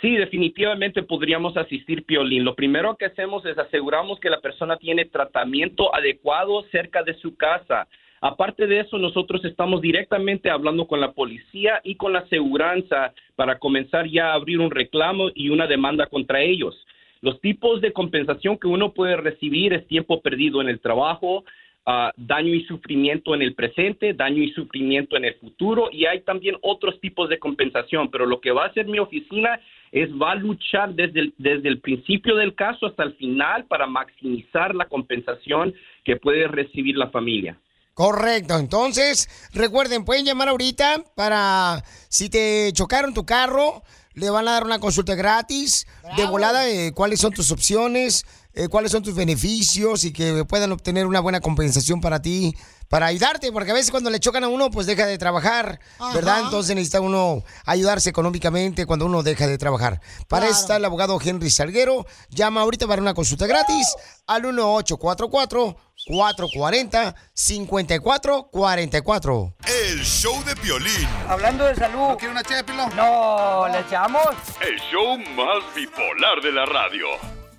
[0.00, 2.44] sí, definitivamente podríamos asistir Piolín.
[2.44, 7.36] Lo primero que hacemos es aseguramos que la persona tiene tratamiento adecuado cerca de su
[7.36, 7.86] casa.
[8.22, 13.58] Aparte de eso, nosotros estamos directamente hablando con la policía y con la aseguranza para
[13.58, 16.86] comenzar ya a abrir un reclamo y una demanda contra ellos.
[17.22, 21.44] Los tipos de compensación que uno puede recibir es tiempo perdido en el trabajo,
[21.86, 26.20] ah, daño y sufrimiento en el presente, daño y sufrimiento en el futuro y hay
[26.20, 29.58] también otros tipos de compensación, pero lo que va a hacer mi oficina
[29.92, 34.74] es va a luchar desde desde el principio del caso hasta el final para maximizar
[34.74, 35.72] la compensación
[36.04, 37.58] que puede recibir la familia.
[38.00, 43.82] Correcto, entonces recuerden, pueden llamar ahorita para si te chocaron tu carro,
[44.14, 45.86] le van a dar una consulta gratis
[46.16, 48.24] de volada de cuáles son tus opciones,
[48.54, 52.56] eh, cuáles son tus beneficios y que puedan obtener una buena compensación para ti,
[52.88, 55.78] para ayudarte, porque a veces cuando le chocan a uno, pues deja de trabajar,
[56.12, 56.40] ¿verdad?
[56.40, 60.00] Entonces necesita uno ayudarse económicamente cuando uno deja de trabajar.
[60.26, 62.06] Para eso está el abogado Henry Salguero.
[62.30, 63.86] Llama ahorita para una consulta gratis
[64.26, 69.54] al 1844 440 5444.
[69.66, 71.08] El show de Piolín.
[71.28, 72.10] Hablando de salud.
[72.10, 72.62] ¿No quiere una ché
[72.96, 74.22] No, ¿le echamos?
[74.60, 77.06] El show más bipolar de la radio.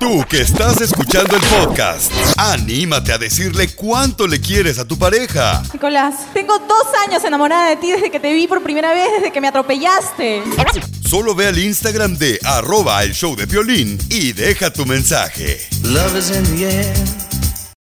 [0.01, 5.61] Tú que estás escuchando el podcast, anímate a decirle cuánto le quieres a tu pareja.
[5.71, 9.31] Nicolás, tengo dos años enamorada de ti desde que te vi por primera vez, desde
[9.31, 10.41] que me atropellaste.
[11.07, 15.61] Solo ve al Instagram de arroba el show de Piolín y deja tu mensaje.
[15.83, 17.30] Love is in the air.